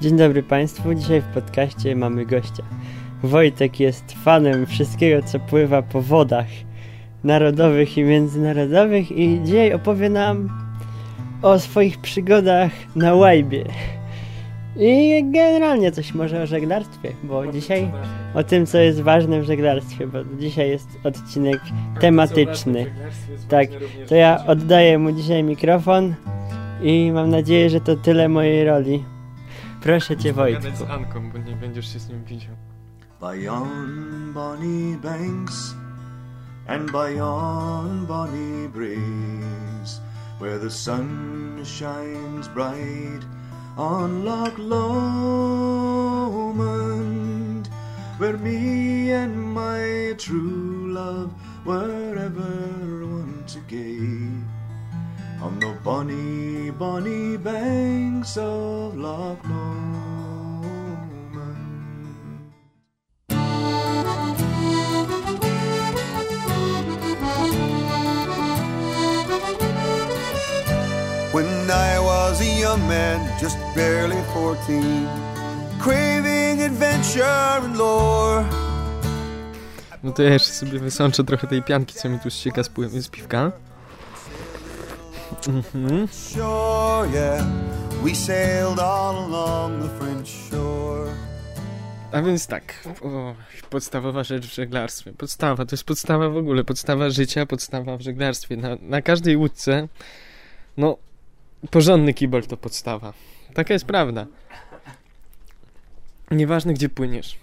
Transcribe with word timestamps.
Dzień 0.00 0.16
dobry 0.16 0.42
Państwu. 0.42 0.94
Dzisiaj 0.94 1.20
w 1.20 1.24
podcaście 1.24 1.96
mamy 1.96 2.26
gościa. 2.26 2.62
Wojtek 3.22 3.80
jest 3.80 4.12
fanem 4.12 4.66
wszystkiego, 4.66 5.26
co 5.26 5.40
pływa 5.40 5.82
po 5.82 6.02
wodach 6.02 6.46
narodowych 7.24 7.98
i 7.98 8.02
międzynarodowych 8.04 9.12
i 9.12 9.40
dzisiaj 9.44 9.72
opowie 9.72 10.10
nam 10.10 10.48
o 11.42 11.58
swoich 11.58 11.98
przygodach 11.98 12.72
na 12.96 13.14
łajbie. 13.14 13.64
I 14.76 15.24
generalnie 15.30 15.92
coś 15.92 16.14
może 16.14 16.42
o 16.42 16.46
żeglarstwie, 16.46 17.12
bo 17.22 17.46
dzisiaj 17.46 17.90
o 18.34 18.44
tym, 18.44 18.66
co 18.66 18.78
jest 18.78 19.00
ważne 19.00 19.40
w 19.40 19.44
żeglarstwie, 19.44 20.06
bo 20.06 20.18
dzisiaj 20.38 20.70
jest 20.70 20.88
odcinek 21.04 21.60
tematyczny. 22.00 22.86
Tak, 23.48 23.68
to 24.08 24.14
ja 24.14 24.46
oddaję 24.46 24.98
mu 24.98 25.12
dzisiaj 25.12 25.42
mikrofon 25.42 26.14
i 26.82 27.12
mam 27.12 27.30
nadzieję, 27.30 27.70
że 27.70 27.80
to 27.80 27.96
tyle 27.96 28.28
mojej 28.28 28.64
roli. 28.64 29.15
Proszę 29.86 30.16
cię, 30.16 30.32
Wojtku. 30.32 30.76
z 30.76 30.82
Anką, 30.82 31.30
bo 31.30 31.38
nie 31.38 31.56
będziesz 31.56 31.92
się 31.92 31.98
z 31.98 32.08
nim 32.08 32.24
widział. 32.24 32.56
by 33.20 33.38
yon 33.38 34.32
bonny 34.34 34.98
banks 35.02 35.74
and 36.66 36.92
by 36.92 37.14
yon 37.14 38.06
bonny 38.06 38.68
breeze 38.68 40.00
where 40.40 40.58
the 40.58 40.70
sun 40.70 41.62
shines 41.64 42.48
bright 42.48 43.24
on 43.76 44.24
Loch 44.24 44.58
Lomond 44.58 44.88
where 48.18 48.38
me 48.38 49.12
and 49.12 49.54
my 49.54 50.14
true 50.18 50.92
love 50.92 51.30
were 51.64 52.18
ever 52.18 53.06
one 53.06 53.44
to 53.46 53.60
gay 53.68 54.45
on 55.46 55.60
the 55.60 55.72
bonny 55.84 56.70
bonny 56.72 57.36
banks 57.36 58.36
of 58.36 58.96
Loch 58.96 59.38
Lomond 59.44 60.66
When 71.32 71.70
I 71.70 71.98
was 72.00 72.40
a 72.40 72.50
young 72.64 72.80
man, 72.88 73.20
just 73.38 73.58
barely 73.74 74.20
14, 74.32 75.06
craving 75.78 76.62
adventure 76.62 77.22
and 77.62 77.76
lore. 77.76 78.44
No 80.02 80.12
to 80.12 80.22
ja 80.22 80.30
jeszcze 80.30 80.52
sobie 80.52 80.78
wysączę 80.78 81.24
trochę 81.24 81.46
tej 81.46 81.62
pianki, 81.62 81.94
co 81.94 82.08
mi 82.08 82.20
tu 82.20 82.30
ścieka 82.30 82.62
z, 82.62 82.70
z 82.92 83.08
piwka. 83.08 83.52
Mhm. 85.48 86.08
Shore, 86.08 87.08
yeah, 87.12 87.46
we 88.04 88.14
sailed 88.14 88.78
all 88.78 89.16
along 89.24 89.82
the 89.82 89.88
French 89.88 90.28
shore. 90.28 91.12
A 92.12 92.22
więc 92.22 92.46
tak, 92.46 92.88
o, 93.02 93.34
podstawowa 93.70 94.24
rzecz 94.24 94.46
w 94.46 94.54
żeglarstwie. 94.54 95.12
Podstawa, 95.12 95.66
to 95.66 95.74
jest 95.74 95.84
podstawa 95.84 96.28
w 96.28 96.36
ogóle, 96.36 96.64
podstawa 96.64 97.10
życia, 97.10 97.46
podstawa 97.46 97.96
w 97.96 98.00
żeglarstwie. 98.00 98.56
Na, 98.56 98.76
na 98.80 99.02
każdej 99.02 99.36
łódce, 99.36 99.88
no, 100.76 100.96
porządny 101.70 102.14
kibel 102.14 102.42
to 102.42 102.56
podstawa. 102.56 103.12
Taka 103.54 103.74
jest 103.74 103.84
prawda. 103.84 104.26
Nieważne 106.30 106.74
gdzie 106.74 106.88
płyniesz, 106.88 107.36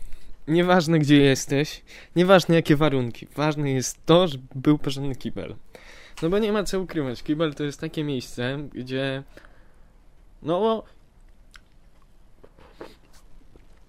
nieważne 0.48 1.00
gdzie 1.00 1.18
jesteś, 1.18 1.82
nieważne 2.16 2.56
jakie 2.56 2.76
warunki, 2.76 3.28
ważne 3.36 3.72
jest 3.72 4.06
to, 4.06 4.28
żeby 4.28 4.44
był 4.56 4.78
porządny 4.78 5.16
kibel. 5.16 5.56
No 6.22 6.30
bo 6.30 6.40
nie 6.40 6.52
ma 6.52 6.64
co 6.64 6.80
ukrywać, 6.80 7.24
kibel 7.24 7.54
to 7.54 7.64
jest 7.64 7.82
takie 7.82 8.04
miejsce, 8.04 8.58
gdzie, 8.74 9.24
no, 10.44 10.84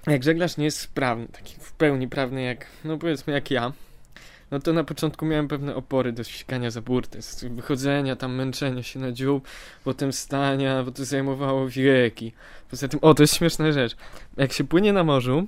jak 0.06 0.22
żeglarz 0.22 0.56
nie 0.56 0.64
jest 0.64 0.81
sprawny, 0.81 1.28
taki 1.28 1.55
w 1.61 1.72
pełni 1.72 2.08
prawny 2.08 2.42
jak, 2.42 2.66
no 2.84 2.98
powiedzmy 2.98 3.33
jak 3.33 3.50
ja, 3.50 3.72
no 4.50 4.61
to 4.61 4.72
na 4.72 4.84
początku 4.84 5.26
miałem 5.26 5.48
pewne 5.48 5.75
opory 5.75 6.12
do 6.12 6.25
ścigania 6.25 6.71
za 6.71 6.81
burtę, 6.81 7.19
wychodzenia, 7.50 8.16
tam 8.16 8.34
męczenia 8.34 8.82
się 8.82 9.00
na 9.00 9.12
dziób, 9.12 9.48
potem 9.84 10.12
stania, 10.12 10.82
bo 10.82 10.91
to 10.91 11.04
zajmowało 11.04 11.69
wieki. 11.69 12.32
Poza 12.71 12.88
tym, 12.88 13.00
o 13.03 13.15
to 13.15 13.22
jest 13.22 13.34
śmieszna 13.34 13.72
rzecz, 13.72 13.97
jak 14.37 14.53
się 14.53 14.65
płynie 14.65 14.93
na 14.93 15.04
morzu, 15.04 15.47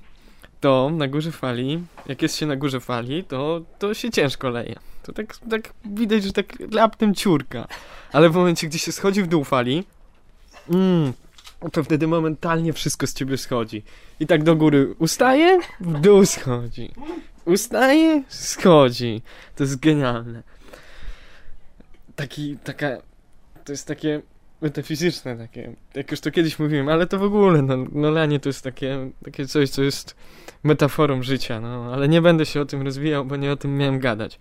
to 0.61 0.91
na 0.91 1.09
górze 1.09 1.33
fali, 1.33 1.85
jak 2.07 2.23
jest 2.23 2.37
się 2.37 2.47
na 2.47 2.57
górze 2.57 2.81
fali, 2.81 3.25
to, 3.25 3.61
to 3.79 3.95
się 3.95 4.11
ciężko 4.11 4.51
leje. 4.51 4.75
To 5.03 5.13
tak, 5.13 5.37
tak 5.51 5.73
widać, 5.85 6.23
że 6.23 6.33
tak 6.33 6.47
raptem 6.75 7.15
ciurka. 7.15 7.69
Ale 8.13 8.31
w 8.31 8.35
momencie, 8.35 8.67
gdy 8.67 8.79
się 8.79 8.93
schodzi 8.93 9.23
w 9.23 9.27
dół 9.27 9.45
fali, 9.45 9.85
mm, 10.71 11.13
to 11.73 11.85
wtedy 11.85 12.07
momentalnie 12.07 12.73
wszystko 12.73 13.07
z 13.07 13.15
ciebie 13.15 13.37
schodzi. 13.37 13.83
I 14.21 14.27
tak 14.27 14.45
do 14.45 14.57
góry 14.57 14.95
ustaje, 14.99 15.61
w 15.81 16.01
dół 16.01 16.27
schodzi. 16.27 16.91
Ustaje, 17.45 18.23
schodzi. 18.29 19.23
To 19.57 19.65
jest 19.65 19.81
genialne. 19.81 20.43
Taki, 22.17 22.57
taka, 22.65 22.89
to 23.65 23.73
jest 23.73 23.87
takie 23.87 24.23
metafizyczne 24.61 25.37
takie, 25.37 25.73
jak 25.95 26.11
już 26.11 26.21
to 26.21 26.31
kiedyś 26.31 26.59
mówiłem, 26.59 26.89
ale 26.89 27.07
to 27.07 27.19
w 27.19 27.23
ogóle, 27.23 27.63
no, 27.63 27.77
no 27.93 28.11
lanie 28.11 28.41
to 28.41 28.49
jest 28.49 28.65
takie, 28.65 29.11
takie 29.25 29.47
coś, 29.47 29.71
co 29.71 29.83
jest 29.83 30.17
metaforą 30.63 31.23
życia, 31.23 31.61
no, 31.61 31.93
ale 31.95 32.09
nie 32.09 32.23
będę 32.23 32.47
się 32.47 32.61
o 32.61 32.65
tym 32.65 32.83
rozwijał, 32.83 33.25
bo 33.25 33.37
nie 33.37 33.53
o 33.53 33.57
tym 33.57 33.79
miałem 33.79 33.99
gadać. 33.99 34.39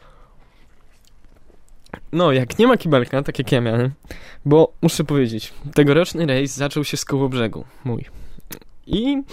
No, 2.11 2.31
jak 2.31 2.59
nie 2.59 2.67
ma 2.67 2.77
kibelka, 2.77 3.23
tak 3.23 3.39
jak 3.39 3.51
ja 3.51 3.61
miałem, 3.61 3.91
bo 4.45 4.73
muszę 4.81 5.03
powiedzieć, 5.03 5.53
tegoroczny 5.73 6.25
rejs 6.25 6.55
zaczął 6.55 6.83
się 6.83 6.97
z 6.97 7.05
Kołobrzegu, 7.05 7.65
mój. 7.83 8.05
I 8.87 9.23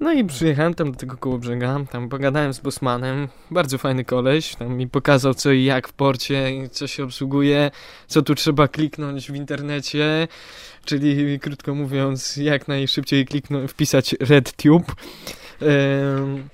no 0.00 0.12
i 0.12 0.24
przyjechałem 0.24 0.74
tam 0.74 0.92
do 0.92 0.98
tego 0.98 1.16
Kołobrzega, 1.16 1.80
tam 1.90 2.08
pogadałem 2.08 2.54
z 2.54 2.60
Bosmanem, 2.60 3.28
bardzo 3.50 3.78
fajny 3.78 4.04
koleś, 4.04 4.56
tam 4.56 4.76
mi 4.76 4.88
pokazał 4.88 5.34
co 5.34 5.52
i 5.52 5.64
jak 5.64 5.88
w 5.88 5.92
porcie, 5.92 6.68
co 6.70 6.86
się 6.86 7.04
obsługuje, 7.04 7.70
co 8.06 8.22
tu 8.22 8.34
trzeba 8.34 8.68
kliknąć 8.68 9.30
w 9.30 9.34
internecie, 9.34 10.28
czyli 10.84 11.40
krótko 11.40 11.74
mówiąc, 11.74 12.36
jak 12.36 12.68
najszybciej 12.68 13.26
kliknąć, 13.26 13.70
wpisać 13.70 14.14
RedTube. 14.20 14.92
Em, 15.62 16.48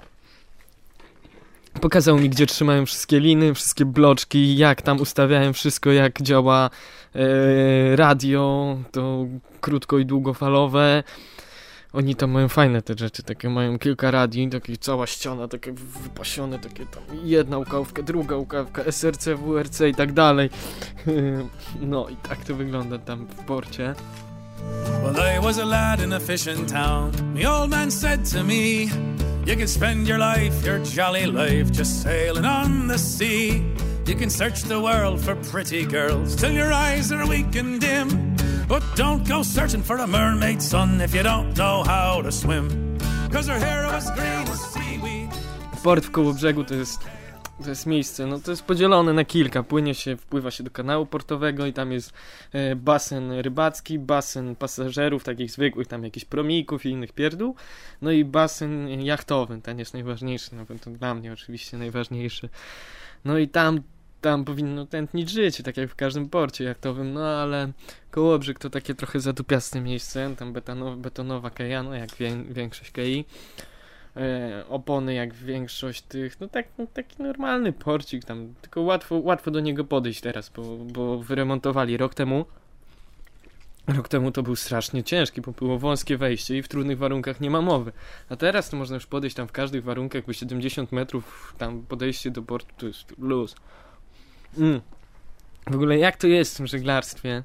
Pokazał 1.81 2.19
mi, 2.19 2.31
gdzie 2.31 2.47
trzymają 2.47 2.87
wszystkie 2.87 3.21
liny, 3.21 3.55
wszystkie 3.55 3.85
bloczki, 3.85 4.57
jak 4.57 4.83
tam 4.83 5.01
ustawiałem 5.01 5.53
wszystko, 5.53 5.93
jak 5.93 6.23
działa 6.23 6.71
e, 7.15 7.97
radio, 7.97 8.77
to 8.93 9.27
krótko 9.61 9.99
i 9.99 10.07
długofalowe. 10.07 11.03
Oni 11.93 12.15
tam 12.15 12.31
mają 12.31 12.49
fajne 12.49 12.83
te 12.83 12.95
rzeczy, 12.99 13.23
takie 13.23 13.51
mają 13.51 13.79
kilka 13.79 14.11
radii, 14.11 14.49
takie 14.49 14.77
cała 14.77 15.07
ściana, 15.07 15.49
takie 15.49 15.73
wypasione, 15.73 16.59
takie 16.59 16.87
tam 16.87 17.03
jedna 17.25 17.59
łukawka, 17.59 18.03
druga 18.03 18.37
łukawka, 18.37 18.85
SRC, 18.85 19.29
WRC 19.29 19.81
i 19.89 19.95
tak 19.95 20.13
dalej. 20.13 20.51
No 21.81 22.09
i 22.09 22.17
tak 22.17 22.45
to 22.45 22.55
wygląda 22.55 22.99
tam 22.99 23.27
w 23.27 23.45
porcie. 23.45 23.95
Well, 25.03 25.37
I 25.37 25.41
was 25.41 25.59
a 25.59 25.65
lad 25.65 26.01
in 26.01 26.13
a 26.13 26.21
fishing 26.21 26.69
town. 26.69 27.13
The 27.35 27.51
old 27.51 27.71
man 27.71 27.91
said 27.91 28.33
to 28.33 28.45
me, 28.45 28.87
You 29.47 29.57
can 29.57 29.69
spend 29.69 30.09
your 30.09 30.19
life, 30.19 30.67
your 30.67 30.79
jolly 30.79 31.27
life, 31.27 31.71
just 31.73 32.03
sailing 32.03 32.45
on 32.45 32.89
the 32.89 32.99
sea. 32.99 33.63
You 34.07 34.17
can 34.17 34.31
search 34.31 34.63
the 34.63 34.81
world 34.81 35.21
for 35.21 35.37
pretty 35.37 35.85
girls 35.85 36.35
till 36.35 36.53
your 36.53 36.73
eyes 36.73 37.13
are 37.13 37.27
weak 37.27 37.57
and 37.57 37.81
dim. 37.81 38.37
But 38.69 38.83
don't 38.97 39.29
go 39.29 39.43
searching 39.43 39.83
for 39.83 39.97
a 39.97 40.07
mermaid, 40.07 40.63
son, 40.63 41.01
if 41.01 41.15
you 41.15 41.23
don't 41.23 41.57
know 41.57 41.83
how 41.85 42.23
to 42.23 42.33
swim. 42.33 42.99
Cause 43.33 43.47
her 43.47 43.59
hair 43.59 43.87
was 43.87 44.11
green 44.11 44.49
as 44.49 44.61
seaweed. 44.73 45.31
Port 45.83 46.05
w 46.05 46.11
Kołobrzegu 46.11 46.65
to 46.65 46.75
jest, 46.75 47.01
to 47.63 47.69
jest 47.69 47.87
miejsce, 47.87 48.27
no 48.27 48.39
to 48.39 48.51
jest 48.51 48.65
podzielone 48.65 49.13
na 49.13 49.25
kilka. 49.25 49.63
Płynie 49.63 49.95
się, 49.95 50.17
wpływa 50.17 50.51
się 50.51 50.65
do 50.65 50.71
kanału 50.71 51.07
portowego 51.07 51.67
i 51.67 51.73
tam 51.73 51.93
jest 51.93 52.13
e, 52.53 52.77
basen 52.77 53.33
rybacki, 53.33 53.99
basen 53.99 54.57
pasażerów, 54.57 55.25
takich 55.25 55.51
zwykłych, 55.51 55.87
tam 55.87 56.05
jakichś 56.05 56.27
promików 56.27 56.87
i 56.87 56.91
innych 56.91 57.13
pierdół. 57.13 57.55
No 58.03 58.11
i 58.11 58.25
basen 58.25 59.03
jachtowy, 59.03 59.61
ten 59.63 59.79
jest 59.79 59.95
najważniejszy, 59.95 60.51
no 60.55 60.65
to 60.81 60.91
dla 60.91 61.15
mnie 61.15 61.33
oczywiście 61.33 61.79
najważniejszy. 61.79 62.49
No 63.25 63.39
i 63.39 63.49
tam, 63.49 63.83
tam 64.21 64.45
powinno 64.45 64.87
tętnić 64.87 65.31
życie, 65.31 65.63
tak 65.63 65.77
jak 65.77 65.91
w 65.91 65.95
każdym 65.95 66.29
porcie 66.29 66.65
jachtowym, 66.65 67.13
no 67.13 67.27
ale 67.27 67.73
Kołobrzeg 68.11 68.59
to 68.59 68.71
takie 68.71 68.95
trochę 68.95 69.21
zadupiaste 69.21 69.81
miejsce, 69.81 70.35
tam 70.39 70.53
betonowa, 70.53 70.97
betonowa 70.97 71.51
keja, 71.51 71.83
no 71.83 71.95
jak 71.95 72.15
wię, 72.15 72.45
większość 72.45 72.91
kei 72.91 73.25
e, 74.17 74.65
opony 74.69 75.15
jak 75.15 75.35
większość 75.35 76.03
tych, 76.03 76.41
no 76.41 76.49
tak, 76.49 76.67
no 76.79 76.87
taki 76.87 77.23
normalny 77.23 77.73
porcik 77.73 78.25
tam, 78.25 78.55
tylko 78.61 78.81
łatwo, 78.81 79.19
łatwo 79.19 79.51
do 79.51 79.61
niego 79.61 79.85
podejść 79.85 80.21
teraz, 80.21 80.49
bo, 80.49 80.77
bo 80.77 81.19
wyremontowali 81.19 81.97
rok 81.97 82.15
temu. 82.15 82.45
Rok 83.97 84.09
temu 84.09 84.33
to 84.33 84.43
był 84.43 84.57
strasznie 84.57 85.05
ciężki, 85.05 85.41
bo 85.41 85.53
było 85.53 85.79
wąskie 85.79 86.17
wejście 86.17 86.59
i 86.59 86.63
w 86.63 86.69
trudnych 86.69 86.99
warunkach 86.99 87.41
nie 87.41 87.51
ma 87.51 87.61
mowy. 87.61 87.93
A 88.29 88.37
teraz 88.37 88.71
to 88.71 88.77
można 88.77 88.95
już 88.95 89.07
podejść 89.07 89.37
tam 89.37 89.49
w 89.49 89.53
każdych 89.53 89.85
warunkach, 89.85 90.27
bo 90.27 90.33
70 90.33 90.93
metrów 90.93 91.55
tam 91.59 91.83
podejście 91.83 92.31
do 92.31 92.43
portu 92.43 92.75
to 92.79 92.87
jest 92.87 93.15
luz. 93.19 93.55
Mm. 94.59 94.81
W 95.67 95.75
ogóle 95.75 95.99
jak 95.99 96.17
to 96.17 96.27
jest 96.27 96.55
w 96.55 96.57
tym 96.57 96.67
żeglarstwie, 96.67 97.43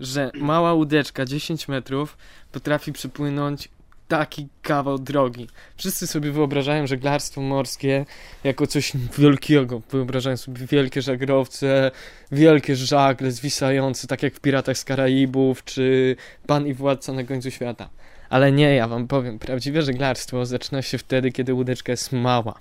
że 0.00 0.30
mała 0.34 0.72
łódeczka 0.72 1.24
10 1.24 1.68
metrów 1.68 2.16
potrafi 2.52 2.92
przepłynąć 2.92 3.68
taki 4.08 4.48
kawał 4.62 4.98
drogi. 4.98 5.48
Wszyscy 5.76 6.06
sobie 6.06 6.32
wyobrażają 6.32 6.86
żeglarstwo 6.86 7.40
morskie 7.40 8.06
jako 8.44 8.66
coś 8.66 8.92
wielkiego. 9.18 9.82
Wyobrażają 9.90 10.36
sobie 10.36 10.66
wielkie 10.66 11.02
żaglowce, 11.02 11.90
wielkie 12.32 12.76
żagle 12.76 13.30
zwisające, 13.30 14.06
tak 14.06 14.22
jak 14.22 14.34
w 14.34 14.40
Piratach 14.40 14.78
z 14.78 14.84
Karaibów, 14.84 15.64
czy 15.64 16.16
Pan 16.46 16.66
i 16.66 16.74
Władca 16.74 17.12
na 17.12 17.24
końcu 17.24 17.50
świata. 17.50 17.88
Ale 18.30 18.52
nie, 18.52 18.74
ja 18.74 18.88
wam 18.88 19.08
powiem, 19.08 19.38
prawdziwe 19.38 19.82
żeglarstwo 19.82 20.46
zaczyna 20.46 20.82
się 20.82 20.98
wtedy, 20.98 21.32
kiedy 21.32 21.54
łódeczka 21.54 21.92
jest 21.92 22.12
mała. 22.12 22.54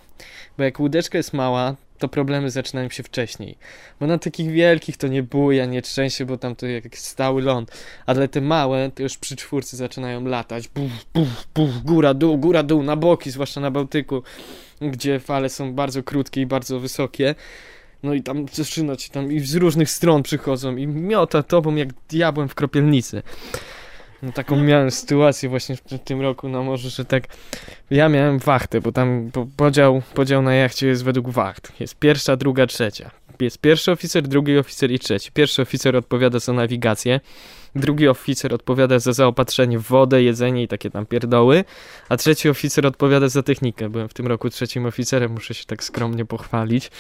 Bo 0.57 0.63
jak 0.63 0.79
łódeczka 0.79 1.17
jest 1.17 1.33
mała, 1.33 1.75
to 1.99 2.07
problemy 2.07 2.51
zaczynają 2.51 2.89
się 2.89 3.03
wcześniej. 3.03 3.57
Bo 3.99 4.07
na 4.07 4.17
takich 4.17 4.51
wielkich 4.51 4.97
to 4.97 5.07
nie 5.07 5.23
buja, 5.23 5.65
nie 5.65 5.81
trzęsie, 5.81 6.25
bo 6.25 6.37
tam 6.37 6.55
to 6.55 6.67
jak 6.67 6.97
stały 6.97 7.41
ląd. 7.41 7.71
Ale 8.05 8.27
te 8.27 8.41
małe, 8.41 8.91
to 8.95 9.03
już 9.03 9.17
przy 9.17 9.35
czwórce 9.35 9.77
zaczynają 9.77 10.25
latać. 10.25 10.67
Buf, 10.67 10.91
buf, 11.13 11.47
buf, 11.55 11.83
góra, 11.83 12.13
dół, 12.13 12.37
góra, 12.37 12.63
dół, 12.63 12.83
na 12.83 12.95
boki, 12.95 13.31
zwłaszcza 13.31 13.61
na 13.61 13.71
Bałtyku, 13.71 14.23
gdzie 14.81 15.19
fale 15.19 15.49
są 15.49 15.73
bardzo 15.73 16.03
krótkie 16.03 16.41
i 16.41 16.45
bardzo 16.45 16.79
wysokie. 16.79 17.35
No 18.03 18.13
i 18.13 18.23
tam 18.23 18.45
zaczyna 18.53 18.95
ci 18.95 19.09
tam 19.09 19.31
i 19.31 19.39
z 19.39 19.55
różnych 19.55 19.89
stron 19.89 20.23
przychodzą 20.23 20.75
i 20.75 20.87
miota 20.87 21.43
tobą 21.43 21.75
jak 21.75 21.89
diabłem 22.09 22.49
w 22.49 22.55
kropielnicy. 22.55 23.23
No 24.25 24.31
taką 24.31 24.55
miałem 24.63 24.91
sytuację 24.91 25.49
właśnie 25.49 25.75
w 25.75 25.81
tym 26.03 26.21
roku 26.21 26.49
na 26.49 26.61
morzu, 26.61 26.89
że 26.89 27.05
tak 27.05 27.23
ja 27.89 28.09
miałem 28.09 28.39
wachtę, 28.39 28.81
bo 28.81 28.91
tam 28.91 29.31
podział, 29.57 30.01
podział 30.13 30.41
na 30.41 30.53
jachcie 30.55 30.87
jest 30.87 31.03
według 31.03 31.29
wacht. 31.29 31.71
Jest 31.79 31.95
pierwsza, 31.95 32.35
druga, 32.35 32.67
trzecia. 32.67 33.11
Jest 33.39 33.57
pierwszy 33.57 33.91
oficer, 33.91 34.23
drugi 34.23 34.57
oficer 34.57 34.91
i 34.91 34.99
trzeci. 34.99 35.31
Pierwszy 35.31 35.61
oficer 35.61 35.95
odpowiada 35.95 36.39
za 36.39 36.53
nawigację, 36.53 37.19
drugi 37.75 38.07
oficer 38.07 38.53
odpowiada 38.53 38.99
za 38.99 39.13
zaopatrzenie 39.13 39.79
w 39.79 39.83
wodę, 39.83 40.23
jedzenie 40.23 40.63
i 40.63 40.67
takie 40.67 40.89
tam 40.89 41.05
pierdoły, 41.05 41.63
a 42.09 42.17
trzeci 42.17 42.49
oficer 42.49 42.87
odpowiada 42.87 43.29
za 43.29 43.43
technikę. 43.43 43.89
Byłem 43.89 44.09
w 44.09 44.13
tym 44.13 44.27
roku 44.27 44.49
trzecim 44.49 44.85
oficerem, 44.85 45.31
muszę 45.31 45.53
się 45.53 45.65
tak 45.65 45.83
skromnie 45.83 46.25
pochwalić. 46.25 46.91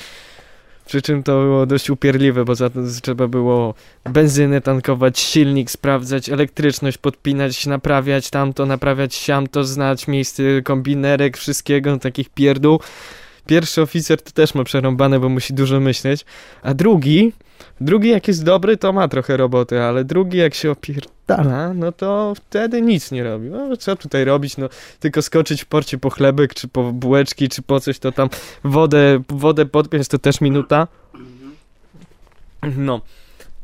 Przy 0.85 1.01
czym 1.01 1.23
to 1.23 1.41
było 1.41 1.65
dość 1.65 1.89
upierdliwe, 1.89 2.45
bo 2.45 2.55
za 2.55 2.69
to 2.69 2.79
trzeba 3.01 3.27
było 3.27 3.73
benzynę 4.03 4.61
tankować, 4.61 5.19
silnik 5.19 5.71
sprawdzać, 5.71 6.29
elektryczność 6.29 6.97
podpinać, 6.97 7.65
naprawiać 7.65 8.29
tamto, 8.29 8.65
naprawiać 8.65 9.15
siamto, 9.15 9.63
znać 9.63 10.07
miejsce 10.07 10.43
kombinerek, 10.63 11.37
wszystkiego, 11.37 11.97
takich 11.97 12.29
pierdół. 12.29 12.79
Pierwszy 13.45 13.81
oficer 13.81 14.21
to 14.21 14.31
też 14.31 14.55
ma 14.55 14.63
przerąbane, 14.63 15.19
bo 15.19 15.29
musi 15.29 15.53
dużo 15.53 15.79
myśleć, 15.79 16.25
a 16.63 16.73
drugi 16.73 17.33
Drugi 17.81 18.09
jak 18.09 18.27
jest 18.27 18.43
dobry, 18.43 18.77
to 18.77 18.93
ma 18.93 19.07
trochę 19.07 19.37
roboty, 19.37 19.81
ale 19.81 20.05
drugi 20.05 20.37
jak 20.37 20.53
się 20.53 20.71
opierdala, 20.71 21.73
no 21.73 21.91
to 21.91 22.33
wtedy 22.35 22.81
nic 22.81 23.11
nie 23.11 23.23
robi. 23.23 23.49
No 23.49 23.77
co 23.77 23.95
tutaj 23.95 24.25
robić, 24.25 24.57
no 24.57 24.69
tylko 24.99 25.21
skoczyć 25.21 25.63
w 25.63 25.65
porcie 25.65 25.97
po 25.97 26.09
chlebek, 26.09 26.53
czy 26.53 26.67
po 26.67 26.91
bułeczki, 26.91 27.49
czy 27.49 27.61
po 27.61 27.79
coś, 27.79 27.99
to 27.99 28.11
tam 28.11 28.29
wodę, 28.63 29.21
wodę 29.29 29.65
podpiąć, 29.65 30.07
to 30.07 30.19
też 30.19 30.41
minuta. 30.41 30.87
No. 32.77 33.01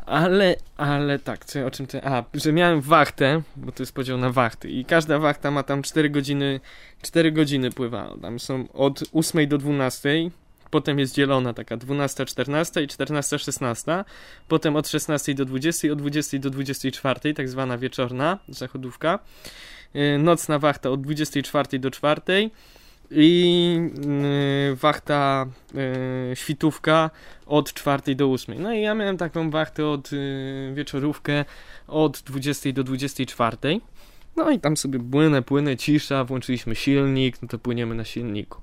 Ale, 0.05 0.55
ale 0.77 1.19
tak, 1.19 1.45
co, 1.45 1.65
o 1.65 1.71
czym 1.71 1.87
ty... 1.87 2.03
A, 2.03 2.23
że 2.33 2.53
miałem 2.53 2.81
wachtę, 2.81 3.41
bo 3.55 3.71
to 3.71 3.83
jest 3.83 3.93
podział 3.93 4.17
na 4.17 4.29
wachty 4.29 4.69
i 4.69 4.85
każda 4.85 5.19
wachta 5.19 5.51
ma 5.51 5.63
tam 5.63 5.81
4 5.81 6.09
godziny, 6.09 6.59
4 7.01 7.31
godziny 7.31 7.71
pływa. 7.71 8.13
Tam 8.21 8.39
są 8.39 8.67
od 8.73 9.03
8 9.13 9.47
do 9.47 9.57
12, 9.57 10.09
potem 10.71 10.99
jest 10.99 11.15
dzielona 11.15 11.53
taka 11.53 11.77
12, 11.77 12.25
14 12.25 12.83
i 12.83 12.87
14, 12.87 13.39
16, 13.39 14.03
potem 14.47 14.75
od 14.75 14.87
16 14.87 15.33
do 15.33 15.45
20, 15.45 15.91
od 15.91 15.99
20 15.99 16.39
do 16.39 16.49
24, 16.49 17.33
tak 17.33 17.49
zwana 17.49 17.77
wieczorna 17.77 18.37
zachodówka, 18.49 19.19
y, 19.95 20.17
nocna 20.17 20.59
wachta 20.59 20.89
od 20.89 21.01
24 21.01 21.79
do 21.79 21.91
4 21.91 22.21
i 23.11 23.79
yy, 24.69 24.75
wachta 24.75 25.45
yy, 25.73 26.35
świtówka 26.35 27.09
od 27.45 27.73
4 27.73 28.15
do 28.15 28.31
8. 28.31 28.61
No 28.61 28.73
i 28.73 28.81
ja 28.81 28.95
miałem 28.95 29.17
taką 29.17 29.49
wachtę 29.49 29.87
od 29.87 30.09
wieczorówkę 30.73 31.45
od 31.87 32.21
20 32.21 32.71
do 32.71 32.83
24. 32.83 33.57
No 34.35 34.51
i 34.51 34.59
tam 34.59 34.77
sobie 34.77 34.99
płynę, 34.99 35.41
płynę, 35.41 35.77
cisza, 35.77 36.23
włączyliśmy 36.23 36.75
silnik, 36.75 37.41
no 37.41 37.47
to 37.47 37.59
płyniemy 37.59 37.95
na 37.95 38.05
silniku. 38.05 38.61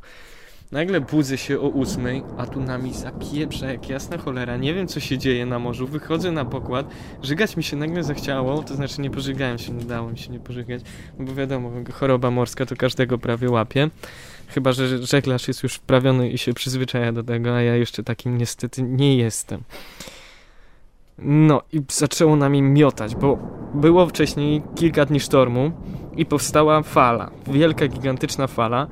Nagle 0.72 1.00
budzę 1.00 1.38
się 1.38 1.60
o 1.60 1.68
ósmej, 1.68 2.22
a 2.38 2.46
tu 2.46 2.60
nami 2.60 2.94
zapieprza 2.94 3.66
jak 3.66 3.88
jasna 3.88 4.18
cholera. 4.18 4.56
Nie 4.56 4.74
wiem, 4.74 4.88
co 4.88 5.00
się 5.00 5.18
dzieje 5.18 5.46
na 5.46 5.58
morzu. 5.58 5.86
Wychodzę 5.86 6.32
na 6.32 6.44
pokład. 6.44 6.86
Żygać 7.22 7.56
mi 7.56 7.62
się 7.62 7.76
nagle 7.76 8.04
zachciało, 8.04 8.62
to 8.62 8.74
znaczy 8.74 9.00
nie 9.00 9.10
pożygałem 9.10 9.58
się, 9.58 9.72
nie 9.72 9.84
dało 9.84 10.10
mi 10.10 10.18
się 10.18 10.32
nie 10.32 10.40
pożygać. 10.40 10.82
No 11.18 11.24
bo 11.24 11.34
wiadomo, 11.34 11.70
choroba 11.92 12.30
morska 12.30 12.66
to 12.66 12.76
każdego 12.76 13.18
prawie 13.18 13.50
łapie. 13.50 13.90
Chyba, 14.48 14.72
że 14.72 15.06
żeglarz 15.06 15.48
jest 15.48 15.62
już 15.62 15.74
wprawiony 15.74 16.30
i 16.30 16.38
się 16.38 16.52
przyzwyczaja 16.52 17.12
do 17.12 17.24
tego, 17.24 17.56
a 17.56 17.62
ja 17.62 17.76
jeszcze 17.76 18.02
takim 18.02 18.38
niestety 18.38 18.82
nie 18.82 19.16
jestem. 19.16 19.62
No 21.18 21.62
i 21.72 21.82
zaczęło 21.90 22.36
nami 22.36 22.62
miotać, 22.62 23.14
bo 23.16 23.38
było 23.74 24.06
wcześniej 24.06 24.62
kilka 24.76 25.04
dni 25.04 25.20
sztormu 25.20 25.72
i 26.16 26.26
powstała 26.26 26.82
fala. 26.82 27.30
Wielka, 27.46 27.88
gigantyczna 27.88 28.46
fala 28.46 28.86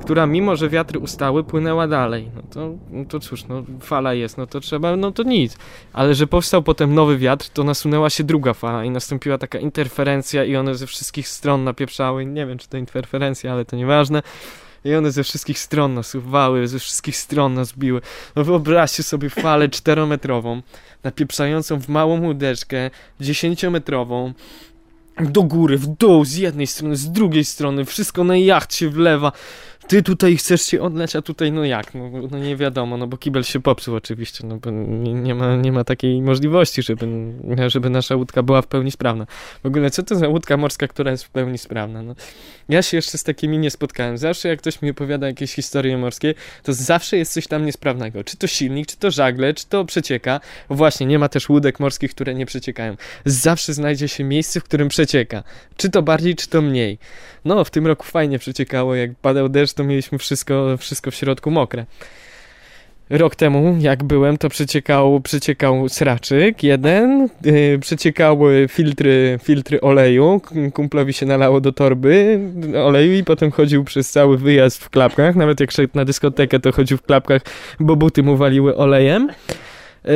która 0.00 0.26
mimo, 0.26 0.56
że 0.56 0.68
wiatry 0.68 0.98
ustały, 0.98 1.44
płynęła 1.44 1.88
dalej. 1.88 2.30
No 2.36 2.42
to, 2.50 2.74
no 2.90 3.04
to 3.04 3.20
cóż, 3.20 3.44
no 3.44 3.62
fala 3.80 4.14
jest, 4.14 4.38
no 4.38 4.46
to 4.46 4.60
trzeba, 4.60 4.96
no 4.96 5.12
to 5.12 5.22
nic. 5.22 5.58
Ale 5.92 6.14
że 6.14 6.26
powstał 6.26 6.62
potem 6.62 6.94
nowy 6.94 7.18
wiatr, 7.18 7.48
to 7.48 7.64
nasunęła 7.64 8.10
się 8.10 8.24
druga 8.24 8.54
fala 8.54 8.84
i 8.84 8.90
nastąpiła 8.90 9.38
taka 9.38 9.58
interferencja 9.58 10.44
i 10.44 10.56
one 10.56 10.74
ze 10.74 10.86
wszystkich 10.86 11.28
stron 11.28 11.64
napieprzały. 11.64 12.26
Nie 12.26 12.46
wiem, 12.46 12.58
czy 12.58 12.68
to 12.68 12.76
interferencja, 12.76 13.52
ale 13.52 13.64
to 13.64 13.76
nieważne. 13.76 14.22
I 14.84 14.94
one 14.94 15.10
ze 15.10 15.24
wszystkich 15.24 15.58
stron 15.58 15.94
nasuwały, 15.94 16.68
ze 16.68 16.78
wszystkich 16.78 17.16
stron 17.16 17.54
nas 17.54 17.72
biły. 17.72 18.00
No 18.36 18.44
wyobraźcie 18.44 19.02
sobie 19.02 19.30
falę 19.30 19.68
czterometrową, 19.68 20.62
napieprzającą 21.04 21.80
w 21.80 21.88
małą 21.88 22.20
łódeczkę, 22.20 22.90
dziesięciometrową, 23.20 24.32
do 25.20 25.42
góry, 25.42 25.78
w 25.78 25.86
dół, 25.86 26.24
z 26.24 26.34
jednej 26.34 26.66
strony, 26.66 26.96
z 26.96 27.10
drugiej 27.10 27.44
strony, 27.44 27.84
wszystko 27.84 28.24
na 28.24 28.36
jacht 28.36 28.74
się 28.74 28.90
wlewa 28.90 29.32
ty 29.88 30.02
tutaj 30.02 30.36
chcesz 30.36 30.62
się 30.62 30.82
odleć, 30.82 31.16
a 31.16 31.22
tutaj 31.22 31.52
no 31.52 31.64
jak, 31.64 31.94
no, 31.94 32.10
no, 32.30 32.38
nie 32.38 32.56
wiadomo, 32.56 32.96
no 32.96 33.06
bo 33.06 33.16
kibel 33.16 33.42
się 33.42 33.60
popsuł 33.60 33.94
oczywiście, 33.94 34.46
no 34.46 34.56
bo 34.56 34.70
nie, 34.70 35.14
nie, 35.14 35.34
ma, 35.34 35.56
nie 35.56 35.72
ma 35.72 35.84
takiej 35.84 36.22
możliwości, 36.22 36.82
żeby, 36.82 37.06
żeby 37.66 37.90
nasza 37.90 38.16
łódka 38.16 38.42
była 38.42 38.62
w 38.62 38.66
pełni 38.66 38.90
sprawna. 38.90 39.26
W 39.62 39.66
ogóle 39.66 39.90
co 39.90 40.02
to 40.02 40.14
za 40.14 40.28
łódka 40.28 40.56
morska, 40.56 40.88
która 40.88 41.10
jest 41.10 41.24
w 41.24 41.30
pełni 41.30 41.58
sprawna? 41.58 42.02
No, 42.02 42.14
ja 42.68 42.82
się 42.82 42.96
jeszcze 42.96 43.18
z 43.18 43.24
takimi 43.24 43.58
nie 43.58 43.70
spotkałem. 43.70 44.18
Zawsze 44.18 44.48
jak 44.48 44.58
ktoś 44.58 44.82
mi 44.82 44.90
opowiada 44.90 45.26
jakieś 45.26 45.52
historie 45.52 45.98
morskie, 45.98 46.34
to 46.62 46.72
zawsze 46.72 47.16
jest 47.16 47.32
coś 47.32 47.46
tam 47.46 47.66
niesprawnego. 47.66 48.24
Czy 48.24 48.36
to 48.36 48.46
silnik, 48.46 48.86
czy 48.86 48.96
to 48.96 49.10
żagle, 49.10 49.54
czy 49.54 49.66
to 49.66 49.84
przecieka. 49.84 50.40
Właśnie, 50.70 51.06
nie 51.06 51.18
ma 51.18 51.28
też 51.28 51.48
łódek 51.48 51.80
morskich, 51.80 52.10
które 52.10 52.34
nie 52.34 52.46
przeciekają. 52.46 52.96
Zawsze 53.24 53.74
znajdzie 53.74 54.08
się 54.08 54.24
miejsce, 54.24 54.60
w 54.60 54.64
którym 54.64 54.88
przecieka. 54.88 55.42
Czy 55.76 55.90
to 55.90 56.02
bardziej, 56.02 56.34
czy 56.34 56.48
to 56.48 56.62
mniej. 56.62 56.98
No, 57.44 57.64
w 57.64 57.70
tym 57.70 57.86
roku 57.86 58.06
fajnie 58.06 58.38
przeciekało, 58.38 58.94
jak 58.94 59.14
padał 59.14 59.48
deszcz, 59.48 59.75
to 59.76 59.84
mieliśmy 59.84 60.18
wszystko, 60.18 60.76
wszystko 60.76 61.10
w 61.10 61.14
środku 61.14 61.50
mokre. 61.50 61.86
Rok 63.10 63.34
temu, 63.34 63.76
jak 63.80 64.04
byłem, 64.04 64.38
to 64.38 64.48
przeciekał, 64.48 65.20
przeciekał 65.20 65.88
sraczyk 65.88 66.62
jeden, 66.62 67.28
yy, 67.44 67.78
przeciekały 67.78 68.66
filtry, 68.70 69.38
filtry 69.42 69.80
oleju, 69.80 70.40
kumplowi 70.74 71.12
się 71.12 71.26
nalało 71.26 71.60
do 71.60 71.72
torby 71.72 72.40
oleju 72.84 73.12
i 73.12 73.24
potem 73.24 73.50
chodził 73.50 73.84
przez 73.84 74.10
cały 74.10 74.38
wyjazd 74.38 74.84
w 74.84 74.90
klapkach, 74.90 75.36
nawet 75.36 75.60
jak 75.60 75.70
szedł 75.70 75.92
na 75.94 76.04
dyskotekę, 76.04 76.60
to 76.60 76.72
chodził 76.72 76.98
w 76.98 77.02
klapkach, 77.02 77.42
bo 77.80 77.96
buty 77.96 78.22
mu 78.22 78.36
waliły 78.36 78.76
olejem. 78.76 79.28
Yy, 80.04 80.12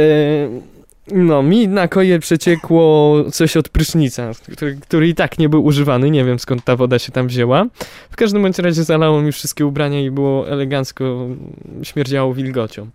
no, 1.07 1.43
mi 1.43 1.69
na 1.69 1.89
koje 1.89 2.19
przeciekło 2.19 3.17
coś 3.33 3.57
od 3.57 3.69
prysznica, 3.69 4.31
który, 4.53 4.77
który, 4.77 5.09
i 5.09 5.15
tak 5.15 5.39
nie 5.39 5.49
był 5.49 5.65
używany. 5.65 6.11
Nie 6.11 6.25
wiem 6.25 6.39
skąd 6.39 6.65
ta 6.65 6.77
woda 6.77 6.99
się 6.99 7.13
tam 7.13 7.29
wzięła. 7.29 7.67
W 8.11 8.17
każdym 8.17 8.43
bądź 8.43 8.59
razie 8.59 8.85
zalało 8.85 9.23
mi 9.23 9.33
wszystkie 9.33 9.67
ubrania 9.67 10.01
i 10.01 10.11
było 10.11 10.49
elegancko, 10.49 11.27
śmierdziało 11.83 12.35
wilgocią. 12.35 12.91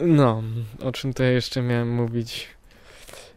No, 0.00 0.42
o 0.82 0.92
czym 0.92 1.12
to 1.12 1.22
jeszcze 1.22 1.62
miałem 1.62 1.94
mówić? 1.94 2.48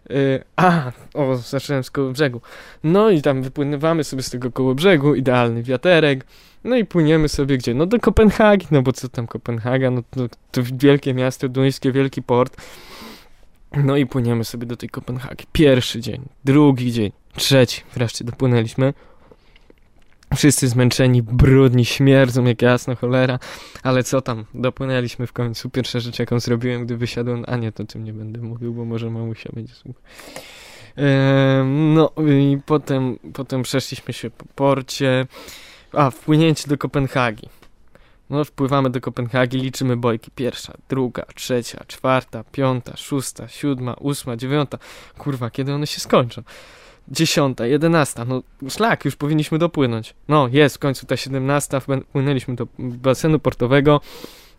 Yy, 0.09 0.43
a, 0.55 0.91
o, 1.13 1.35
zacząłem 1.35 1.83
z 1.83 1.91
koło 1.91 2.11
brzegu. 2.11 2.41
No 2.83 3.09
i 3.09 3.21
tam 3.21 3.41
wypłynywamy 3.41 4.03
sobie 4.03 4.23
z 4.23 4.29
tego 4.29 4.51
koło 4.51 4.75
brzegu, 4.75 5.15
idealny 5.15 5.63
wiaterek. 5.63 6.25
No 6.63 6.75
i 6.75 6.85
płyniemy 6.85 7.29
sobie 7.29 7.57
gdzie? 7.57 7.73
No 7.73 7.85
do 7.85 7.99
Kopenhagi, 7.99 8.67
no 8.71 8.81
bo 8.81 8.91
co 8.93 9.09
tam 9.09 9.27
Kopenhaga? 9.27 9.91
No 9.91 10.01
to, 10.09 10.27
to 10.51 10.61
wielkie 10.73 11.13
miasto 11.13 11.49
duńskie, 11.49 11.91
wielki 11.91 12.21
port. 12.21 12.57
No 13.77 13.97
i 13.97 14.05
płyniemy 14.05 14.43
sobie 14.43 14.65
do 14.65 14.77
tej 14.77 14.89
Kopenhagi. 14.89 15.45
Pierwszy 15.51 16.01
dzień, 16.01 16.21
drugi 16.45 16.91
dzień, 16.91 17.11
trzeci. 17.35 17.81
Wreszcie 17.93 18.25
dopłynęliśmy. 18.25 18.93
Wszyscy 20.35 20.67
zmęczeni, 20.67 21.23
brudni, 21.23 21.85
śmierdzą 21.85 22.43
jak 22.43 22.61
jasna 22.61 22.95
cholera. 22.95 23.39
Ale 23.83 24.03
co 24.03 24.21
tam, 24.21 24.45
dopłynęliśmy 24.53 25.27
w 25.27 25.33
końcu. 25.33 25.69
Pierwsza 25.69 25.99
rzecz 25.99 26.19
jaką 26.19 26.39
zrobiłem, 26.39 26.85
gdy 26.85 26.97
wysiadłem, 26.97 27.43
a 27.47 27.57
nie, 27.57 27.71
to 27.71 27.85
tym 27.85 28.03
nie 28.03 28.13
będę 28.13 28.41
mówił, 28.41 28.73
bo 28.73 28.85
może 28.85 29.09
mamusia 29.09 29.49
będzie 29.53 29.73
słuchać. 29.73 30.03
Em, 30.95 31.93
No 31.93 32.11
i 32.27 32.57
potem, 32.65 33.19
potem 33.33 33.63
przeszliśmy 33.63 34.13
się 34.13 34.29
po 34.29 34.45
porcie. 34.55 35.25
A, 35.93 36.09
wpłynięcie 36.11 36.67
do 36.67 36.77
Kopenhagi. 36.77 37.49
No, 38.29 38.45
wpływamy 38.45 38.89
do 38.89 39.01
Kopenhagi, 39.01 39.57
liczymy 39.57 39.97
bojki. 39.97 40.31
Pierwsza, 40.35 40.73
druga, 40.89 41.25
trzecia, 41.35 41.83
czwarta, 41.87 42.43
piąta, 42.51 42.97
szósta, 42.97 43.47
siódma, 43.47 43.93
ósma, 43.93 44.37
dziewiąta. 44.37 44.77
Kurwa, 45.17 45.49
kiedy 45.49 45.73
one 45.73 45.87
się 45.87 45.99
skończą? 45.99 46.41
Dziesiąta, 47.07 47.65
jedenasta, 47.65 48.25
no 48.25 48.43
szlak, 48.69 49.05
już 49.05 49.15
powinniśmy 49.15 49.57
dopłynąć. 49.57 50.15
No, 50.27 50.47
jest 50.51 50.75
w 50.75 50.79
końcu 50.79 51.05
ta 51.05 51.17
siedemnasta, 51.17 51.79
wpłynęliśmy 51.79 52.55
do 52.55 52.67
basenu 52.77 53.39
portowego. 53.39 54.01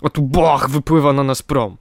O 0.03 0.11
tu 0.11 0.23
boch, 0.23 0.69
wypływa 0.69 1.13
na 1.13 1.23
nas 1.23 1.43
prom. 1.43 1.77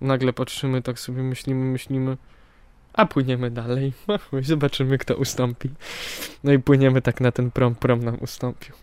Nagle 0.00 0.32
patrzymy, 0.32 0.82
tak 0.82 0.98
sobie 0.98 1.22
myślimy, 1.22 1.64
myślimy. 1.64 2.16
A 2.94 3.06
płyniemy 3.06 3.50
dalej. 3.50 3.92
Zobaczymy, 4.42 4.98
kto 4.98 5.16
ustąpi. 5.16 5.70
No 6.44 6.52
i 6.52 6.58
płyniemy 6.58 7.02
tak 7.02 7.20
na 7.20 7.32
ten 7.32 7.50
prom. 7.50 7.74
Prom 7.74 8.04
nam 8.04 8.16
ustąpił. 8.20 8.74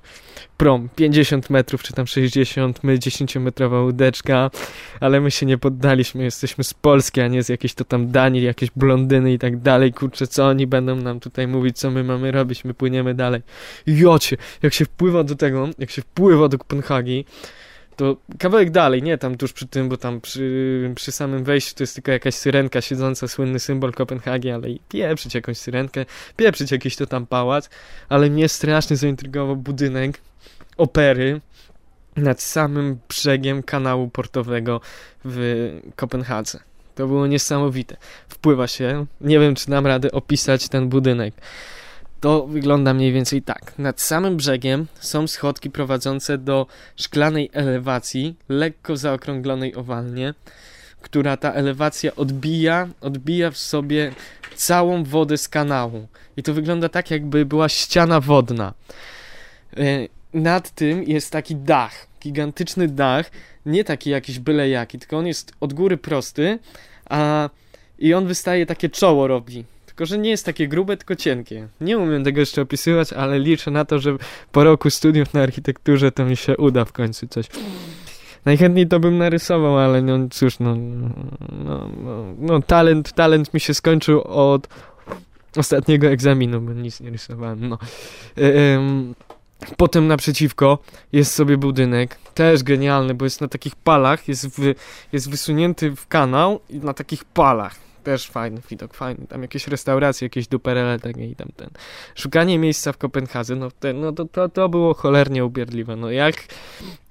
Prom 0.58 0.90
50 0.96 1.50
metrów, 1.50 1.84
czy 1.84 1.94
tam 1.94 2.08
60, 2.08 2.84
my 2.84 2.98
10-metrowa 2.98 3.84
łódeczka, 3.84 4.52
ale 5.00 5.22
my 5.22 5.32
się 5.32 5.46
nie 5.46 5.58
poddaliśmy. 5.58 6.24
Jesteśmy 6.24 6.64
z 6.64 6.74
Polski, 6.74 7.22
a 7.22 7.28
nie 7.28 7.44
z 7.44 7.50
jakiejś 7.50 7.74
to 7.74 7.86
tam 7.86 8.12
Danii, 8.12 8.44
jakieś 8.44 8.72
blondyny 8.76 9.34
i 9.34 9.40
tak 9.40 9.58
dalej. 9.58 9.94
Kurczę, 9.94 10.28
co 10.28 10.48
oni 10.48 10.68
będą 10.68 10.96
nam 10.96 11.20
tutaj 11.20 11.48
mówić, 11.48 11.78
co 11.78 11.92
my 11.92 12.04
mamy 12.04 12.32
robić? 12.32 12.66
My 12.66 12.74
płyniemy 12.74 13.14
dalej. 13.14 13.42
Jocie, 13.88 14.38
jak 14.64 14.74
się 14.74 14.86
wpływa 14.86 15.24
do 15.24 15.36
tego, 15.36 15.70
jak 15.80 15.92
się 15.92 16.02
wpływa 16.02 16.48
do 16.48 16.58
Kopenhagi, 16.58 17.26
to 17.96 18.18
kawałek 18.40 18.72
dalej, 18.72 19.04
nie 19.04 19.18
tam 19.18 19.38
tuż 19.38 19.54
przy 19.54 19.68
tym, 19.68 19.90
bo 19.90 19.98
tam 19.98 20.22
przy, 20.22 20.92
przy 20.96 21.12
samym 21.12 21.44
wejściu 21.44 21.76
to 21.76 21.84
jest 21.84 21.94
tylko 21.96 22.12
jakaś 22.12 22.36
syrenka 22.36 22.82
siedząca, 22.82 23.28
słynny 23.28 23.60
symbol 23.60 23.92
Kopenhagi, 23.92 24.50
ale 24.50 24.68
pieprzyć 24.90 25.36
jakąś 25.36 25.58
syrenkę, 25.58 26.06
pieprzyć 26.38 26.72
jakiś 26.72 26.96
to 26.96 27.06
tam 27.06 27.26
pałac, 27.26 27.70
ale 28.10 28.30
mnie 28.30 28.50
strasznie 28.50 28.98
zaintrygował 28.98 29.56
budynek 29.56 30.22
opery 30.78 31.42
nad 32.16 32.42
samym 32.42 33.00
brzegiem 33.10 33.64
kanału 33.64 34.10
portowego 34.10 34.82
w 35.26 35.70
Kopenhadze. 35.96 36.60
To 36.96 37.08
było 37.08 37.28
niesamowite. 37.28 37.98
Wpływa 38.30 38.68
się, 38.68 39.06
nie 39.22 39.40
wiem 39.40 39.56
czy 39.56 39.72
dam 39.72 39.88
radę 39.88 40.12
opisać 40.12 40.70
ten 40.70 40.90
budynek. 40.90 41.34
To 42.22 42.48
wygląda 42.48 42.94
mniej 42.94 43.14
więcej 43.14 43.42
tak. 43.42 43.74
Nad 43.78 44.02
samym 44.02 44.38
brzegiem 44.38 44.88
są 45.00 45.28
schodki 45.28 45.70
prowadzące 45.70 46.38
do 46.38 46.68
szklanej 46.96 47.50
elewacji, 47.54 48.36
lekko 48.50 48.98
zaokrąglonej 48.98 49.76
owalnie, 49.76 50.34
która 51.02 51.38
ta 51.38 51.54
elewacja 51.54 52.16
odbija, 52.16 52.88
odbija 53.02 53.52
w 53.52 53.58
sobie 53.58 54.12
całą 54.56 55.04
wodę 55.04 55.38
z 55.38 55.50
kanału. 55.50 56.08
I 56.38 56.44
to 56.44 56.54
wygląda 56.54 56.90
tak, 56.90 57.12
jakby 57.12 57.46
była 57.46 57.70
ściana 57.70 58.20
wodna. 58.20 58.74
E, 59.78 60.08
Nad 60.34 60.70
tym 60.72 61.04
jest 61.04 61.32
taki 61.32 61.56
dach, 61.56 62.08
gigantyczny 62.24 62.88
dach, 62.88 63.32
nie 63.66 63.84
taki 63.84 64.10
jakiś 64.10 64.40
byle 64.40 64.70
jaki, 64.70 65.00
tylko 65.00 65.18
on 65.18 65.28
jest 65.28 65.52
od 65.60 65.74
góry 65.74 65.98
prosty, 65.98 66.60
a 67.10 67.50
i 68.00 68.14
on 68.14 68.28
wystaje 68.28 68.66
takie 68.66 68.90
czoło 68.90 69.28
robi. 69.28 69.66
Tylko, 69.92 70.06
że 70.06 70.18
nie 70.18 70.30
jest 70.30 70.46
takie 70.46 70.68
grube, 70.68 70.98
tylko 70.98 71.16
cienkie. 71.16 71.68
Nie 71.82 71.98
umiem 71.98 72.24
tego 72.24 72.40
jeszcze 72.40 72.62
opisywać, 72.62 73.14
ale 73.14 73.40
liczę 73.40 73.72
na 73.72 73.86
to, 73.86 74.00
że 74.00 74.18
po 74.52 74.64
roku 74.64 74.90
studiów 74.90 75.34
na 75.34 75.42
architekturze 75.42 76.12
to 76.12 76.26
mi 76.26 76.38
się 76.38 76.58
uda 76.58 76.86
w 76.86 76.92
końcu 76.92 77.28
coś. 77.28 77.46
Najchętniej 78.46 78.88
to 78.88 79.00
bym 79.00 79.18
narysował, 79.18 79.78
ale 79.78 80.02
no 80.02 80.28
cóż, 80.30 80.60
no, 80.60 80.76
no, 81.66 81.90
no, 82.04 82.26
no 82.38 82.62
talent, 82.62 83.14
talent 83.14 83.54
mi 83.54 83.60
się 83.60 83.74
skończył 83.74 84.22
od 84.22 84.68
ostatniego 85.58 86.08
egzaminu, 86.08 86.62
bo 86.62 86.74
nic 86.74 87.00
nie 87.00 87.10
rysowałem, 87.10 87.70
no. 87.70 87.78
Em, 88.38 89.14
Potem 89.78 90.08
naprzeciwko 90.08 90.80
jest 91.14 91.34
sobie 91.34 91.58
budynek, 91.58 92.18
też 92.34 92.64
genialny, 92.64 93.14
bo 93.14 93.26
jest 93.26 93.42
na 93.42 93.48
takich 93.48 93.76
palach, 93.76 94.28
jest, 94.28 94.48
w, 94.48 94.74
jest 95.14 95.30
wysunięty 95.30 95.96
w 95.96 96.08
kanał 96.08 96.60
i 96.70 96.80
na 96.80 96.94
takich 96.94 97.26
palach. 97.26 97.91
Też 98.04 98.28
fajny 98.28 98.62
widok, 98.70 98.94
fajny. 98.94 99.28
Tam 99.28 99.42
jakieś 99.42 99.68
restauracje, 99.68 100.26
jakieś 100.26 100.48
duperele 100.48 101.00
takie 101.00 101.28
i 101.28 101.36
tam 101.36 101.48
ten. 101.56 101.70
Szukanie 102.16 102.60
miejsca 102.60 102.92
w 102.92 102.98
Kopenhadze, 102.98 103.56
no, 103.56 103.72
ten, 103.72 104.02
no 104.02 104.12
to, 104.12 104.26
to, 104.26 104.50
to 104.50 104.70
było 104.70 104.94
cholernie 104.94 105.46
ubierdliwe. 105.46 105.96
No 105.96 106.12
jak, 106.12 106.36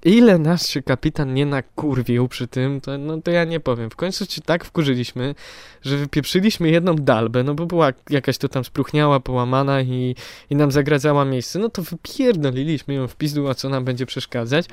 ile 0.04 0.38
nas 0.38 0.68
się 0.68 0.82
kapitan 0.82 1.34
nie 1.34 1.46
nakurwił 1.46 2.28
przy 2.28 2.48
tym, 2.48 2.80
to, 2.80 2.98
no 2.98 3.22
to 3.22 3.30
ja 3.30 3.44
nie 3.44 3.60
powiem. 3.60 3.90
W 3.90 3.96
końcu 3.96 4.26
się 4.26 4.40
tak 4.40 4.64
wkurzyliśmy, 4.64 5.34
że 5.82 5.96
wypieprzyliśmy 5.96 6.70
jedną 6.70 6.94
dalbę, 6.94 7.44
no 7.44 7.54
bo 7.54 7.66
była 7.66 7.92
jakaś 8.10 8.38
to 8.38 8.48
tam 8.48 8.64
spruchniała, 8.64 9.20
połamana 9.20 9.82
i, 9.82 10.14
i 10.50 10.56
nam 10.56 10.70
zagradzała 10.70 11.24
miejsce. 11.24 11.58
No 11.58 11.68
to 11.68 11.82
wypierdoliliśmy 11.82 12.94
ją 12.94 13.08
w 13.08 13.16
pizdu, 13.16 13.48
a 13.48 13.54
co 13.54 13.68
nam 13.68 13.84
będzie 13.84 14.06
przeszkadzać? 14.06 14.66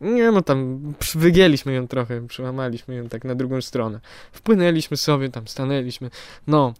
Nie 0.00 0.30
no 0.30 0.42
tam 0.42 0.80
wygięliśmy 1.14 1.72
ją 1.72 1.88
trochę, 1.88 2.26
przełamaliśmy 2.26 2.94
ją 2.94 3.08
tak 3.08 3.24
na 3.24 3.34
drugą 3.34 3.60
stronę. 3.60 4.00
Wpłynęliśmy 4.32 4.96
sobie, 4.96 5.28
tam 5.28 5.48
stanęliśmy, 5.48 6.10
no 6.46 6.74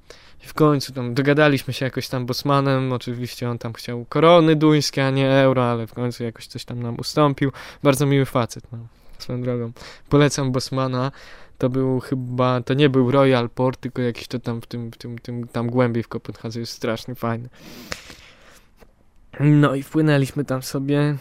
i 0.45 0.47
w 0.47 0.55
końcu 0.55 0.93
tam 0.93 1.15
dogadaliśmy 1.15 1.73
się 1.73 1.85
jakoś 1.85 2.09
tam 2.09 2.27
bosmanem, 2.27 2.93
oczywiście 2.93 3.51
on 3.51 3.59
tam 3.59 3.73
chciał 3.73 4.05
korony 4.09 4.57
duńskie, 4.57 5.07
a 5.07 5.11
nie 5.11 5.33
euro, 5.33 5.71
ale 5.71 5.87
w 5.87 5.95
końcu 5.95 6.25
jakoś 6.25 6.47
coś 6.47 6.65
tam 6.65 6.83
nam 6.83 6.97
ustąpił. 6.99 7.53
Bardzo 7.83 8.07
miły 8.07 8.25
facet, 8.25 8.65
no, 8.73 8.79
swoją 9.19 9.43
drogą. 9.43 9.73
Polecam 10.09 10.53
bosmana, 10.53 11.13
to 11.59 11.69
był 11.69 12.01
chyba, 12.01 12.61
to 12.61 12.75
nie 12.75 12.89
był 12.89 13.11
Royal 13.11 13.51
Port, 13.51 13.81
tylko 13.81 14.03
jakiś 14.03 14.29
to 14.29 14.39
tam 14.39 14.61
w 14.61 14.67
tym, 14.67 14.91
w 14.91 14.97
tym, 14.97 15.19
tym 15.19 15.49
tam 15.49 15.71
głębiej 15.71 16.03
w 16.03 16.09
Kopenhadze 16.09 16.61
jest 16.61 16.73
strasznie 16.73 17.15
fajny. 17.15 17.49
No 19.41 19.75
i 19.75 19.83
wpłynęliśmy 19.83 20.45
tam 20.45 20.63
sobie, 20.63 21.17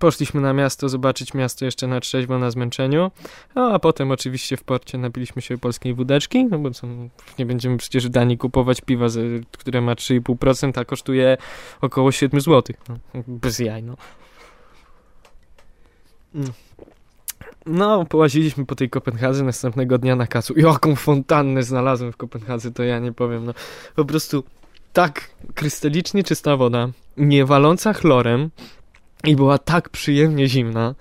Poszliśmy 0.00 0.40
na 0.40 0.52
miasto, 0.52 0.88
zobaczyć 0.88 1.34
miasto 1.34 1.64
jeszcze 1.64 1.86
na 1.86 2.00
trzeźwo, 2.00 2.38
na 2.38 2.50
zmęczeniu, 2.50 3.10
a 3.54 3.78
potem 3.78 4.10
oczywiście 4.10 4.56
w 4.56 4.64
porcie 4.64 4.98
napiliśmy 4.98 5.42
się 5.42 5.58
polskiej 5.58 5.94
wódeczki, 5.94 6.44
no 6.44 6.58
bo 6.58 6.70
co, 6.70 6.86
nie 7.38 7.46
będziemy 7.46 7.76
przecież 7.76 8.06
w 8.06 8.08
Danii 8.08 8.38
kupować 8.38 8.80
piwa, 8.80 9.06
które 9.58 9.80
ma 9.80 9.94
3,5%, 9.94 10.80
a 10.80 10.84
kosztuje 10.84 11.36
około 11.80 12.12
7 12.12 12.40
zł. 12.40 12.76
No, 12.88 12.96
bez 13.26 13.58
jaj, 13.58 13.82
no. 13.82 13.96
No, 17.66 18.04
połaziliśmy 18.04 18.66
po 18.66 18.74
tej 18.74 18.90
Kopenhadze 18.90 19.44
następnego 19.44 19.98
dnia 19.98 20.16
na 20.16 20.26
kacu. 20.26 20.58
Jaką 20.58 20.96
fontannę 20.96 21.62
znalazłem 21.62 22.12
w 22.12 22.16
Kopenhadze, 22.16 22.70
to 22.70 22.82
ja 22.82 22.98
nie 22.98 23.12
powiem, 23.12 23.44
no. 23.44 23.54
Po 23.96 24.04
prostu 24.04 24.44
tak 24.92 25.30
krystalicznie 25.54 26.24
czysta 26.24 26.56
woda, 26.56 26.88
nie 27.16 27.44
waląca 27.46 27.92
chlorem, 27.92 28.50
i 29.24 29.36
była 29.36 29.58
tak 29.58 29.88
przyjemnie 29.88 30.48
zimna. 30.48 30.94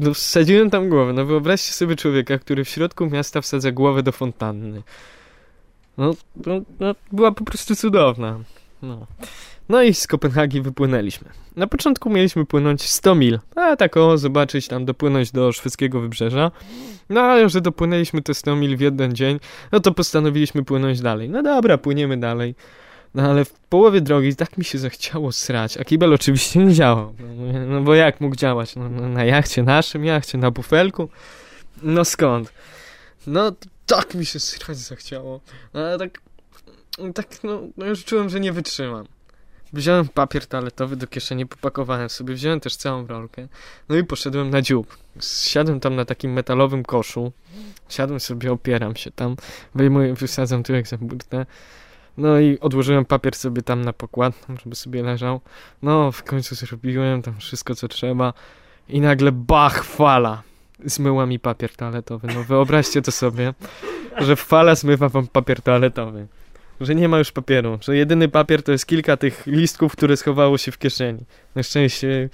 No, 0.00 0.14
wsadziłem 0.14 0.70
tam 0.70 0.88
głowę. 0.88 1.12
No 1.12 1.24
wyobraźcie 1.24 1.72
sobie 1.72 1.96
człowieka, 1.96 2.38
który 2.38 2.64
w 2.64 2.68
środku 2.68 3.06
miasta 3.06 3.40
wsadza 3.40 3.72
głowę 3.72 4.02
do 4.02 4.12
fontanny. 4.12 4.82
No, 5.98 6.14
no, 6.46 6.60
no 6.80 6.94
była 7.12 7.32
po 7.32 7.44
prostu 7.44 7.76
cudowna. 7.76 8.40
No. 8.82 9.06
no 9.68 9.82
i 9.82 9.94
z 9.94 10.06
Kopenhagi 10.06 10.60
wypłynęliśmy. 10.60 11.28
Na 11.56 11.66
początku 11.66 12.10
mieliśmy 12.10 12.46
płynąć 12.46 12.82
100 12.82 13.14
mil, 13.14 13.38
a 13.56 13.76
tak 13.76 13.96
o, 13.96 14.18
zobaczyć 14.18 14.68
tam, 14.68 14.84
dopłynąć 14.84 15.32
do 15.32 15.52
szwedzkiego 15.52 16.00
wybrzeża. 16.00 16.50
No 17.08 17.20
ale 17.20 17.48
że 17.48 17.60
dopłynęliśmy 17.60 18.22
te 18.22 18.34
100 18.34 18.56
mil 18.56 18.76
w 18.76 18.80
jeden 18.80 19.14
dzień, 19.14 19.40
no 19.72 19.80
to 19.80 19.92
postanowiliśmy 19.92 20.64
płynąć 20.64 21.00
dalej. 21.00 21.28
No 21.28 21.42
dobra, 21.42 21.78
płyniemy 21.78 22.16
dalej. 22.16 22.54
No 23.14 23.22
ale 23.22 23.44
w 23.44 23.52
połowie 23.52 24.00
drogi 24.00 24.36
tak 24.36 24.58
mi 24.58 24.64
się 24.64 24.78
zachciało 24.78 25.32
srać, 25.32 25.78
a 25.78 25.84
kibel 25.84 26.14
oczywiście 26.14 26.64
nie 26.64 26.74
działał. 26.74 27.14
No, 27.18 27.66
no 27.66 27.80
bo 27.80 27.94
jak 27.94 28.20
mógł 28.20 28.36
działać? 28.36 28.76
No, 28.76 28.88
no, 28.88 29.08
na 29.08 29.24
jachcie, 29.24 29.62
naszym 29.62 30.04
jachcie, 30.04 30.38
na 30.38 30.50
bufelku? 30.50 31.08
No 31.82 32.04
skąd? 32.04 32.52
No 33.26 33.52
tak 33.86 34.14
mi 34.14 34.26
się 34.26 34.40
srać 34.40 34.76
zachciało. 34.76 35.40
No, 35.74 35.80
ale 35.80 35.98
tak, 35.98 36.20
tak 37.14 37.44
no, 37.44 37.60
no 37.76 37.86
już 37.86 38.04
czułem, 38.04 38.28
że 38.28 38.40
nie 38.40 38.52
wytrzymam. 38.52 39.06
Wziąłem 39.72 40.08
papier 40.08 40.46
toaletowy 40.46 40.96
do 40.96 41.06
kieszeni, 41.06 41.46
popakowałem 41.46 42.08
sobie, 42.08 42.34
wziąłem 42.34 42.60
też 42.60 42.76
całą 42.76 43.06
rolkę, 43.06 43.48
no 43.88 43.96
i 43.96 44.04
poszedłem 44.04 44.50
na 44.50 44.62
dziób. 44.62 44.96
Siadłem 45.20 45.80
tam 45.80 45.96
na 45.96 46.04
takim 46.04 46.32
metalowym 46.32 46.82
koszu, 46.82 47.32
siadłem 47.88 48.20
sobie, 48.20 48.52
opieram 48.52 48.96
się 48.96 49.10
tam, 49.10 49.36
wyjmuję, 49.74 50.14
wysadzam 50.14 50.62
tyłek 50.62 50.88
za 50.88 50.98
burtę, 50.98 51.46
no 52.18 52.40
i 52.40 52.58
odłożyłem 52.60 53.04
papier 53.04 53.34
sobie 53.34 53.62
tam 53.62 53.84
na 53.84 53.92
pokład, 53.92 54.46
żeby 54.62 54.76
sobie 54.76 55.02
leżał. 55.02 55.40
No, 55.82 56.12
w 56.12 56.22
końcu 56.22 56.54
zrobiłem 56.54 57.22
tam 57.22 57.34
wszystko, 57.38 57.74
co 57.74 57.88
trzeba. 57.88 58.32
I 58.88 59.00
nagle 59.00 59.32
bach, 59.32 59.84
fala. 59.84 60.42
Zmyła 60.84 61.26
mi 61.26 61.38
papier 61.38 61.76
toaletowy. 61.76 62.28
No 62.34 62.44
wyobraźcie 62.44 63.02
to 63.02 63.12
sobie, 63.12 63.54
że 64.18 64.36
fala 64.36 64.74
zmywa 64.74 65.08
wam 65.08 65.26
papier 65.26 65.62
toaletowy. 65.62 66.26
Że 66.80 66.94
nie 66.94 67.08
ma 67.08 67.18
już 67.18 67.32
papieru. 67.32 67.78
Że 67.80 67.96
jedyny 67.96 68.28
papier 68.28 68.62
to 68.62 68.72
jest 68.72 68.86
kilka 68.86 69.16
tych 69.16 69.46
listków, 69.46 69.92
które 69.92 70.16
schowało 70.16 70.58
się 70.58 70.72
w 70.72 70.78
kieszeni. 70.78 71.24
Na 71.54 71.62
szczęście, 71.62 72.28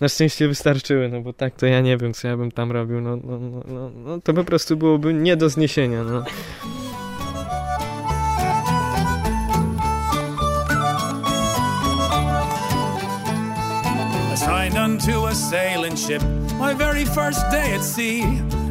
na 0.00 0.08
szczęście 0.08 0.48
wystarczyły, 0.48 1.08
no 1.08 1.20
bo 1.20 1.32
tak 1.32 1.54
to 1.54 1.66
ja 1.66 1.80
nie 1.80 1.96
wiem, 1.96 2.12
co 2.12 2.28
ja 2.28 2.36
bym 2.36 2.52
tam 2.52 2.72
robił. 2.72 3.00
No, 3.00 3.16
no, 3.16 3.38
no, 3.38 3.62
no, 3.66 3.90
no 3.90 4.20
to 4.20 4.34
po 4.34 4.44
prostu 4.44 4.76
byłoby 4.76 5.14
nie 5.14 5.36
do 5.36 5.48
zniesienia, 5.48 6.04
no. 6.04 6.24
A 15.04 15.34
sailing 15.34 15.94
ship. 15.94 16.22
My 16.58 16.72
very 16.72 17.04
first 17.04 17.40
day 17.50 17.74
at 17.74 17.84
sea, 17.84 18.22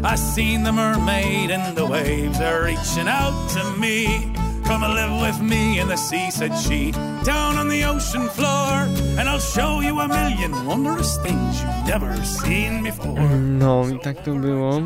I 0.04 0.16
seen 0.16 0.64
the 0.64 0.72
mermaid 0.72 1.52
in 1.52 1.76
the 1.76 1.86
waves 1.86 2.40
are 2.42 2.64
reaching 2.64 3.08
out 3.08 3.50
to 3.52 3.64
me. 3.80 4.34
Come 4.66 4.84
and 4.84 4.94
live 4.96 5.22
with 5.22 5.40
me 5.42 5.80
in 5.80 5.88
the 5.88 5.98
sea, 5.98 6.32
said 6.32 6.52
she, 6.58 6.92
down 7.24 7.58
on 7.58 7.70
the 7.70 7.84
ocean 7.86 8.28
floor, 8.30 8.88
and 9.20 9.30
I'll 9.30 9.40
show 9.40 9.82
you 9.82 10.00
a 10.00 10.08
million 10.08 10.52
wondrous 10.66 11.18
things 11.18 11.62
you've 11.62 11.88
never 11.88 12.16
seen 12.26 12.84
before. 12.84 13.20
No 13.40 13.86
i 13.90 14.00
tak 14.00 14.24
to 14.24 14.32
było. 14.36 14.82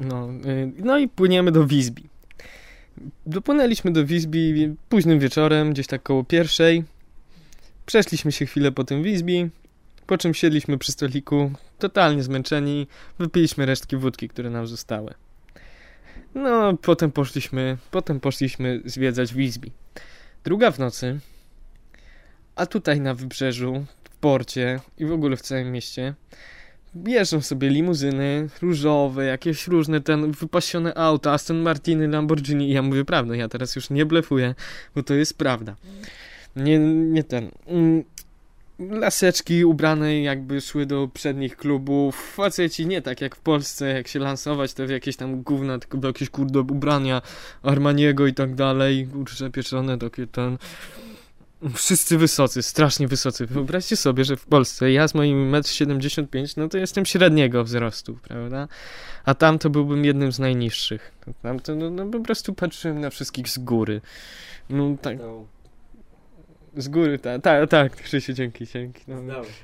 No, 0.00 0.28
y, 0.46 0.72
no 0.78 0.98
i 0.98 1.08
płyniemy 1.08 1.52
do 1.52 1.66
Wisbi. 1.66 2.04
Dopłynęliśmy 3.26 3.90
do 3.90 4.04
Wisbi 4.06 4.74
późnym 4.88 5.18
wieczorem, 5.18 5.72
gdzieś 5.72 5.86
tak 5.86 6.02
koło 6.02 6.24
pierwszej. 6.24 6.84
Przeszliśmy 7.86 8.32
się 8.32 8.46
chwilę 8.46 8.72
po 8.72 8.84
tym 8.84 9.02
Wisbi, 9.02 9.50
po 10.10 10.18
czym 10.18 10.34
siedliśmy 10.34 10.78
przy 10.78 10.92
stoliku, 10.92 11.52
totalnie 11.78 12.22
zmęczeni, 12.22 12.86
wypiliśmy 13.18 13.66
resztki 13.66 13.96
wódki, 13.96 14.28
które 14.28 14.50
nam 14.50 14.66
zostały. 14.66 15.14
No, 16.34 16.76
potem 16.76 17.12
poszliśmy, 17.12 17.76
potem 17.90 18.20
poszliśmy 18.20 18.80
zwiedzać 18.84 19.34
Wisbi. 19.34 19.72
Druga 20.44 20.70
w 20.70 20.78
nocy, 20.78 21.20
a 22.56 22.66
tutaj 22.66 23.00
na 23.00 23.14
wybrzeżu, 23.14 23.84
w 24.04 24.10
porcie 24.10 24.80
i 24.98 25.06
w 25.06 25.12
ogóle 25.12 25.36
w 25.36 25.42
całym 25.42 25.72
mieście 25.72 26.14
jeżdżą 27.06 27.40
sobie 27.40 27.68
limuzyny 27.68 28.48
różowe, 28.62 29.24
jakieś 29.24 29.68
różne 29.68 30.00
ten 30.00 30.32
wypasione 30.32 30.94
auta, 30.94 31.32
Aston 31.32 31.58
Martiny, 31.58 32.08
Lamborghini 32.08 32.68
i 32.68 32.72
ja 32.72 32.82
mówię 32.82 33.04
prawdę, 33.04 33.36
ja 33.36 33.48
teraz 33.48 33.76
już 33.76 33.90
nie 33.90 34.06
blefuję, 34.06 34.54
bo 34.94 35.02
to 35.02 35.14
jest 35.14 35.38
prawda. 35.38 35.76
Nie, 36.56 36.78
nie 36.78 37.24
ten. 37.24 37.50
Laseczki 38.88 39.64
ubrane 39.64 40.22
jakby 40.22 40.60
szły 40.60 40.86
do 40.86 41.08
przednich 41.14 41.56
klubów, 41.56 42.32
faceci 42.34 42.86
nie 42.86 43.02
tak 43.02 43.20
jak 43.20 43.36
w 43.36 43.40
Polsce, 43.40 43.88
jak 43.88 44.08
się 44.08 44.18
lansować 44.18 44.74
to 44.74 44.86
w 44.86 44.90
jakieś 44.90 45.16
tam 45.16 45.42
gówna, 45.42 45.78
tylko 45.78 45.98
do 45.98 46.08
jakieś 46.08 46.30
kurde 46.30 46.60
ubrania 46.60 47.22
Armaniego 47.62 48.26
i 48.26 48.34
tak 48.34 48.54
dalej, 48.54 49.08
kurczę 49.12 49.50
pieczone, 49.50 49.98
takie 49.98 50.26
ten... 50.26 50.58
Wszyscy 51.74 52.18
wysocy, 52.18 52.62
strasznie 52.62 53.08
wysocy. 53.08 53.46
Wyobraźcie 53.46 53.96
sobie, 53.96 54.24
że 54.24 54.36
w 54.36 54.46
Polsce 54.46 54.92
ja 54.92 55.08
z 55.08 55.14
moim 55.14 55.52
1,75 55.52 56.38
m, 56.38 56.46
no 56.56 56.68
to 56.68 56.78
jestem 56.78 57.06
średniego 57.06 57.64
wzrostu, 57.64 58.18
prawda? 58.28 58.68
A 59.24 59.34
tam 59.34 59.58
to 59.58 59.70
byłbym 59.70 60.04
jednym 60.04 60.32
z 60.32 60.38
najniższych. 60.38 61.12
Tam 61.42 61.60
to 61.60 61.74
no, 61.74 61.90
no 61.90 62.06
po 62.06 62.20
prostu 62.20 62.54
patrzyłem 62.54 63.00
na 63.00 63.10
wszystkich 63.10 63.48
z 63.48 63.58
góry. 63.58 64.00
No 64.70 64.96
tak, 65.02 65.18
z 66.80 66.88
góry, 66.88 67.18
tak, 67.18 67.42
tak, 67.42 67.70
tak, 67.70 67.96
Krzysiu, 67.96 68.32
dzięki, 68.32 68.66
dzięki. 68.66 69.02
No, 69.08 69.16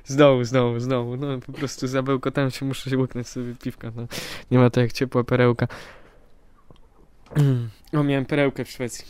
z 0.04 0.16
dołu, 0.16 0.44
z 0.44 0.50
dołu, 0.50 0.80
z 0.80 0.88
dołu. 0.88 1.16
No 1.16 1.38
po 1.46 1.52
prostu 1.52 1.86
zabełkotałem 1.86 2.50
się, 2.50 2.66
muszę 2.66 2.90
się 2.90 2.98
łyknąć 2.98 3.28
sobie 3.28 3.54
piwka, 3.54 3.92
no. 3.96 4.06
Nie 4.50 4.58
ma 4.58 4.70
to 4.70 4.80
jak 4.80 4.92
ciepła 4.92 5.24
perełka. 5.24 5.68
O, 7.92 8.02
miałem 8.02 8.24
perełkę 8.24 8.64
w 8.64 8.70
Szwecji. 8.70 9.04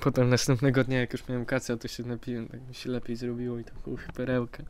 Potem 0.00 0.28
następnego 0.28 0.84
dnia, 0.84 1.00
jak 1.00 1.12
już 1.12 1.28
miałem 1.28 1.44
kacę, 1.44 1.76
to 1.76 1.88
się 1.88 2.02
napiłem, 2.02 2.48
tak 2.48 2.68
mi 2.68 2.74
się 2.74 2.90
lepiej 2.90 3.16
zrobiło 3.16 3.58
i 3.58 3.64
tak 3.64 3.88
uch, 3.88 4.00
perełkę. 4.14 4.64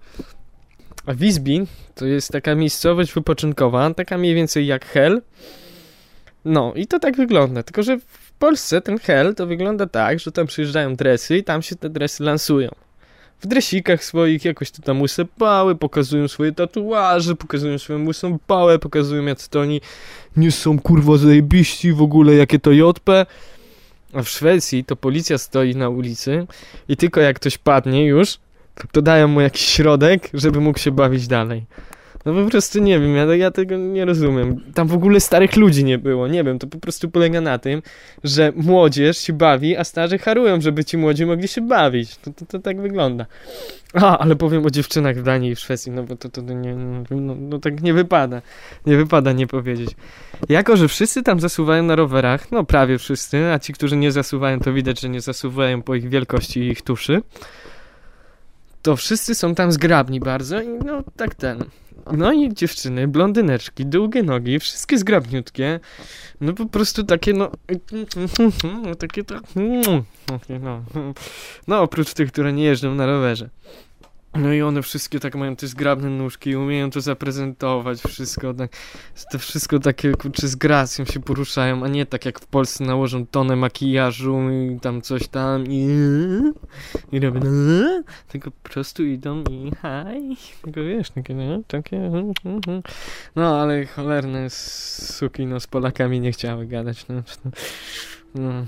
A 1.07 1.15
Visby 1.15 1.67
to 1.95 2.07
jest 2.07 2.33
taka 2.33 2.55
miejscowość 2.55 3.13
wypoczynkowa, 3.13 3.95
taka 3.95 4.19
mniej 4.19 4.35
więcej 4.35 4.67
jak 4.67 4.87
Hell. 4.87 5.23
No 6.45 6.73
i 6.75 6.87
to 6.87 6.99
tak 6.99 7.17
wygląda, 7.17 7.63
tylko 7.63 7.83
że 7.83 7.99
Polsce 8.39 8.81
ten 8.81 8.99
Hell 8.99 9.35
to 9.35 9.47
wygląda 9.47 9.87
tak, 9.87 10.21
że 10.21 10.33
tam 10.33 10.47
przyjeżdżają 10.47 10.97
dresy 10.97 11.37
i 11.37 11.45
tam 11.45 11.63
się 11.63 11.77
te 11.77 11.91
dresy 11.91 12.25
lansują. 12.25 12.71
W 13.41 13.47
dresikach 13.47 14.05
swoich 14.05 14.45
jakoś 14.45 14.71
to 14.71 14.83
tam 14.83 15.03
łyse 15.03 15.25
pały, 15.25 15.75
pokazują 15.75 16.29
swoje 16.29 16.53
tatuaże, 16.53 17.37
pokazują 17.37 17.79
swoją 17.79 18.07
łysą 18.07 18.39
pałę, 18.47 18.79
pokazują 18.79 19.25
jak 19.25 19.43
to 19.43 19.61
oni 19.61 19.81
nie 20.37 20.53
są 20.53 20.79
kurwa 20.79 21.17
zajebiści 21.17 21.93
w 21.93 22.03
ogóle, 22.03 22.35
jakie 22.35 22.59
to 22.59 22.73
JP. 22.73 23.27
A 24.13 24.23
w 24.23 24.29
Szwecji 24.29 24.85
to 24.85 24.97
policja 24.97 25.39
stoi 25.39 25.77
na 25.77 25.89
ulicy 25.89 26.47
i 26.89 26.97
tylko 26.97 27.21
jak 27.21 27.37
ktoś 27.37 27.59
padnie 27.59 28.07
już, 28.07 28.39
to 28.93 29.03
dają 29.03 29.29
mu 29.29 29.41
jakiś 29.41 29.63
środek, 29.63 30.31
żeby 30.35 30.61
mógł 30.61 30.79
się 30.79 30.91
bawić 30.91 31.27
dalej. 31.27 31.65
No 32.27 32.45
po 32.45 32.51
prostu 32.51 32.79
nie 32.83 33.01
wiem, 33.01 33.17
ja, 33.17 33.35
ja 33.35 33.51
tego 33.51 33.77
nie 33.77 34.05
rozumiem. 34.05 34.61
Tam 34.75 34.89
w 34.89 34.95
ogóle 34.95 35.21
starych 35.21 35.57
ludzi 35.57 35.85
nie 35.85 35.99
było, 35.99 36.29
nie 36.29 36.45
wiem, 36.45 36.59
to 36.59 36.67
po 36.67 36.79
prostu 36.79 37.11
polega 37.11 37.41
na 37.41 37.59
tym, 37.59 37.83
że 38.25 38.53
młodzież 38.57 39.19
się 39.19 39.33
bawi, 39.33 39.77
a 39.77 39.85
starzy 39.85 40.19
harują, 40.19 40.61
żeby 40.61 40.85
ci 40.85 40.97
młodzi 40.99 41.27
mogli 41.27 41.49
się 41.49 41.61
bawić. 41.61 42.17
To, 42.17 42.31
to, 42.31 42.47
to 42.47 42.59
tak 42.59 42.81
wygląda. 42.81 43.27
A, 43.95 44.19
ale 44.19 44.37
powiem 44.37 44.67
o 44.67 44.71
dziewczynach 44.71 45.17
w 45.17 45.23
Danii 45.23 45.51
i 45.51 45.55
w 45.55 45.61
Szwecji, 45.61 45.93
no 45.93 46.03
bo 46.03 46.17
to, 46.17 46.29
to 46.29 46.41
nie, 46.41 46.75
no, 47.11 47.35
no 47.35 47.59
tak 47.59 47.83
nie 47.83 47.95
wypada. 47.95 48.43
Nie 48.87 48.97
wypada 48.97 49.33
nie 49.33 49.47
powiedzieć. 49.47 49.91
Jako, 50.49 50.77
że 50.77 50.89
wszyscy 50.89 51.23
tam 51.23 51.41
zasuwają 51.41 51.83
na 51.83 51.97
rowerach, 51.97 52.53
no 52.53 52.65
prawie 52.65 52.99
wszyscy, 52.99 53.53
a 53.53 53.59
ci, 53.59 53.73
którzy 53.73 53.97
nie 53.97 54.13
zasuwają, 54.13 54.61
to 54.61 54.73
widać, 54.73 55.01
że 55.01 55.09
nie 55.09 55.21
zasuwają 55.21 55.83
po 55.83 55.95
ich 55.95 56.09
wielkości 56.09 56.61
i 56.61 56.69
ich 56.69 56.83
tuszy, 56.83 57.23
to 58.87 58.97
wszyscy 58.97 59.35
są 59.35 59.55
tam 59.55 59.73
zgrabni 59.73 60.21
bardzo 60.21 60.61
i 60.61 60.69
no 60.69 61.03
tak 61.17 61.35
ten. 61.35 61.65
No 62.13 62.33
i 62.33 62.55
dziewczyny, 62.55 63.09
blondyneczki, 63.09 63.87
długie 63.87 64.23
nogi, 64.23 64.59
wszystkie 64.59 64.99
zgrabniutkie. 64.99 65.81
No 66.41 66.53
po 66.53 66.67
prostu 66.67 67.05
takie 67.05 67.33
no... 67.33 67.51
Takie 68.99 69.25
to... 69.25 69.35
No, 70.61 70.85
no 71.69 71.83
oprócz 71.83 72.15
tych, 72.15 72.33
które 72.33 72.53
nie 72.53 72.65
jeżdżą 72.65 72.95
na 72.95 73.07
rowerze. 73.07 73.49
No 74.39 74.53
i 74.53 74.63
one 74.63 74.83
wszystkie 74.83 75.21
tak 75.21 75.35
mają 75.35 75.57
te 75.57 75.67
zgrabne 75.67 76.11
nóżki 76.11 76.51
i 76.51 76.57
umieją 76.57 76.91
to 76.91 77.01
zaprezentować, 77.01 78.03
wszystko 78.03 78.55
tak, 78.55 78.71
to 79.33 79.39
wszystko 79.39 79.79
takie 79.79 80.13
kurczę 80.13 80.49
z 80.49 80.57
gracją 80.57 81.05
się 81.05 81.21
poruszają, 81.21 81.85
a 81.85 81.89
nie 81.89 82.07
tak 82.07 82.25
jak 82.25 82.41
w 82.41 82.47
Polsce 82.47 82.85
nałożą 82.85 83.27
tonę 83.27 83.57
makijażu 83.57 84.51
i 84.51 84.81
tam 84.81 85.03
coś 85.03 85.29
tam 85.29 85.65
i 85.67 85.89
i 87.13 87.21
robią 87.21 87.41
tylko 88.29 88.51
po 88.51 88.69
prostu 88.69 89.05
idą 89.05 89.45
i 89.51 89.71
haj, 89.83 90.37
tylko 90.63 90.83
wiesz, 90.83 91.11
takie, 91.11 91.35
nie? 91.35 91.61
takie 91.67 92.11
no 93.37 93.61
ale 93.61 93.87
cholerne 93.87 94.51
suki 94.51 95.47
no 95.47 95.61
z 95.61 95.67
Polakami 95.67 96.21
nie 96.21 96.33
chciały 96.33 96.67
gadać, 96.67 97.07
no, 97.09 97.23
no. 98.35 98.67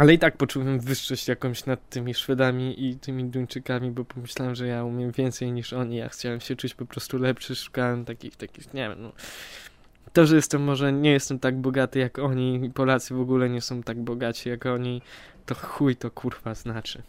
Ale 0.00 0.14
i 0.14 0.18
tak 0.18 0.36
poczułem 0.36 0.80
wyższość 0.80 1.28
jakąś 1.28 1.66
nad 1.66 1.88
tymi 1.88 2.14
Szwedami 2.14 2.88
i 2.88 2.98
tymi 2.98 3.24
Duńczykami, 3.24 3.90
bo 3.90 4.04
pomyślałem, 4.04 4.54
że 4.54 4.66
ja 4.66 4.84
umiem 4.84 5.12
więcej 5.12 5.52
niż 5.52 5.72
oni. 5.72 5.96
Ja 5.96 6.08
chciałem 6.08 6.40
się 6.40 6.56
czuć 6.56 6.74
po 6.74 6.86
prostu 6.86 7.18
lepszy, 7.18 7.54
szukałem 7.54 8.04
takich, 8.04 8.36
takich, 8.36 8.74
nie 8.74 8.88
wiem, 8.88 9.02
no. 9.02 9.12
To, 10.12 10.26
że 10.26 10.36
jestem 10.36 10.62
może, 10.62 10.92
nie 10.92 11.10
jestem 11.10 11.38
tak 11.38 11.56
bogaty 11.60 11.98
jak 11.98 12.18
oni, 12.18 12.70
Polacy 12.74 13.14
w 13.14 13.20
ogóle 13.20 13.48
nie 13.48 13.60
są 13.60 13.82
tak 13.82 13.98
bogaci 13.98 14.48
jak 14.48 14.66
oni, 14.66 15.02
to 15.46 15.54
chuj 15.54 15.96
to 15.96 16.10
kurwa 16.10 16.54
znaczy. 16.54 17.02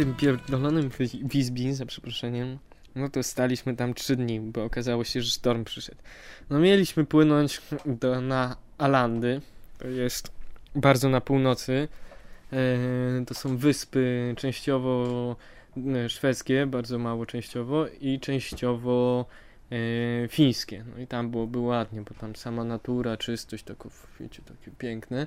Tym 0.00 0.14
pierdolonym 0.14 0.90
Wi- 0.98 1.24
Wisbi, 1.24 1.72
za 1.72 1.86
przeproszeniem, 1.86 2.58
no 2.94 3.08
to 3.08 3.22
staliśmy 3.22 3.76
tam 3.76 3.94
trzy 3.94 4.16
dni, 4.16 4.40
bo 4.40 4.64
okazało 4.64 5.04
się, 5.04 5.22
że 5.22 5.30
sztorm 5.30 5.64
przyszedł. 5.64 5.98
No 6.50 6.58
mieliśmy 6.58 7.04
płynąć 7.04 7.60
do, 7.86 8.20
na 8.20 8.56
Alandy, 8.78 9.40
to 9.78 9.88
jest 9.88 10.30
bardzo 10.74 11.08
na 11.08 11.20
północy. 11.20 11.88
E, 12.52 13.24
to 13.26 13.34
są 13.34 13.56
wyspy 13.56 14.34
częściowo 14.38 15.36
e, 15.76 16.08
szwedzkie, 16.08 16.66
bardzo 16.66 16.98
mało 16.98 17.26
częściowo 17.26 17.86
i 18.00 18.20
częściowo 18.20 19.26
e, 19.72 20.28
fińskie. 20.28 20.84
No 20.94 21.02
i 21.02 21.06
tam 21.06 21.30
byłoby 21.30 21.58
ładnie, 21.58 22.00
bo 22.00 22.14
tam 22.14 22.36
sama 22.36 22.64
natura, 22.64 23.16
czystość, 23.16 23.64
tako, 23.64 23.90
wiecie, 24.20 24.42
takie 24.42 24.70
piękne. 24.78 25.26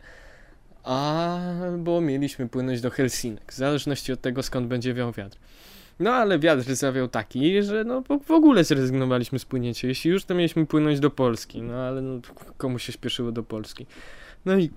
Albo 0.84 2.02
mieliśmy 2.02 2.50
płynąć 2.50 2.82
do 2.82 2.90
Helsinek, 2.90 3.52
w 3.52 3.56
zależności 3.56 4.14
od 4.14 4.22
tego 4.22 4.44
skąd 4.44 4.68
będzie 4.68 4.94
wiał 4.94 5.12
wiatr. 5.12 5.38
No 6.00 6.12
ale 6.14 6.40
wiatr 6.40 6.76
zawiał 6.76 7.08
taki, 7.08 7.64
że 7.64 7.84
no 7.84 8.04
w 8.26 8.32
ogóle 8.32 8.64
zrezygnowaliśmy 8.64 9.40
z 9.40 9.46
płynięcia. 9.46 9.88
Jeśli 9.88 10.12
już, 10.12 10.26
to 10.26 10.36
mieliśmy 10.36 10.66
płynąć 10.66 11.00
do 11.00 11.10
Polski, 11.10 11.62
no 11.62 11.74
ale 11.74 12.02
no, 12.02 12.22
komu 12.58 12.80
się 12.80 12.92
śpieszyło 12.92 13.32
do 13.32 13.44
Polski. 13.44 13.86
No 14.46 14.58
i 14.58 14.70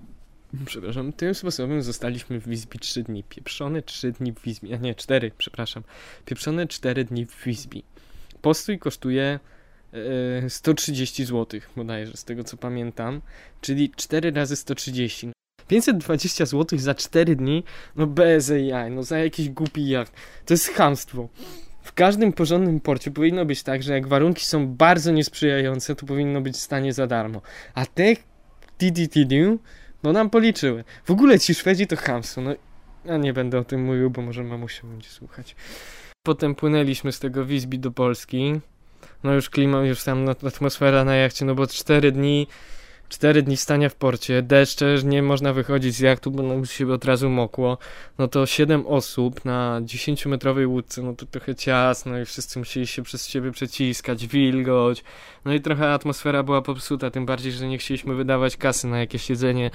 przepraszam, 0.65 1.13
tym 1.13 1.35
sposobem 1.35 1.81
zostaliśmy 1.81 2.39
w 2.39 2.47
Wisbi 2.47 2.79
3 2.79 3.03
dni. 3.03 3.23
Pieprzone 3.23 3.81
3 3.81 4.11
dni 4.11 4.33
w 4.33 4.41
Wisbi, 4.41 4.73
a 4.73 4.77
nie 4.77 4.95
4, 4.95 5.31
przepraszam. 5.37 5.83
Pieprzone 6.25 6.67
4 6.67 7.03
dni 7.03 7.25
w 7.25 7.43
Wisbi. 7.43 7.83
Postój 8.41 8.79
kosztuje 8.79 9.39
e, 10.43 10.49
130 10.49 11.25
zł, 11.25 11.59
bodajże, 11.75 12.17
z 12.17 12.23
tego 12.23 12.43
co 12.43 12.57
pamiętam, 12.57 13.21
czyli 13.61 13.91
4 13.95 14.31
razy 14.31 14.55
130. 14.55 15.31
520 15.67 16.45
zł 16.45 16.79
za 16.79 16.95
4 16.95 17.35
dni, 17.35 17.63
no 17.95 18.07
bez 18.07 18.51
jaj, 18.65 18.91
no 18.91 19.03
za 19.03 19.17
jakiś 19.17 19.49
głupi 19.49 19.89
jacht. 19.89 20.13
To 20.45 20.53
jest 20.53 20.69
chamstwo. 20.69 21.29
W 21.83 21.93
każdym 21.93 22.33
porządnym 22.33 22.79
porcie 22.79 23.11
powinno 23.11 23.45
być 23.45 23.63
tak, 23.63 23.83
że 23.83 23.93
jak 23.93 24.07
warunki 24.07 24.45
są 24.45 24.67
bardzo 24.67 25.11
niesprzyjające, 25.11 25.95
to 25.95 26.05
powinno 26.05 26.41
być 26.41 26.57
stanie 26.57 26.93
za 26.93 27.07
darmo. 27.07 27.41
A 27.73 27.85
te 27.85 28.15
TDTD, 28.77 29.57
no 30.03 30.13
nam 30.13 30.29
policzyły. 30.29 30.83
W 31.05 31.11
ogóle 31.11 31.39
ci 31.39 31.55
Szwedzi 31.55 31.87
to 31.87 31.95
chamstwo, 31.95 32.41
no 32.41 32.55
ja 33.05 33.17
nie 33.17 33.33
będę 33.33 33.59
o 33.59 33.63
tym 33.63 33.83
mówił, 33.83 34.09
bo 34.09 34.21
może 34.21 34.43
mamusia 34.43 34.87
będzie 34.87 35.09
słuchać. 35.09 35.55
Potem 36.23 36.55
płynęliśmy 36.55 37.11
z 37.11 37.19
tego 37.19 37.45
Wisbi 37.45 37.79
do 37.79 37.91
Polski. 37.91 38.59
No 39.23 39.33
już 39.33 39.49
klima, 39.49 39.81
już 39.81 40.03
tam 40.03 40.29
atmosfera 40.29 41.03
na 41.03 41.15
jachcie, 41.15 41.45
no 41.45 41.55
bo 41.55 41.67
4 41.67 42.11
dni 42.11 42.47
Cztery 43.09 43.43
dni 43.43 43.57
stania 43.57 43.89
w 43.89 43.95
porcie, 43.95 44.41
deszcze, 44.41 44.95
nie 45.03 45.23
można 45.23 45.53
wychodzić 45.53 45.95
z 45.95 45.99
jachtu, 45.99 46.31
bo 46.31 46.43
no, 46.43 46.65
się 46.65 46.93
od 46.93 47.05
razu 47.05 47.29
mokło. 47.29 47.77
No 48.17 48.27
to 48.27 48.45
siedem 48.45 48.87
osób 48.87 49.45
na 49.45 49.81
10-metrowej 49.81 50.67
łódce, 50.67 51.01
no 51.01 51.13
to 51.13 51.25
trochę 51.25 51.55
ciasno 51.55 52.19
i 52.19 52.25
wszyscy 52.25 52.59
musieli 52.59 52.87
się 52.87 53.03
przez 53.03 53.27
siebie 53.27 53.51
przeciskać, 53.51 54.27
wilgoć. 54.27 55.03
No 55.45 55.53
i 55.53 55.61
trochę 55.61 55.93
atmosfera 55.93 56.43
była 56.43 56.61
popsuta, 56.61 57.11
tym 57.11 57.25
bardziej, 57.25 57.51
że 57.51 57.67
nie 57.67 57.77
chcieliśmy 57.77 58.15
wydawać 58.15 58.57
kasy 58.57 58.87
na 58.87 58.99
jakieś 58.99 59.29
jedzenie 59.29 59.71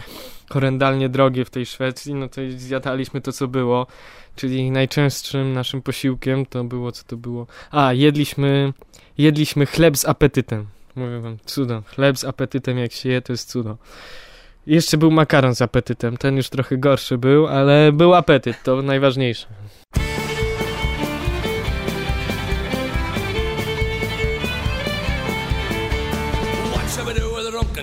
horrendalnie 0.51 1.09
drogie 1.09 1.45
w 1.45 1.51
tej 1.51 1.67
Szwecji, 1.67 2.15
no 2.15 2.29
to 2.29 2.41
zjadaliśmy 2.57 3.21
to, 3.21 3.33
co 3.33 3.49
było. 3.49 3.87
Czyli 4.37 4.71
najczęstszym 4.71 5.53
naszym 5.53 5.83
posiłkiem 5.83 6.47
to 6.47 6.65
było, 6.65 6.93
co 6.93 7.05
to 7.05 7.17
było? 7.17 7.47
A, 7.71 7.93
jedliśmy, 7.93 8.73
jedliśmy 9.19 9.67
chleb 9.67 9.97
z 9.97 10.05
apetytem. 10.05 10.67
Mówię 10.97 11.21
wam, 11.21 11.39
cudo. 11.45 11.83
Chleb 11.87 12.19
z 12.19 12.25
apetytem 12.25 12.79
jak 12.79 12.93
się 12.93 13.09
je, 13.09 13.23
to 13.23 13.33
jest 13.33 13.51
cudo. 13.51 13.77
Jeszcze 14.67 14.99
był 14.99 15.11
makaron 15.11 15.55
z 15.55 15.63
apetytem. 15.63 16.17
Ten 16.17 16.37
już 16.37 16.49
trochę 16.49 16.77
gorszy 16.77 17.19
był, 17.19 17.47
ale 17.47 17.93
był 17.93 18.15
apetyt, 18.15 18.63
to 18.63 18.83
najważniejsze. 18.83 19.47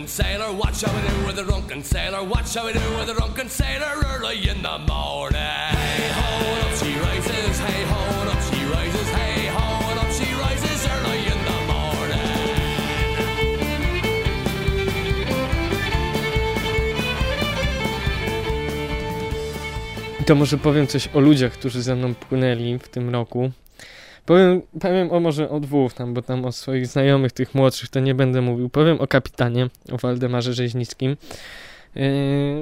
sailor, 0.09 0.53
what 0.53 0.75
shall 0.75 0.93
we 0.93 1.07
do 1.07 1.27
with 1.27 1.35
drunken 1.47 1.83
sailor? 1.83 2.25
What 2.25 2.47
shall 2.47 2.65
we 2.65 2.73
do 2.73 2.97
with 2.97 3.15
drunken 3.15 3.47
sailor 3.47 4.03
early 4.05 4.37
in 4.49 4.61
the 4.63 4.79
morning? 4.79 6.28
To 20.29 20.35
może 20.35 20.57
powiem 20.57 20.87
coś 20.87 21.09
o 21.13 21.19
ludziach, 21.19 21.51
którzy 21.51 21.81
ze 21.81 21.95
mną 21.95 22.15
płynęli 22.15 22.79
w 22.79 22.89
tym 22.89 23.09
roku. 23.09 23.51
Powiem, 24.25 24.61
powiem 24.81 25.11
o 25.11 25.19
może 25.19 25.49
o 25.49 25.59
dwóch 25.59 25.93
tam, 25.93 26.13
bo 26.13 26.21
tam 26.21 26.45
o 26.45 26.51
swoich 26.51 26.87
znajomych, 26.87 27.31
tych 27.31 27.55
młodszych, 27.55 27.89
to 27.89 27.99
nie 27.99 28.15
będę 28.15 28.41
mówił. 28.41 28.69
Powiem 28.69 29.01
o 29.01 29.07
kapitanie, 29.07 29.67
o 29.91 29.97
Waldemarze 29.97 30.53
Rzeźnickim. 30.53 31.17
Yy, 31.95 32.03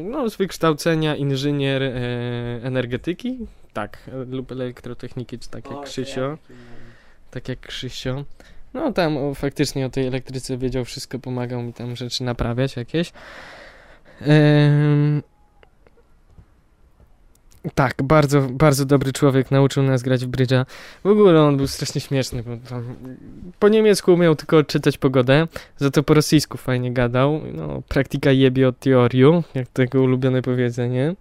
no, 0.03 0.29
z 0.29 0.35
wykształcenia 0.35 1.15
inżynier 1.15 1.81
yy, 1.81 1.89
energetyki, 2.63 3.37
tak, 3.73 4.09
lub 4.29 4.51
elektrotechniki, 4.51 5.39
czy 5.39 5.49
tak 5.49 5.71
jak 5.71 5.83
Krzysio. 5.83 6.37
Tak 7.31 7.49
jak 7.49 7.59
Krzysio. 7.59 8.23
No 8.73 8.93
tam 8.93 9.17
o, 9.17 9.33
faktycznie 9.33 9.85
o 9.85 9.89
tej 9.89 10.07
elektryce 10.07 10.57
wiedział 10.57 10.85
wszystko, 10.85 11.19
pomagał 11.19 11.63
mi 11.63 11.73
tam 11.73 11.95
rzeczy 11.95 12.23
naprawiać 12.23 12.75
jakieś. 12.75 13.11
Yy, 14.21 14.27
tak, 17.75 18.03
bardzo, 18.03 18.41
bardzo 18.41 18.85
dobry 18.85 19.13
człowiek, 19.13 19.51
nauczył 19.51 19.83
nas 19.83 20.03
grać 20.03 20.25
w 20.25 20.27
brydża. 20.27 20.65
W 21.03 21.07
ogóle 21.07 21.41
on 21.41 21.57
był 21.57 21.67
strasznie 21.67 22.01
śmieszny, 22.01 22.43
po 23.59 23.67
niemiecku 23.67 24.13
umiał 24.13 24.35
tylko 24.35 24.63
czytać 24.63 24.97
pogodę, 24.97 25.47
za 25.77 25.91
to 25.91 26.03
po 26.03 26.13
rosyjsku 26.13 26.57
fajnie 26.57 26.93
gadał. 26.93 27.41
No, 27.53 27.81
praktyka 27.87 28.31
jebie 28.31 28.67
od 28.67 28.79
teoriu, 28.79 29.43
jak 29.55 29.67
tego 29.67 30.01
ulubione 30.01 30.41
powiedzenie, 30.41 31.15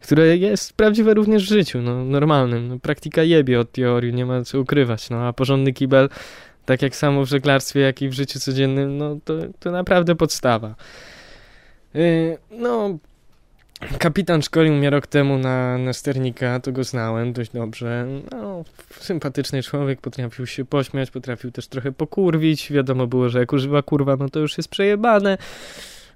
które 0.00 0.36
jest 0.36 0.72
prawdziwe 0.72 1.14
również 1.14 1.44
w 1.44 1.48
życiu, 1.48 1.82
no, 1.82 2.04
normalnym. 2.04 2.68
No, 2.68 2.78
praktyka 2.78 3.22
jebie 3.22 3.60
od 3.60 3.72
teoriu, 3.72 4.12
nie 4.12 4.26
ma 4.26 4.44
co 4.44 4.60
ukrywać, 4.60 5.10
no, 5.10 5.26
a 5.26 5.32
porządny 5.32 5.72
kibel, 5.72 6.08
tak 6.64 6.82
jak 6.82 6.96
samo 6.96 7.24
w 7.24 7.28
żeglarstwie, 7.28 7.80
jak 7.80 8.02
i 8.02 8.08
w 8.08 8.12
życiu 8.12 8.40
codziennym, 8.40 8.98
no, 8.98 9.16
to, 9.24 9.34
to 9.58 9.70
naprawdę 9.70 10.14
podstawa. 10.14 10.74
Yy, 11.94 12.38
no, 12.50 12.98
Kapitan 13.98 14.42
szkolił 14.42 14.72
mnie 14.72 14.90
rok 14.90 15.06
temu 15.06 15.38
na, 15.38 15.78
na 15.78 15.92
sternika, 15.92 16.60
to 16.60 16.72
go 16.72 16.84
znałem 16.84 17.32
dość 17.32 17.50
dobrze. 17.50 18.06
No, 18.32 18.64
sympatyczny 19.00 19.62
człowiek, 19.62 20.00
potrafił 20.00 20.46
się 20.46 20.64
pośmiać, 20.64 21.10
potrafił 21.10 21.50
też 21.50 21.68
trochę 21.68 21.92
pokurwić. 21.92 22.72
Wiadomo 22.72 23.06
było, 23.06 23.28
że 23.28 23.38
jak 23.38 23.52
używa 23.52 23.82
kurwa, 23.82 24.16
no 24.16 24.28
to 24.28 24.40
już 24.40 24.56
jest 24.58 24.68
przejebane. 24.68 25.38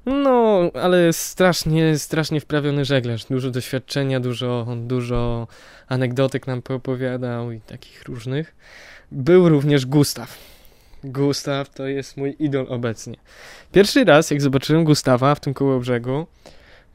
No, 0.07 0.71
ale 0.75 1.13
strasznie, 1.13 1.99
strasznie 1.99 2.41
wprawiony 2.41 2.85
żeglarz. 2.85 3.25
Dużo 3.25 3.51
doświadczenia, 3.51 4.21
dużo, 4.21 4.67
dużo 4.77 5.49
anegdotek 5.89 6.47
nam 6.47 6.63
poopowiadał 6.63 7.53
i 7.53 7.61
takich 7.61 8.03
różnych. 8.03 8.57
Był 9.13 9.49
również 9.49 9.87
Gustaw. 9.87 10.39
Gustaw 11.05 11.75
to 11.75 11.87
jest 11.87 12.17
mój 12.17 12.37
idol 12.39 12.67
obecnie. 12.69 13.17
Pierwszy 13.73 14.05
raz, 14.05 14.31
jak 14.31 14.43
zobaczyłem 14.43 14.85
Gustawa 14.85 15.35
w 15.35 15.41
tym 15.41 15.55
koło 15.55 15.81
brzegu, 15.81 16.27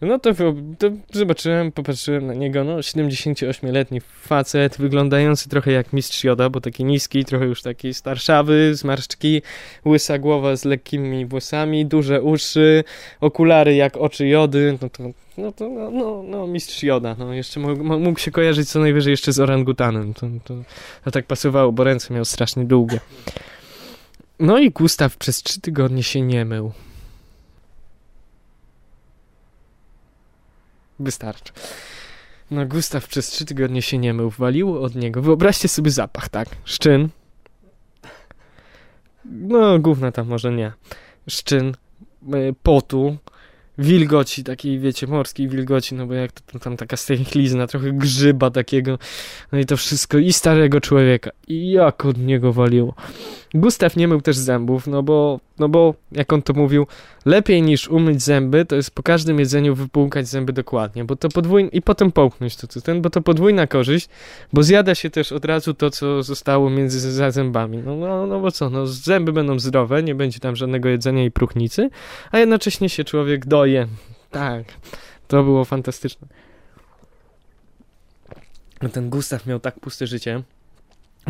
no 0.01 0.19
to, 0.19 0.33
to, 0.77 0.91
zobaczyłem, 1.11 1.71
popatrzyłem 1.71 2.27
na 2.27 2.33
niego, 2.33 2.63
no 2.63 2.77
78-letni 2.77 4.01
facet, 4.01 4.77
wyglądający 4.77 5.49
trochę 5.49 5.71
jak 5.71 5.93
mistrz 5.93 6.23
Joda, 6.23 6.49
bo 6.49 6.61
taki 6.61 6.85
niski, 6.85 7.25
trochę 7.25 7.45
już 7.45 7.61
taki 7.61 7.93
starszawy, 7.93 8.75
zmarszczki, 8.75 9.41
łysa 9.85 10.19
głowa 10.19 10.55
z 10.55 10.65
lekkimi 10.65 11.25
włosami, 11.25 11.85
duże 11.85 12.21
uszy, 12.21 12.83
okulary 13.21 13.75
jak 13.75 13.97
oczy 13.97 14.27
Jody, 14.27 14.77
no 14.81 14.89
to, 14.89 15.03
no 15.37 15.51
to, 15.51 15.69
no, 15.69 15.91
no, 15.91 16.23
no 16.23 16.47
mistrz 16.47 16.83
Joda, 16.83 17.15
no 17.19 17.33
jeszcze 17.33 17.59
mógł, 17.59 17.83
mógł 17.83 18.19
się 18.19 18.31
kojarzyć 18.31 18.69
co 18.69 18.79
najwyżej 18.79 19.11
jeszcze 19.11 19.33
z 19.33 19.39
orangutanem, 19.39 20.13
to, 20.13 20.27
to, 20.43 20.55
to 21.03 21.11
tak 21.11 21.25
pasowało, 21.25 21.71
bo 21.71 21.83
ręce 21.83 22.13
miał 22.13 22.25
strasznie 22.25 22.65
długie. 22.65 22.99
No 24.39 24.57
i 24.57 24.71
Gustaw 24.71 25.17
przez 25.17 25.43
trzy 25.43 25.61
tygodnie 25.61 26.03
się 26.03 26.21
nie 26.21 26.45
mył. 26.45 26.71
Wystarczy. 30.99 31.53
No 32.51 32.65
Gustaw 32.65 33.07
przez 33.07 33.27
trzy 33.27 33.45
tygodnie 33.45 33.81
się 33.81 33.97
nie 33.97 34.13
mył, 34.13 34.29
waliło 34.29 34.81
od 34.81 34.95
niego. 34.95 35.21
Wyobraźcie 35.21 35.67
sobie 35.67 35.91
zapach, 35.91 36.29
tak? 36.29 36.47
Szczyn. 36.65 37.09
No, 39.25 39.79
gówna 39.79 40.11
tam 40.11 40.27
może 40.27 40.51
nie. 40.51 40.71
Szczyn, 41.29 41.73
e, 42.33 42.53
potu, 42.63 43.17
wilgoci, 43.77 44.43
takiej 44.43 44.79
wiecie, 44.79 45.07
morskiej 45.07 45.47
wilgoci, 45.47 45.95
no 45.95 46.07
bo 46.07 46.13
jak 46.13 46.31
to, 46.31 46.59
tam 46.59 46.77
taka 46.77 46.97
stęchlizna, 46.97 47.67
trochę 47.67 47.91
grzyba 47.91 48.51
takiego, 48.51 48.97
no 49.51 49.59
i 49.59 49.65
to 49.65 49.77
wszystko 49.77 50.17
i 50.17 50.33
starego 50.33 50.81
człowieka. 50.81 51.31
I 51.47 51.71
jak 51.71 52.05
od 52.05 52.17
niego 52.17 52.53
waliło. 52.53 52.93
Gustaw 53.53 53.95
nie 53.95 54.07
mył 54.07 54.21
też 54.21 54.37
zębów, 54.37 54.87
no 54.87 55.03
bo, 55.03 55.39
no 55.59 55.69
bo, 55.69 55.93
jak 56.11 56.33
on 56.33 56.41
to 56.41 56.53
mówił, 56.53 56.87
lepiej 57.25 57.61
niż 57.61 57.87
umyć 57.87 58.23
zęby, 58.23 58.65
to 58.65 58.75
jest 58.75 58.91
po 58.91 59.03
każdym 59.03 59.39
jedzeniu 59.39 59.75
wypłukać 59.75 60.27
zęby 60.27 60.53
dokładnie, 60.53 61.05
bo 61.05 61.15
to 61.15 61.29
podwójnie, 61.29 61.69
i 61.69 61.81
potem 61.81 62.11
połknąć 62.11 62.55
to, 62.55 62.67
to 62.67 62.81
ten, 62.81 63.01
bo 63.01 63.09
to 63.09 63.21
podwójna 63.21 63.67
korzyść, 63.67 64.09
bo 64.53 64.63
zjada 64.63 64.95
się 64.95 65.09
też 65.09 65.31
od 65.31 65.45
razu 65.45 65.73
to, 65.73 65.89
co 65.89 66.23
zostało 66.23 66.69
między 66.69 67.11
za 67.11 67.31
zębami. 67.31 67.77
No, 67.77 67.95
no, 67.95 68.27
no 68.27 68.39
bo 68.39 68.51
co, 68.51 68.69
no 68.69 68.87
zęby 68.87 69.33
będą 69.33 69.59
zdrowe, 69.59 70.03
nie 70.03 70.15
będzie 70.15 70.39
tam 70.39 70.55
żadnego 70.55 70.89
jedzenia 70.89 71.25
i 71.25 71.31
próchnicy, 71.31 71.89
a 72.31 72.39
jednocześnie 72.39 72.89
się 72.89 73.03
człowiek 73.03 73.45
doje. 73.45 73.64
Tak, 74.31 74.63
to 75.27 75.43
było 75.43 75.65
fantastyczne. 75.65 76.27
Ten 78.93 79.09
Gustaw 79.09 79.45
miał 79.45 79.59
tak 79.59 79.79
puste 79.79 80.07
życie, 80.07 80.43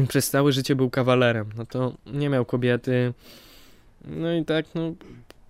przez 0.07 0.29
całe 0.29 0.51
życie 0.51 0.75
był 0.75 0.89
kawalerem, 0.89 1.49
no 1.57 1.65
to 1.65 1.93
nie 2.05 2.29
miał 2.29 2.45
kobiety, 2.45 3.13
no 4.05 4.33
i 4.33 4.45
tak, 4.45 4.65
no 4.75 4.93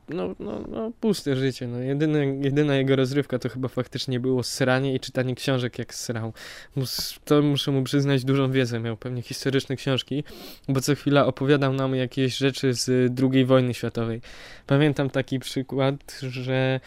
no, 0.10 0.36
no, 0.40 0.60
no 0.72 0.92
puste 1.00 1.36
życie. 1.36 1.68
No. 1.68 1.80
Jedyne, 1.80 2.26
jedyna 2.26 2.76
jego 2.76 2.96
rozrywka 2.96 3.40
to 3.40 3.50
chyba 3.50 3.68
faktycznie 3.68 4.20
było 4.20 4.44
sranie 4.44 4.96
i 4.96 5.00
czytanie 5.00 5.36
książek 5.36 5.80
jak 5.80 5.96
srał. 5.96 6.34
Mus, 6.76 7.20
to 7.26 7.42
muszę 7.42 7.72
mu 7.72 7.84
przyznać 7.84 8.24
dużą 8.24 8.52
wiedzę. 8.52 8.80
Miał 8.80 8.98
pewnie 8.98 9.22
historyczne 9.22 9.76
książki, 9.76 10.24
bo 10.70 10.82
co 10.82 10.96
chwila 10.96 11.26
opowiadał 11.26 11.74
nam 11.74 11.96
jakieś 11.96 12.38
rzeczy 12.38 12.74
z 12.74 13.14
II 13.22 13.46
wojny 13.46 13.74
światowej. 13.74 14.22
Pamiętam 14.68 15.10
taki 15.10 15.40
przykład, 15.40 16.20
że 16.22 16.80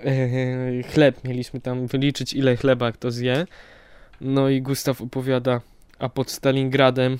e, 0.00 0.82
chleb 0.82 1.24
mieliśmy 1.24 1.60
tam 1.60 1.86
wyliczyć 1.86 2.32
ile 2.32 2.56
chleba 2.56 2.92
kto 2.92 3.10
zje. 3.10 3.46
No 4.20 4.48
i 4.48 4.62
Gustaw 4.62 5.02
opowiada, 5.02 5.60
a 5.98 6.08
pod 6.08 6.30
Stalingradem 6.30 7.18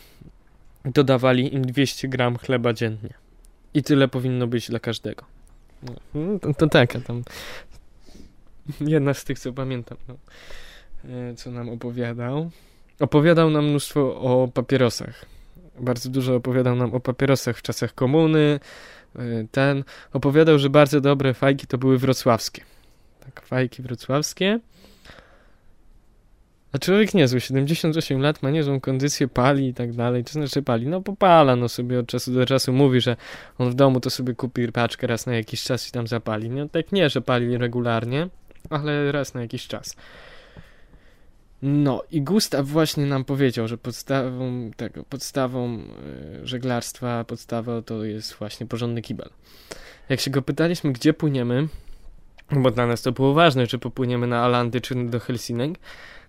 dodawali 0.85 1.55
im 1.55 1.63
200 1.63 2.09
gram 2.09 2.37
chleba 2.37 2.73
dziennie. 2.73 3.24
I 3.75 3.83
tyle 3.83 4.09
powinno 4.09 4.47
być 4.47 4.69
dla 4.69 4.79
każdego. 4.79 5.25
No, 6.15 6.39
to, 6.39 6.55
to 6.55 6.67
taka 6.67 7.01
tam 7.01 7.23
jedna 8.81 9.15
z 9.15 9.25
tych, 9.25 9.39
co 9.39 9.53
pamiętam, 9.53 9.99
no. 10.09 10.15
E, 11.11 11.35
co 11.35 11.51
nam 11.51 11.69
opowiadał. 11.69 12.51
Opowiadał 13.01 13.51
nam 13.51 13.69
mnóstwo 13.69 14.01
o 14.21 14.49
papierosach. 14.49 15.25
Bardzo 15.81 16.11
dużo 16.11 16.35
opowiadał 16.35 16.77
nam 16.77 16.95
o 16.95 17.01
papierosach 17.01 17.59
w 17.59 17.63
czasach 17.63 17.95
komuny. 17.95 18.61
E, 19.17 19.21
ten 19.51 19.85
opowiadał, 20.13 20.59
że 20.59 20.71
bardzo 20.71 21.01
dobre 21.01 21.35
fajki 21.35 21.67
to 21.67 21.79
były 21.79 21.99
wrocławskie. 21.99 22.63
Tak, 23.21 23.47
fajki 23.47 23.83
wrocławskie. 23.83 24.61
A 26.75 26.79
człowiek 26.79 27.15
niezły, 27.15 27.41
78 27.41 28.21
lat, 28.21 28.43
ma 28.43 28.51
niezłą 28.51 28.81
kondycję, 28.81 29.29
pali 29.29 29.69
i 29.69 29.75
tak 29.75 29.93
dalej. 29.93 30.25
To 30.25 30.33
znaczy 30.33 30.63
pali? 30.63 30.87
No 30.87 31.01
popala, 31.01 31.57
no 31.57 31.69
sobie 31.69 31.99
od 31.99 32.07
czasu 32.07 32.33
do 32.33 32.47
czasu 32.47 32.73
mówi, 32.73 33.01
że 33.01 33.17
on 33.59 33.71
w 33.71 33.75
domu 33.75 34.01
to 34.01 34.11
sobie 34.11 34.35
kupi 34.35 34.73
paczkę 34.73 35.07
raz 35.07 35.27
na 35.27 35.35
jakiś 35.35 35.63
czas 35.63 35.89
i 35.89 35.93
tam 35.93 36.07
zapali. 36.07 36.51
No 36.51 36.69
tak 36.69 36.93
nie, 36.93 37.11
że 37.11 37.21
pali 37.21 37.59
regularnie, 37.59 38.29
ale 38.71 39.13
raz 39.13 39.35
na 39.35 39.41
jakiś 39.41 39.67
czas. 39.67 39.97
No 41.63 42.03
i 42.11 42.23
Gustaw 42.23 42.67
właśnie 42.67 43.07
nam 43.07 43.25
powiedział, 43.25 43.69
że 43.69 43.79
podstawą 43.79 44.71
tego, 44.77 45.05
podstawą 45.05 45.79
yy, 45.79 46.47
żeglarstwa, 46.47 47.25
podstawą 47.25 47.83
to 47.83 48.05
jest 48.05 48.35
właśnie 48.35 48.67
porządny 48.67 49.03
kibel. 49.03 49.31
Jak 50.09 50.21
się 50.21 50.31
go 50.31 50.43
pytaliśmy, 50.43 50.93
gdzie 50.93 51.13
płyniemy, 51.13 51.69
bo 52.51 52.71
dla 52.71 52.87
nas 52.87 53.03
to 53.03 53.13
było 53.13 53.35
ważne, 53.35 53.67
czy 53.67 53.79
popłyniemy 53.79 54.27
na 54.27 54.45
Alandy, 54.45 54.81
czy 54.81 54.95
do 55.05 55.21
Helsinek, 55.21 55.79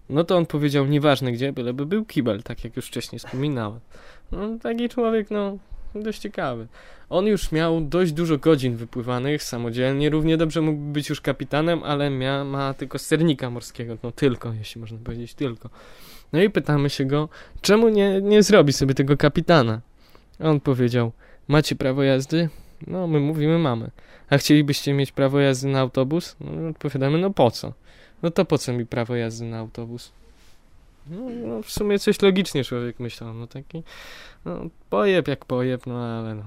no 0.09 0.23
to 0.23 0.37
on 0.37 0.45
powiedział, 0.45 0.85
nieważne 0.85 1.31
gdzie, 1.31 1.53
byleby 1.53 1.85
był 1.85 2.05
kibel, 2.05 2.43
tak 2.43 2.63
jak 2.63 2.75
już 2.75 2.87
wcześniej 2.87 3.19
wspominałem. 3.19 3.79
No, 4.31 4.39
taki 4.61 4.89
człowiek, 4.89 5.31
no, 5.31 5.57
dość 5.95 6.19
ciekawy. 6.19 6.67
On 7.09 7.25
już 7.25 7.51
miał 7.51 7.81
dość 7.81 8.11
dużo 8.11 8.37
godzin 8.37 8.75
wypływanych 8.75 9.43
samodzielnie, 9.43 10.09
równie 10.09 10.37
dobrze 10.37 10.61
mógłby 10.61 10.91
być 10.91 11.09
już 11.09 11.21
kapitanem, 11.21 11.83
ale 11.83 12.09
mia, 12.09 12.43
ma 12.43 12.73
tylko 12.73 12.99
sternika 12.99 13.49
morskiego, 13.49 13.97
no 14.03 14.11
tylko, 14.11 14.53
jeśli 14.53 14.81
można 14.81 14.97
powiedzieć 14.97 15.33
tylko. 15.33 15.69
No 16.33 16.41
i 16.41 16.49
pytamy 16.49 16.89
się 16.89 17.05
go, 17.05 17.29
czemu 17.61 17.89
nie, 17.89 18.21
nie 18.21 18.43
zrobi 18.43 18.73
sobie 18.73 18.93
tego 18.93 19.17
kapitana? 19.17 19.81
On 20.39 20.59
powiedział, 20.59 21.11
macie 21.47 21.75
prawo 21.75 22.03
jazdy? 22.03 22.49
No, 22.87 23.07
my 23.07 23.19
mówimy, 23.19 23.59
mamy. 23.59 23.91
A 24.29 24.37
chcielibyście 24.37 24.93
mieć 24.93 25.11
prawo 25.11 25.39
jazdy 25.39 25.67
na 25.67 25.79
autobus? 25.79 26.35
No, 26.39 26.69
odpowiadamy, 26.69 27.17
no 27.17 27.29
po 27.29 27.51
co? 27.51 27.73
No 28.23 28.31
to 28.31 28.45
po 28.45 28.57
co 28.57 28.73
mi 28.73 28.85
prawo 28.85 29.15
jazdy 29.15 29.45
na 29.45 29.57
autobus? 29.57 30.11
No, 31.07 31.29
no 31.47 31.61
w 31.61 31.71
sumie 31.71 31.99
coś 31.99 32.21
logicznie 32.21 32.63
człowiek 32.63 32.99
myślał, 32.99 33.33
no 33.33 33.47
taki, 33.47 33.83
no 34.45 34.59
pojeb 34.89 35.27
jak 35.27 35.45
pojeb, 35.45 35.85
no 35.85 36.03
ale 36.03 36.35
no. 36.35 36.43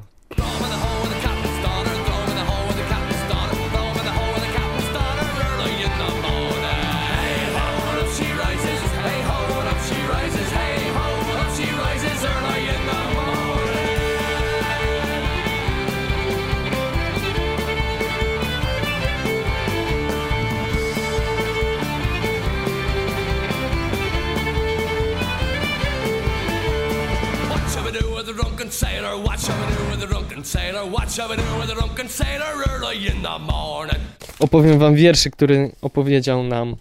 Sailor. 28.78 29.16
Watch 29.24 29.48
how 29.48 29.56
we 29.60 29.76
do 29.76 29.90
with 29.90 30.00
the 30.00 30.06
drunken 30.06 30.44
sailor. 30.44 30.92
Watch 30.92 31.18
how 31.18 31.28
we 31.28 31.36
do 31.36 31.42
with 31.60 31.68
the 31.68 31.74
drunken 31.74 32.08
sailor 32.08 32.52
early 32.68 33.06
in 33.06 33.22
the 33.22 33.38
morning. 33.38 34.02
Opowiem 34.38 34.78
wam 34.78 34.94
wierszy, 34.94 35.30
który 35.30 35.70
opowiedział 35.82 36.42
nam 36.42 36.76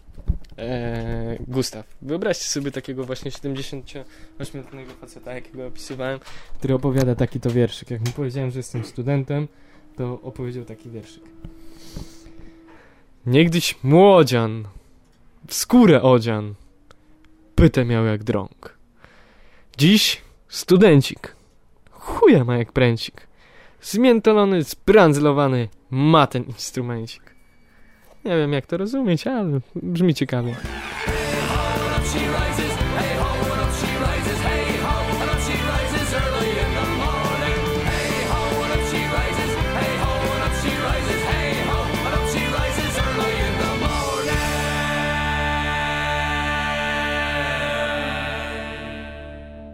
e, 0.57 1.37
Gustaw. 1.47 1.85
Wyobraźcie 2.01 2.45
sobie 2.45 2.71
takiego 2.71 3.03
właśnie 3.03 3.31
78-letniego 3.31 4.93
faceta, 5.01 5.33
jakiego 5.33 5.67
opisywałem, 5.67 6.19
który 6.57 6.73
opowiada 6.73 7.15
taki 7.15 7.39
to 7.39 7.51
wierszyk. 7.51 7.91
Jak 7.91 8.01
mu 8.01 8.11
powiedziałem, 8.11 8.51
że 8.51 8.59
jestem 8.59 8.85
studentem, 8.85 9.47
to 9.95 10.19
opowiedział 10.23 10.65
taki 10.65 10.89
wierszyk. 10.89 11.23
Niegdyś 13.25 13.75
młodzian, 13.83 14.67
w 15.47 15.53
skórę 15.53 16.01
odzian, 16.01 16.53
pytę 17.55 17.85
miał 17.85 18.05
jak 18.05 18.23
drąg. 18.23 18.77
Dziś 19.77 20.21
studencik, 20.49 21.36
chuja 22.07 22.43
ma 22.43 22.57
jak 22.57 22.71
pręcik. 22.71 23.27
Zmiętolony, 23.81 24.63
zbrandzlowany 24.63 25.67
ma 25.89 26.27
ten 26.27 26.43
instrumencik. 26.43 27.35
Nie 28.25 28.37
wiem 28.37 28.53
jak 28.53 28.65
to 28.65 28.77
rozumieć, 28.77 29.27
ale 29.27 29.59
brzmi 29.75 30.13
ciekawie. 30.13 30.55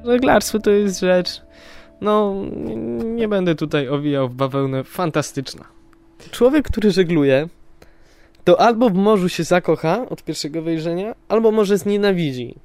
Żeglarstwo 0.05 0.59
to 0.59 0.71
jest 0.71 0.99
rzecz 0.99 1.41
no, 2.03 2.35
nie 3.05 3.27
będę 3.27 3.55
tutaj 3.55 3.89
owijał 3.89 4.29
w 4.29 4.35
bawełnę, 4.35 4.83
fantastyczna. 4.83 5.65
Człowiek, 6.31 6.67
który 6.67 6.91
żegluje, 6.91 7.47
to 8.43 8.61
albo 8.61 8.89
w 8.89 8.93
morzu 8.93 9.29
się 9.29 9.43
zakocha 9.43 10.09
od 10.09 10.23
pierwszego 10.23 10.61
wejrzenia, 10.61 11.15
albo 11.27 11.51
może 11.51 11.77
znienawidzi. 11.77 12.55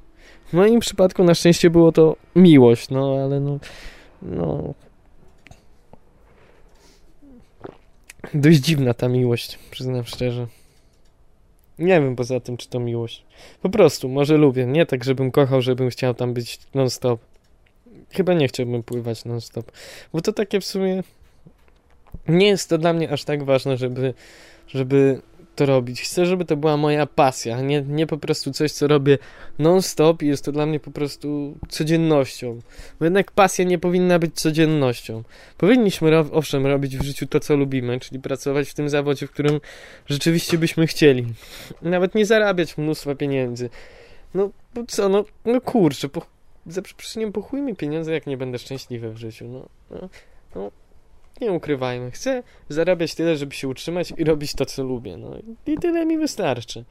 W 0.47 0.53
moim 0.53 0.81
przypadku 0.81 1.25
na 1.25 1.35
szczęście 1.35 1.71
było 1.71 1.93
to 1.93 2.17
miłość, 2.37 2.91
no 2.91 3.17
ale 3.25 3.41
no, 3.41 3.59
no. 4.23 4.75
Dość 8.35 8.59
dziwna 8.59 8.95
ta 8.95 9.09
miłość, 9.09 9.59
przyznam 9.71 10.05
szczerze. 10.05 10.47
Nie 11.79 12.01
wiem 12.01 12.17
poza 12.17 12.41
tym, 12.41 12.57
czy 12.57 12.69
to 12.69 12.81
miłość. 12.81 13.25
Po 13.63 13.69
prostu, 13.69 14.09
może 14.09 14.37
lubię. 14.37 14.67
Nie 14.67 14.87
tak, 14.87 15.05
żebym 15.05 15.31
kochał, 15.31 15.63
żebym 15.63 15.91
chciał 15.91 16.15
tam 16.15 16.35
być 16.35 16.59
non-stop 16.75 17.21
chyba 18.11 18.35
nie 18.35 18.49
chciałbym 18.49 18.83
pływać 18.83 19.25
non-stop. 19.25 19.73
Bo 20.13 20.21
to 20.21 20.33
takie 20.33 20.61
w 20.61 20.65
sumie 20.65 21.03
nie 22.29 22.47
jest 22.47 22.69
to 22.69 22.79
dla 22.79 22.93
mnie 22.93 23.11
aż 23.11 23.25
tak 23.25 23.45
ważne, 23.45 23.77
żeby, 23.77 24.15
żeby 24.69 25.21
to 25.59 25.67
robić. 25.67 26.03
Chcę, 26.03 26.27
żeby 26.27 26.45
to 26.45 26.57
była 26.57 26.77
moja 26.77 27.07
pasja, 27.07 27.61
nie, 27.61 27.83
nie 27.83 28.07
po 28.07 28.19
prostu 28.19 28.53
coś, 28.53 28.73
co 28.73 28.89
robię 28.89 29.19
non-stop 29.59 30.23
i 30.23 30.27
jest 30.27 30.45
to 30.45 30.53
dla 30.53 30.67
mnie 30.67 30.81
po 30.81 30.91
prostu 30.91 31.59
codziennością. 31.69 32.61
Bo 32.99 33.07
jednak 33.07 33.33
pasja 33.33 33.65
nie 33.65 33.79
powinna 33.79 34.19
być 34.19 34.41
codziennością. 34.41 35.23
Powinniśmy, 35.57 36.11
ro 36.11 36.25
owszem, 36.33 36.67
robić 36.67 36.97
w 36.97 37.03
życiu 37.03 37.27
to, 37.27 37.41
co 37.41 37.57
lubimy, 37.57 38.01
czyli 38.01 38.21
pracować 38.21 38.69
w 38.69 38.75
tym 38.75 38.89
zawodzie, 38.89 39.27
w 39.27 39.31
którym 39.31 39.61
rzeczywiście 40.07 40.59
byśmy 40.59 40.87
chcieli. 40.87 41.27
Nawet 41.83 42.15
nie 42.15 42.27
zarabiać 42.27 42.79
mnóstwa 42.79 43.15
pieniędzy. 43.15 43.71
No, 44.35 44.51
co, 44.89 45.09
no, 45.09 45.25
no 45.45 45.61
kurczę, 45.61 46.09
po 46.09 46.38
za 46.69 46.83
przeproszeniem 46.83 47.33
po 47.33 47.43
chuj 47.43 47.63
mi 47.63 47.77
pieniądze, 47.77 48.13
jak 48.13 48.27
nie 48.27 48.37
będę 48.37 48.59
szczęśliwy 48.59 49.11
w 49.11 49.17
życiu. 49.17 49.49
No, 49.49 49.69
no, 49.91 50.09
no, 50.55 50.71
nie 51.41 51.53
ukrywajmy. 51.53 52.11
Chcę 52.11 52.43
zarabiać 52.69 53.15
tyle, 53.15 53.37
żeby 53.37 53.55
się 53.55 53.69
utrzymać 53.69 54.13
i 54.17 54.25
robić 54.25 54.55
to, 54.55 54.67
co 54.67 54.83
lubię. 54.83 55.17
No 55.17 55.39
i 55.67 55.79
tyle 55.79 56.07
mi 56.07 56.19
wystarczy. 56.19 56.85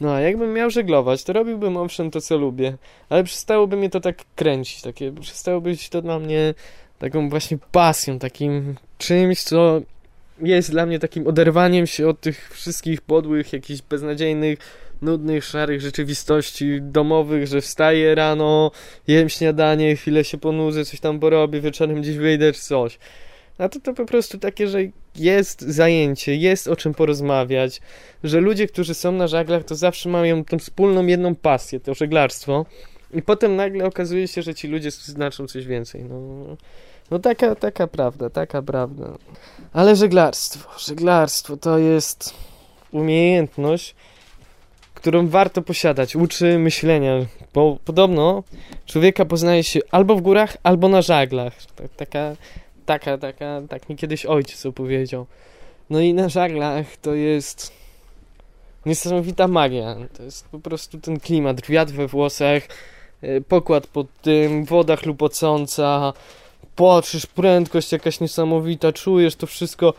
No 0.00 0.12
a 0.12 0.20
jakbym 0.20 0.52
miał 0.52 0.70
żeglować, 0.70 1.24
to 1.24 1.32
robiłbym 1.32 1.76
owszem 1.76 2.10
to, 2.10 2.20
co 2.20 2.36
lubię, 2.36 2.76
ale 3.08 3.24
przestałoby 3.24 3.76
mnie 3.76 3.90
to 3.90 4.00
tak 4.00 4.24
kręcić, 4.36 4.82
takie, 4.82 5.12
przestało 5.12 5.60
być 5.60 5.88
to 5.88 6.02
dla 6.02 6.18
mnie 6.18 6.54
taką 6.98 7.28
właśnie 7.28 7.58
pasją, 7.72 8.18
takim 8.18 8.74
czymś, 8.98 9.42
co 9.42 9.80
jest 10.40 10.70
dla 10.70 10.86
mnie 10.86 10.98
takim 10.98 11.26
oderwaniem 11.26 11.86
się 11.86 12.08
od 12.08 12.20
tych 12.20 12.50
wszystkich 12.52 13.00
podłych, 13.00 13.52
jakichś 13.52 13.82
beznadziejnych 13.82 14.58
nudnych, 15.02 15.44
szarych 15.44 15.80
rzeczywistości 15.80 16.78
domowych, 16.82 17.46
że 17.46 17.60
wstaję 17.60 18.14
rano, 18.14 18.70
jem 19.06 19.28
śniadanie, 19.28 19.96
chwilę 19.96 20.24
się 20.24 20.38
ponudzę, 20.38 20.84
coś 20.84 21.00
tam 21.00 21.20
porobię, 21.20 21.60
wieczorem 21.60 22.00
gdzieś 22.00 22.16
wyjdę 22.16 22.52
czy 22.52 22.60
coś. 22.60 22.98
A 23.58 23.68
to 23.68 23.80
to 23.80 23.94
po 23.94 24.04
prostu 24.04 24.38
takie, 24.38 24.68
że 24.68 24.78
jest 25.16 25.60
zajęcie, 25.60 26.36
jest 26.36 26.68
o 26.68 26.76
czym 26.76 26.94
porozmawiać, 26.94 27.80
że 28.24 28.40
ludzie, 28.40 28.66
którzy 28.66 28.94
są 28.94 29.12
na 29.12 29.26
żaglach, 29.26 29.64
to 29.64 29.74
zawsze 29.74 30.08
mają 30.08 30.44
tą 30.44 30.58
wspólną 30.58 31.06
jedną 31.06 31.34
pasję, 31.34 31.80
to 31.80 31.94
żeglarstwo. 31.94 32.66
I 33.14 33.22
potem 33.22 33.56
nagle 33.56 33.84
okazuje 33.84 34.28
się, 34.28 34.42
że 34.42 34.54
ci 34.54 34.68
ludzie 34.68 34.90
znaczą 34.90 35.46
coś 35.46 35.66
więcej. 35.66 36.04
No, 36.04 36.20
no 37.10 37.18
taka, 37.18 37.54
taka 37.54 37.86
prawda, 37.86 38.30
taka 38.30 38.62
prawda. 38.62 39.18
Ale 39.72 39.96
żeglarstwo, 39.96 40.78
żeglarstwo 40.78 41.56
to 41.56 41.78
jest 41.78 42.34
umiejętność, 42.90 43.94
którą 44.98 45.28
warto 45.28 45.62
posiadać. 45.62 46.16
Uczy 46.16 46.58
myślenia, 46.58 47.26
bo 47.54 47.78
podobno 47.84 48.42
człowieka 48.86 49.24
poznaje 49.24 49.64
się 49.64 49.80
albo 49.90 50.16
w 50.16 50.20
górach, 50.20 50.56
albo 50.62 50.88
na 50.88 51.02
żaglach. 51.02 51.52
Taka, 51.96 52.36
taka, 52.86 53.18
taka, 53.18 53.62
tak 53.68 53.88
mi 53.88 53.96
kiedyś 53.96 54.26
ojciec 54.26 54.66
opowiedział. 54.66 55.26
No 55.90 56.00
i 56.00 56.14
na 56.14 56.28
żaglach 56.28 56.96
to 56.96 57.14
jest 57.14 57.72
niesamowita 58.86 59.48
magia. 59.48 59.96
To 60.16 60.22
jest 60.22 60.48
po 60.48 60.58
prostu 60.58 61.00
ten 61.00 61.20
klimat, 61.20 61.66
wiatr 61.66 61.92
we 61.92 62.06
włosach, 62.06 62.62
e, 63.22 63.40
pokład 63.40 63.86
pod 63.86 64.06
tym, 64.22 64.64
woda 64.64 64.96
chlupocąca, 64.96 66.12
patrzysz, 66.76 67.26
prędkość 67.26 67.92
jakaś 67.92 68.20
niesamowita, 68.20 68.92
czujesz 68.92 69.36
to 69.36 69.46
wszystko, 69.46 69.94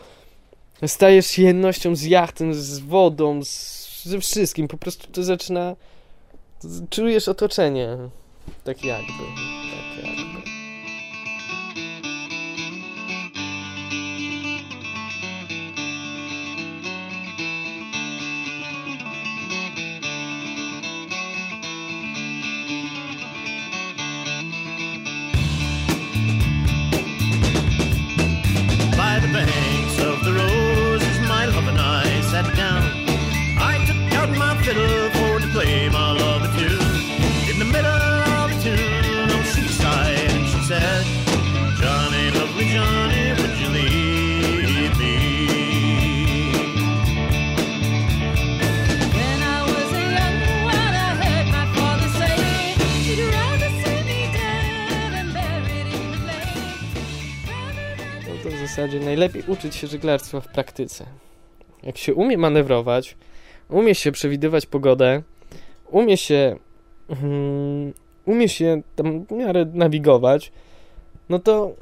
stajesz 0.86 1.26
się 1.26 1.42
jednością 1.42 1.96
z 1.96 2.02
jachtem, 2.02 2.54
z 2.54 2.78
wodą, 2.78 3.44
z, 3.44 3.79
ze 4.04 4.20
wszystkim, 4.20 4.68
po 4.68 4.76
prostu 4.76 5.12
to 5.12 5.22
zaczyna, 5.22 5.76
czujesz 6.90 7.28
otoczenie, 7.28 7.96
tak 8.64 8.84
jakby, 8.84 9.12
tak 9.12 10.04
jakby. 10.04 10.50
By 29.32 29.44
the 29.44 29.59
fiddle 34.72 35.10
for 35.10 35.40
to 35.40 35.48
play 35.48 35.88
my 35.88 36.12
love 36.12 36.42
a 36.44 36.48
tune. 36.58 37.50
In 37.50 37.58
the 37.58 37.64
middle 37.64 38.02
of 38.40 38.50
the 38.52 38.58
tune, 38.62 39.30
oh, 39.34 39.42
she 39.52 39.62
sighed 39.66 40.30
and 40.36 40.46
she 40.46 40.60
said, 40.70 41.04
Johnny, 41.80 42.30
lovely 42.38 42.66
Johnny, 42.74 43.24
would 43.38 43.54
you 43.60 43.68
leave 43.78 44.94
me? 45.02 45.16
When 49.16 49.38
I 49.42 49.58
was 49.70 49.88
a 50.02 50.04
young 50.18 50.38
one, 50.74 50.94
I 51.06 51.10
heard 51.22 51.46
my 51.58 51.66
father 51.76 52.08
say 52.20 52.36
he'd 53.04 53.20
rather 53.36 53.70
see 53.82 54.00
me 54.08 54.20
dead 54.36 55.12
and 55.20 55.30
buried 55.34 55.88
in 55.96 56.06
the 56.12 56.20
lake. 56.28 56.68
No 58.28 58.34
to 58.42 58.48
w 58.56 58.58
zasadzie 58.68 59.00
najlepiej 59.00 59.42
uczyć 59.46 59.76
się 59.76 59.86
żeglarstwa 59.86 60.40
w 60.40 60.48
praktyce. 60.48 61.06
Jak 61.82 61.98
się 61.98 62.14
umie 62.14 62.38
manewrować, 62.38 63.16
umie 63.70 63.94
się 63.94 64.12
przewidywać 64.12 64.66
pogodę, 64.66 65.22
umie 65.90 66.16
się 66.16 66.56
mm, 67.08 67.92
umie 68.26 68.48
się 68.48 68.82
tam 68.96 69.24
w 69.26 69.30
miarę 69.30 69.66
nawigować, 69.74 70.52
no 71.28 71.38
to 71.38 71.74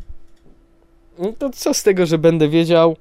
no 1.19 1.33
to 1.39 1.51
co 1.51 1.75
z 1.75 1.83
tego, 1.83 2.07
że 2.07 2.19
będę 2.19 2.49
wiedział, 2.49 2.97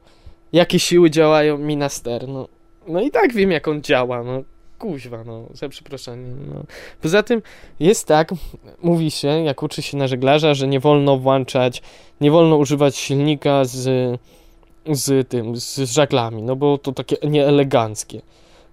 jakie 0.54 0.80
siły 0.80 1.10
działają 1.10 1.58
mi 1.58 1.78
na 1.78 1.90
ster, 1.90 2.28
no, 2.28 2.48
no 2.88 3.02
i 3.02 3.12
tak 3.12 3.34
wiem, 3.34 3.52
jak 3.52 3.68
on 3.68 3.82
działa, 3.82 4.24
no 4.24 4.44
kuźwa, 4.80 5.24
no, 5.24 5.44
za 5.54 5.70
przeproszeniem, 5.70 6.54
no. 6.54 6.64
Poza 7.02 7.24
tym 7.24 7.42
jest 7.80 8.08
tak, 8.08 8.34
mówi 8.82 9.12
się, 9.12 9.28
jak 9.28 9.64
uczy 9.64 9.82
się 9.82 9.98
na 9.98 10.08
żeglarza, 10.08 10.54
że 10.54 10.68
nie 10.68 10.80
wolno 10.80 11.18
włączać 11.18 11.82
nie 12.22 12.32
wolno 12.32 12.58
używać 12.58 12.98
silnika 12.98 13.66
z, 13.66 14.20
z 14.92 15.30
tym, 15.30 15.56
z 15.56 15.78
żaglami, 15.78 16.44
no 16.44 16.56
bo 16.56 16.78
to 16.78 16.92
takie 16.92 17.16
nieeleganckie. 17.28 18.22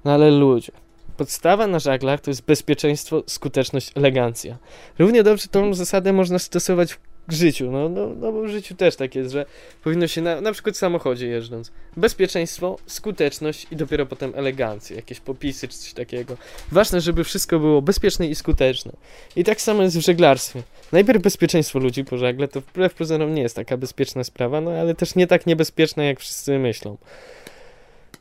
No 0.04 0.12
ale 0.12 0.30
ludzie, 0.30 0.72
podstawa 1.16 1.66
na 1.66 1.78
żaglach 1.78 2.20
to 2.20 2.30
jest 2.30 2.44
bezpieczeństwo, 2.44 3.22
skuteczność, 3.26 3.90
elegancja. 3.94 4.58
Równie 4.98 5.22
dobrze 5.22 5.48
tą 5.48 5.74
zasadę 5.74 6.12
można 6.12 6.38
stosować 6.38 6.98
w 7.28 7.32
życiu, 7.32 7.70
no, 7.70 7.88
no, 7.88 8.08
no 8.20 8.32
bo 8.32 8.42
w 8.42 8.48
życiu 8.48 8.74
też 8.74 8.96
tak 8.96 9.14
jest, 9.14 9.30
że 9.30 9.46
powinno 9.84 10.06
się 10.06 10.22
na, 10.22 10.40
na 10.40 10.52
przykład 10.52 10.74
w 10.74 10.78
samochodzie 10.78 11.26
jeżdżąc. 11.26 11.72
Bezpieczeństwo, 11.96 12.78
skuteczność 12.86 13.66
i 13.70 13.76
dopiero 13.76 14.06
potem 14.06 14.32
elegancja, 14.34 14.96
jakieś 14.96 15.20
popisy 15.20 15.68
czy 15.68 15.78
coś 15.78 15.92
takiego. 15.92 16.36
Ważne, 16.72 17.00
żeby 17.00 17.24
wszystko 17.24 17.58
było 17.58 17.82
bezpieczne 17.82 18.26
i 18.26 18.34
skuteczne. 18.34 18.92
I 19.36 19.44
tak 19.44 19.60
samo 19.60 19.82
jest 19.82 19.98
w 19.98 20.00
żeglarstwie. 20.00 20.62
Najpierw 20.92 21.22
bezpieczeństwo 21.22 21.78
ludzi 21.78 22.04
po 22.04 22.18
żagle, 22.18 22.48
to 22.48 22.60
wbrew 22.60 22.94
pozorom 22.94 23.34
nie 23.34 23.42
jest 23.42 23.56
taka 23.56 23.76
bezpieczna 23.76 24.24
sprawa, 24.24 24.60
no 24.60 24.70
ale 24.70 24.94
też 24.94 25.14
nie 25.14 25.26
tak 25.26 25.46
niebezpieczna, 25.46 26.04
jak 26.04 26.20
wszyscy 26.20 26.58
myślą. 26.58 26.96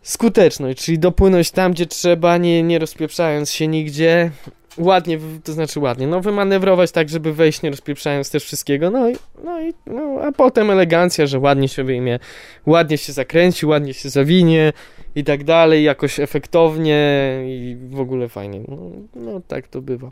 Skuteczność, 0.03 0.85
czyli 0.85 0.99
dopłynąć 0.99 1.51
tam, 1.51 1.71
gdzie 1.71 1.85
trzeba, 1.85 2.37
nie, 2.37 2.63
nie 2.63 2.79
rozpieprzając 2.79 3.51
się 3.51 3.67
nigdzie. 3.67 4.31
Ładnie, 4.77 5.19
to 5.43 5.53
znaczy 5.53 5.79
ładnie, 5.79 6.07
no 6.07 6.21
wymanewrować 6.21 6.91
tak, 6.91 7.09
żeby 7.09 7.33
wejść, 7.33 7.61
nie 7.61 7.69
rozpieprzając 7.69 8.31
też 8.31 8.43
wszystkiego, 8.43 8.91
no 8.91 9.09
i, 9.09 9.15
no 9.43 9.61
i, 9.61 9.73
no, 9.85 10.21
a 10.21 10.31
potem 10.31 10.71
elegancja, 10.71 11.25
że 11.27 11.39
ładnie 11.39 11.67
się 11.67 11.83
wyjmie, 11.83 12.19
ładnie 12.65 12.97
się 12.97 13.13
zakręci, 13.13 13.65
ładnie 13.65 13.93
się 13.93 14.09
zawinie 14.09 14.73
i 15.15 15.23
tak 15.23 15.43
dalej, 15.43 15.83
jakoś 15.83 16.19
efektownie 16.19 17.33
i 17.45 17.77
w 17.89 17.99
ogóle 17.99 18.29
fajnie. 18.29 18.61
No, 18.67 18.77
no 19.15 19.41
tak 19.47 19.67
to 19.67 19.81
bywa. 19.81 20.11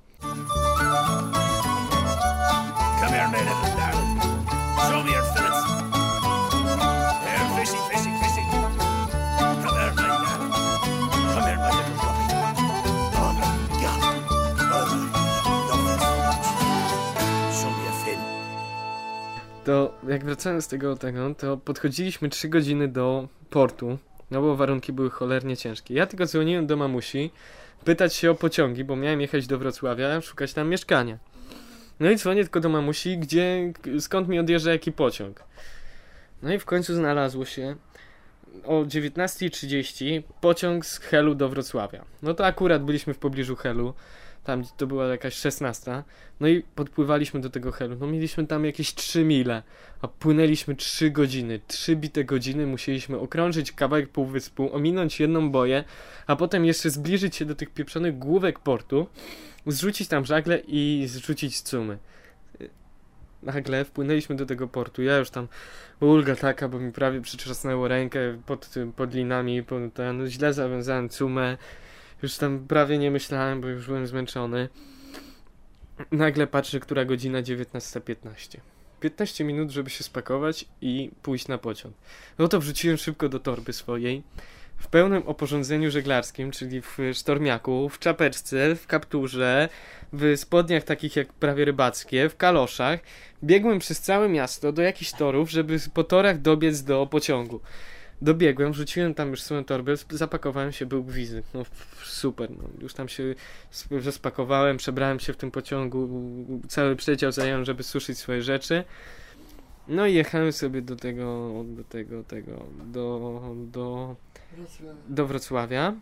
To 19.66 19.94
jak 20.08 20.26
wracając 20.26 20.66
z 20.66 20.68
tego 20.68 20.96
tego, 20.96 21.36
to 21.36 21.58
podchodziliśmy 21.58 22.30
3 22.30 22.50
godziny 22.50 22.88
do 22.88 23.28
portu, 23.50 23.98
no 24.32 24.42
bo 24.42 24.56
warunki 24.56 24.94
były 24.94 25.10
cholernie 25.10 25.58
ciężkie. 25.58 25.94
Ja 25.94 26.06
tylko 26.06 26.26
dzwoniłem 26.26 26.68
do 26.68 26.78
mamusi, 26.78 27.32
pytać 27.86 28.16
się 28.16 28.32
o 28.32 28.36
pociągi, 28.36 28.84
bo 28.84 28.96
miałem 28.96 29.22
jechać 29.22 29.48
do 29.48 29.58
Wrocławia, 29.58 30.22
szukać 30.22 30.54
tam 30.54 30.70
mieszkania. 30.70 31.18
No 32.00 32.12
i 32.12 32.16
dzwonię 32.16 32.44
tylko 32.44 32.60
do 32.60 32.70
mamusi, 32.70 33.18
gdzie, 33.18 33.74
skąd 34.00 34.28
mi 34.28 34.40
odjeżdża 34.40 34.72
jaki 34.72 34.92
pociąg. 34.92 35.44
No 36.42 36.54
i 36.54 36.60
w 36.60 36.66
końcu 36.66 36.96
znalazło 36.96 37.46
się 37.46 37.76
o 38.66 38.74
19.30 38.74 40.24
pociąg 40.42 40.86
z 40.86 41.00
Helu 41.00 41.36
do 41.36 41.50
Wrocławia. 41.50 42.06
No 42.22 42.34
to 42.34 42.46
akurat 42.46 42.84
byliśmy 42.84 43.14
w 43.14 43.18
pobliżu 43.18 43.56
Helu, 43.56 43.94
tam 44.44 44.64
to 44.78 44.88
była 44.88 45.08
jakaś 45.08 45.34
16. 45.34 46.04
No 46.40 46.48
i 46.48 46.62
podpływaliśmy 46.76 47.42
do 47.42 47.50
tego 47.50 47.72
Helu. 47.72 47.98
No 48.00 48.08
mieliśmy 48.08 48.48
tam 48.48 48.66
jakieś 48.66 48.94
3 48.96 49.24
mile, 49.24 49.64
a 50.02 50.08
płynęliśmy 50.08 50.76
3 50.76 51.12
godziny. 51.12 51.60
3 51.68 51.96
bite 51.96 52.24
godziny 52.24 52.68
musieliśmy 52.68 53.20
okrążyć 53.20 53.72
kawałek 53.72 54.10
półwyspu, 54.10 54.76
ominąć 54.76 55.20
jedną 55.20 55.52
boję, 55.52 55.84
a 56.28 56.36
potem 56.36 56.66
jeszcze 56.66 56.90
zbliżyć 56.90 57.36
się 57.36 57.46
do 57.46 57.56
tych 57.56 57.70
pieprzonych 57.70 58.18
główek 58.18 58.60
portu, 58.60 59.08
zrzucić 59.68 60.08
tam 60.08 60.26
żagle 60.26 60.62
i 60.68 61.06
zrzucić 61.08 61.62
cumy. 61.62 61.98
Nagle 63.44 63.86
wpłynęliśmy 63.86 64.36
do 64.36 64.46
tego 64.46 64.68
portu. 64.68 65.04
Ja 65.04 65.18
już 65.18 65.30
tam 65.30 65.48
ulga 66.00 66.36
taka, 66.36 66.68
bo 66.70 66.80
mi 66.80 66.92
prawie 66.92 67.22
przytrzasnęło 67.22 67.88
rękę 67.88 68.20
pod, 68.46 68.70
pod 68.96 69.14
linami, 69.14 69.64
pod 69.64 69.94
ten, 69.94 70.28
źle 70.28 70.54
zawiązałem 70.54 71.10
cumę. 71.10 71.58
Już 72.24 72.38
tam 72.38 72.68
prawie 72.68 72.98
nie 72.98 73.12
myślałem, 73.12 73.62
bo 73.62 73.68
już 73.68 73.88
byłem 73.88 74.08
zmęczony. 74.08 74.70
Nagle 76.12 76.48
patrzę, 76.48 76.80
która 76.80 77.06
godzina 77.06 77.42
19.15. 77.42 78.58
15 79.00 79.44
minut, 79.44 79.72
żeby 79.72 79.90
się 79.90 80.04
spakować 80.04 80.66
i 80.82 81.12
pójść 81.22 81.48
na 81.48 81.58
pociąg. 81.58 81.96
No 82.40 82.48
to 82.48 82.60
wrzuciłem 82.60 82.98
szybko 82.98 83.30
do 83.30 83.40
torby 83.40 83.74
swojej. 83.74 84.24
W 84.78 84.88
pełnym 84.88 85.24
oporządzeniu 85.26 85.92
żeglarskim, 85.92 86.52
czyli 86.52 86.82
w 86.82 86.98
sztormiaku, 87.14 87.90
w 87.90 88.00
czapeczce, 88.00 88.76
w 88.76 88.88
kapturze, 88.88 89.70
w 90.14 90.34
spodniach 90.38 90.84
takich 90.84 91.16
jak 91.16 91.34
prawie 91.34 91.66
rybackie, 91.66 92.30
w 92.30 92.38
kaloszach. 92.38 93.00
Biegłem 93.44 93.80
przez 93.80 94.02
całe 94.02 94.30
miasto 94.30 94.72
do 94.72 94.82
jakichś 94.82 95.12
torów, 95.12 95.52
żeby 95.52 95.78
po 95.94 96.04
torach 96.04 96.42
dobiec 96.42 96.84
do 96.84 97.08
pociągu. 97.08 97.60
Dobiegłem, 98.22 98.72
wrzuciłem 98.72 99.14
tam 99.14 99.30
już 99.30 99.42
swoją 99.42 99.64
torbę, 99.64 99.94
zapakowałem 100.10 100.72
się, 100.72 100.86
był 100.86 101.04
gwizdek. 101.04 101.46
No 101.54 101.64
super, 102.04 102.52
no. 102.52 102.64
już 102.82 102.94
tam 102.94 103.10
się 103.10 103.24
sp- 103.82 104.02
zaspakowałem, 104.02 104.78
przebrałem 104.78 105.20
się 105.20 105.34
w 105.34 105.38
tym 105.38 105.52
pociągu, 105.52 106.10
cały 106.68 106.96
przedział 106.96 107.32
zająłem, 107.32 107.66
żeby 107.66 107.84
suszyć 107.84 108.18
swoje 108.18 108.42
rzeczy. 108.42 108.84
No 109.88 110.08
i 110.08 110.14
jechałem 110.14 110.52
sobie 110.52 110.82
do 110.82 110.96
tego, 110.96 111.52
do 111.68 111.84
tego, 111.84 112.24
tego, 112.24 112.66
do, 112.86 113.42
do, 113.56 114.16
do 115.10 115.28
Wrocławia. 115.28 115.94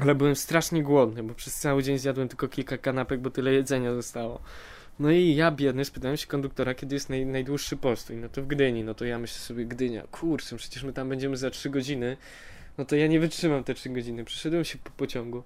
Ale 0.00 0.14
byłem 0.14 0.36
strasznie 0.36 0.82
głodny, 0.82 1.22
bo 1.22 1.34
przez 1.34 1.54
cały 1.54 1.82
dzień 1.82 1.98
zjadłem 1.98 2.28
tylko 2.28 2.48
kilka 2.48 2.78
kanapek, 2.78 3.20
bo 3.20 3.30
tyle 3.30 3.52
jedzenia 3.52 3.94
zostało. 3.94 4.40
No 4.98 5.10
i 5.10 5.34
ja 5.34 5.50
biedny 5.50 5.84
spytałem 5.84 6.16
się 6.16 6.26
konduktora, 6.26 6.74
kiedy 6.74 6.94
jest 6.94 7.10
naj, 7.10 7.26
najdłuższy 7.26 7.76
postój. 7.76 8.16
No 8.16 8.28
to 8.28 8.42
w 8.42 8.46
Gdyni, 8.46 8.84
no 8.84 8.94
to 8.94 9.04
ja 9.04 9.18
myślę 9.18 9.38
sobie 9.38 9.64
Gdynia, 9.64 10.02
kurczę, 10.10 10.56
przecież 10.56 10.82
my 10.82 10.92
tam 10.92 11.08
będziemy 11.08 11.36
za 11.36 11.50
3 11.50 11.70
godziny. 11.70 12.16
No 12.78 12.84
to 12.84 12.96
ja 12.96 13.06
nie 13.06 13.20
wytrzymam 13.20 13.64
te 13.64 13.74
3 13.74 13.90
godziny. 13.90 14.24
Przyszedłem 14.24 14.64
się 14.64 14.78
po 14.78 14.90
pociągu 14.90 15.42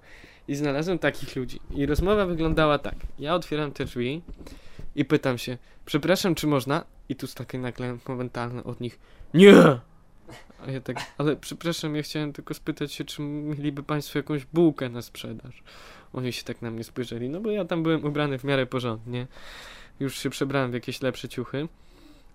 i 0.47 0.55
znalazłem 0.55 0.99
takich 0.99 1.35
ludzi. 1.35 1.59
I 1.71 1.85
rozmowa 1.85 2.25
wyglądała 2.25 2.79
tak. 2.79 2.95
Ja 3.19 3.35
otwieram 3.35 3.71
te 3.71 3.85
drzwi 3.85 4.21
i 4.95 5.05
pytam 5.05 5.37
się, 5.37 5.57
przepraszam, 5.85 6.35
czy 6.35 6.47
można? 6.47 6.85
I 7.09 7.15
tu 7.15 7.27
takie 7.27 7.59
nagle 7.59 7.97
momentalne 8.07 8.63
od 8.63 8.81
nich, 8.81 8.99
nie! 9.33 9.53
A 10.67 10.71
ja 10.71 10.81
tak, 10.81 10.97
ale 11.17 11.35
przepraszam, 11.35 11.95
ja 11.95 12.03
chciałem 12.03 12.33
tylko 12.33 12.53
spytać 12.53 12.93
się, 12.93 13.05
czy 13.05 13.21
mieliby 13.21 13.83
Państwo 13.83 14.19
jakąś 14.19 14.45
bułkę 14.45 14.89
na 14.89 15.01
sprzedaż. 15.01 15.63
Oni 16.13 16.33
się 16.33 16.43
tak 16.43 16.61
na 16.61 16.71
mnie 16.71 16.83
spojrzeli, 16.83 17.29
no 17.29 17.39
bo 17.39 17.51
ja 17.51 17.65
tam 17.65 17.83
byłem 17.83 18.05
ubrany 18.05 18.39
w 18.39 18.43
miarę 18.43 18.65
porządnie. 18.65 19.27
Już 19.99 20.17
się 20.17 20.29
przebrałem 20.29 20.71
w 20.71 20.73
jakieś 20.73 21.01
lepsze 21.01 21.29
ciuchy. 21.29 21.67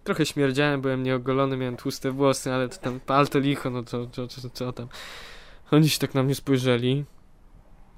Trochę 0.04 0.26
śmierdziałem, 0.26 0.80
byłem 0.80 1.02
nieogolony, 1.02 1.56
miałem 1.56 1.76
tłuste 1.76 2.10
włosy, 2.10 2.52
ale 2.52 2.68
to 2.68 2.76
tam 2.76 3.00
palto 3.00 3.38
licho, 3.38 3.70
no 3.70 3.82
co, 3.82 4.06
co, 4.06 4.28
co, 4.28 4.50
co 4.50 4.72
tam. 4.72 4.88
Oni 5.70 5.88
się 5.88 5.98
tak 5.98 6.14
na 6.14 6.22
mnie 6.22 6.34
spojrzeli. 6.34 7.04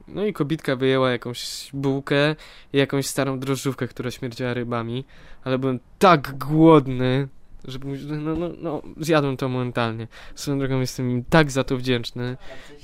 No 0.09 0.25
i 0.27 0.33
kobitka 0.33 0.77
wyjęła 0.77 1.11
jakąś 1.11 1.71
bułkę 1.73 2.37
i 2.73 2.79
jakąś 2.79 3.07
starą 3.07 3.39
drożdżówkę, 3.39 3.89
która 3.89 4.11
śmierdziała 4.11 4.55
rybami, 4.55 5.05
ale 5.45 5.59
byłem 5.59 5.81
tak 5.99 6.39
głodny, 6.39 7.29
że 7.65 7.79
no, 8.19 8.35
no, 8.37 8.51
no, 8.59 8.83
zjadłem 8.97 9.37
to 9.37 9.49
momentalnie. 9.49 10.09
Swoją 10.35 10.59
drogą 10.59 10.81
jestem 10.81 11.11
im 11.11 11.25
tak 11.25 11.51
za 11.51 11.65
to 11.65 11.77
wdzięczny. 11.77 12.37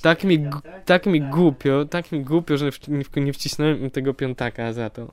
Tak 0.02 0.24
mi, 0.24 0.46
tak 0.84 1.06
mi 1.06 1.20
głupio, 1.20 1.84
tak 1.84 2.12
mi 2.12 2.24
głupio, 2.24 2.56
że 2.56 2.70
nie, 3.16 3.32
wcisnąłem 3.32 3.90
tego 3.90 4.14
piątaka 4.14 4.72
za 4.72 4.90
to. 4.90 5.12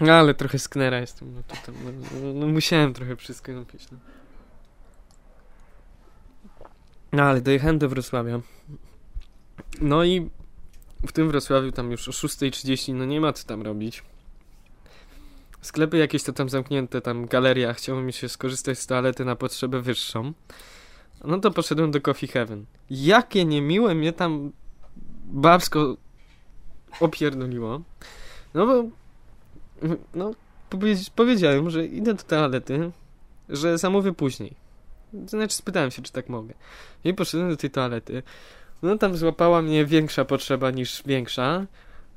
No 0.00 0.12
ale 0.12 0.34
trochę 0.34 0.58
sknera 0.58 1.00
jestem, 1.00 1.34
no 1.34 1.42
to 1.42 1.56
tam, 1.66 1.74
no, 1.84 2.20
no, 2.20 2.32
no 2.32 2.46
musiałem 2.46 2.94
trochę 2.94 3.16
przystąpić, 3.16 3.90
no. 3.90 3.98
No 7.12 7.22
ale 7.22 7.40
dojechałem 7.40 7.78
do 7.78 7.88
Wrocławia. 7.88 8.40
No 9.80 10.04
i 10.04 10.30
w 11.06 11.12
tym 11.12 11.28
Wrocławiu 11.28 11.72
tam 11.72 11.90
już 11.90 12.08
o 12.08 12.12
6.30, 12.12 12.94
no 12.94 13.04
nie 13.04 13.20
ma 13.20 13.32
co 13.32 13.46
tam 13.46 13.62
robić. 13.62 14.02
Sklepy 15.62 15.96
jakieś 15.96 16.22
to 16.22 16.32
tam 16.32 16.48
zamknięte, 16.48 17.00
tam 17.00 17.26
galeria, 17.26 17.72
chciało 17.74 18.00
mi 18.00 18.12
się 18.12 18.28
skorzystać 18.28 18.78
z 18.78 18.86
toalety 18.86 19.24
na 19.24 19.36
potrzebę 19.36 19.80
wyższą. 19.80 20.32
No 21.24 21.38
to 21.38 21.50
poszedłem 21.50 21.90
do 21.90 22.00
Coffee 22.00 22.26
Heaven. 22.26 22.64
Jakie 22.90 23.44
niemiłe 23.44 23.94
mnie 23.94 24.12
tam 24.12 24.52
babsko 25.24 25.96
opierdoliło. 27.00 27.80
No 28.54 28.66
bo 28.66 28.84
no 30.14 30.30
powiedzi- 30.70 31.10
powiedziałem, 31.16 31.70
że 31.70 31.86
idę 31.86 32.14
do 32.14 32.22
toalety, 32.22 32.90
że 33.48 33.78
zamówię 33.78 34.12
później. 34.12 34.56
Znaczy 35.26 35.54
spytałem 35.54 35.90
się, 35.90 36.02
czy 36.02 36.12
tak 36.12 36.28
mogę. 36.28 36.54
I 37.04 37.14
poszedłem 37.14 37.50
do 37.50 37.56
tej 37.56 37.70
toalety. 37.70 38.22
No 38.82 38.98
tam 38.98 39.16
złapała 39.16 39.62
mnie 39.62 39.84
większa 39.86 40.24
potrzeba 40.24 40.70
niż 40.70 41.02
większa. 41.06 41.66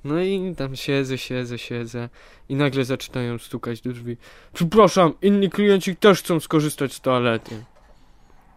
No 0.06 0.20
i 0.22 0.56
tam 0.58 0.76
siedzę, 0.76 1.18
siedzę, 1.18 1.58
siedzę 1.58 2.10
i 2.50 2.56
nagle 2.56 2.86
zaczynają 2.86 3.38
stukać 3.38 3.82
do 3.82 3.94
drzwi. 3.94 4.18
Przepraszam, 4.54 5.14
inni 5.22 5.50
klienci 5.50 5.96
też 5.96 6.20
chcą 6.20 6.40
skorzystać 6.40 6.94
z 6.94 7.02
toalety. 7.02 7.64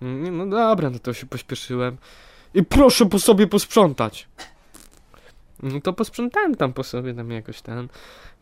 Mm, 0.03 0.37
No 0.37 0.47
dobra, 0.47 0.91
no 0.91 0.99
to 0.99 1.13
się 1.13 1.27
pośpieszyłem. 1.27 1.97
I 2.55 2.65
proszę 2.65 3.07
po 3.07 3.19
sobie 3.19 3.47
posprzątać. 3.47 4.29
No 5.63 5.81
to 5.81 5.93
posprzątałem 5.93 6.55
tam 6.55 6.73
po 6.73 6.85
sobie, 6.85 7.15
tam 7.15 7.31
jakoś 7.31 7.61
ten. 7.61 7.89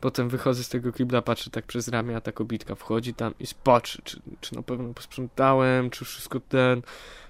Potem 0.01 0.29
wychodzę 0.29 0.65
z 0.65 0.69
tego 0.69 0.93
kibla, 0.93 1.23
patrzę 1.23 1.51
tak 1.51 1.67
przez 1.67 1.89
ramię, 1.89 2.17
a 2.17 2.21
ta 2.21 2.33
kobitka 2.33 2.75
wchodzi 2.75 3.15
tam 3.15 3.35
i 3.41 3.45
patrzy, 3.65 4.03
czy, 4.05 4.21
czy 4.41 4.55
na 4.55 4.63
pewno 4.63 4.95
posprzątałem, 4.95 5.91
czy 5.91 6.05
wszystko 6.05 6.41
ten. 6.41 6.83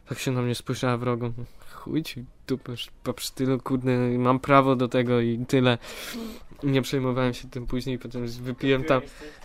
Tak 0.08 0.18
się 0.18 0.30
na 0.30 0.42
mnie 0.42 0.54
spojrzała 0.54 0.96
wrogo. 0.96 1.32
No, 1.38 1.44
Chuj 1.72 2.02
ci 2.02 2.24
dupę, 2.46 2.72
przy 3.16 3.32
tylu, 3.32 3.60
kurde, 3.60 3.98
mam 4.18 4.38
prawo 4.38 4.76
do 4.76 4.88
tego 4.88 5.20
i 5.20 5.44
tyle. 5.48 5.78
Nie 6.62 6.82
przejmowałem 6.82 7.34
się 7.34 7.48
tym 7.48 7.66
później, 7.66 7.98
potem 7.98 8.26
wypiłem 8.26 8.84
tam, 8.84 9.00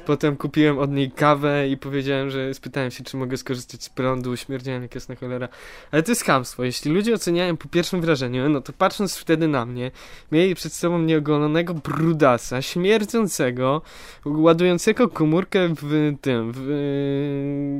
potem 0.06 0.38
kupiłem 0.38 0.80
od 0.80 0.92
niej 0.92 1.12
kawę 1.12 1.68
i 1.68 1.78
powiedziałem, 1.78 2.30
że 2.30 2.54
spytałem 2.54 2.92
się, 2.92 3.04
czy 3.04 3.18
mogę 3.18 3.38
skorzystać 3.38 3.84
z 3.84 3.90
prądu, 3.90 4.38
śmierdziałem 4.38 4.82
jak 4.82 4.96
jasna 4.96 5.16
cholera. 5.16 5.48
Ale 5.92 6.04
to 6.04 6.12
jest 6.12 6.24
chamstwo, 6.24 6.64
jeśli 6.64 6.92
ludzie 6.92 7.14
oceniają 7.14 7.58
po 7.58 7.70
pierwszym 7.70 8.02
wrażeniu, 8.02 8.50
no 8.50 8.62
to 8.62 8.74
patrząc 8.74 9.18
wtedy 9.18 9.48
na 9.48 9.66
mnie, 9.66 9.92
mieli 10.32 10.56
przed 10.56 10.74
sobą 10.74 11.00
nieogolonego 11.00 11.74
brudasa, 11.74 12.62
śmierdzącego, 12.62 13.82
ładującego 14.26 15.10
komórkę 15.10 15.74
w 15.82 16.14
tym, 16.22 16.52
w, 16.52 16.68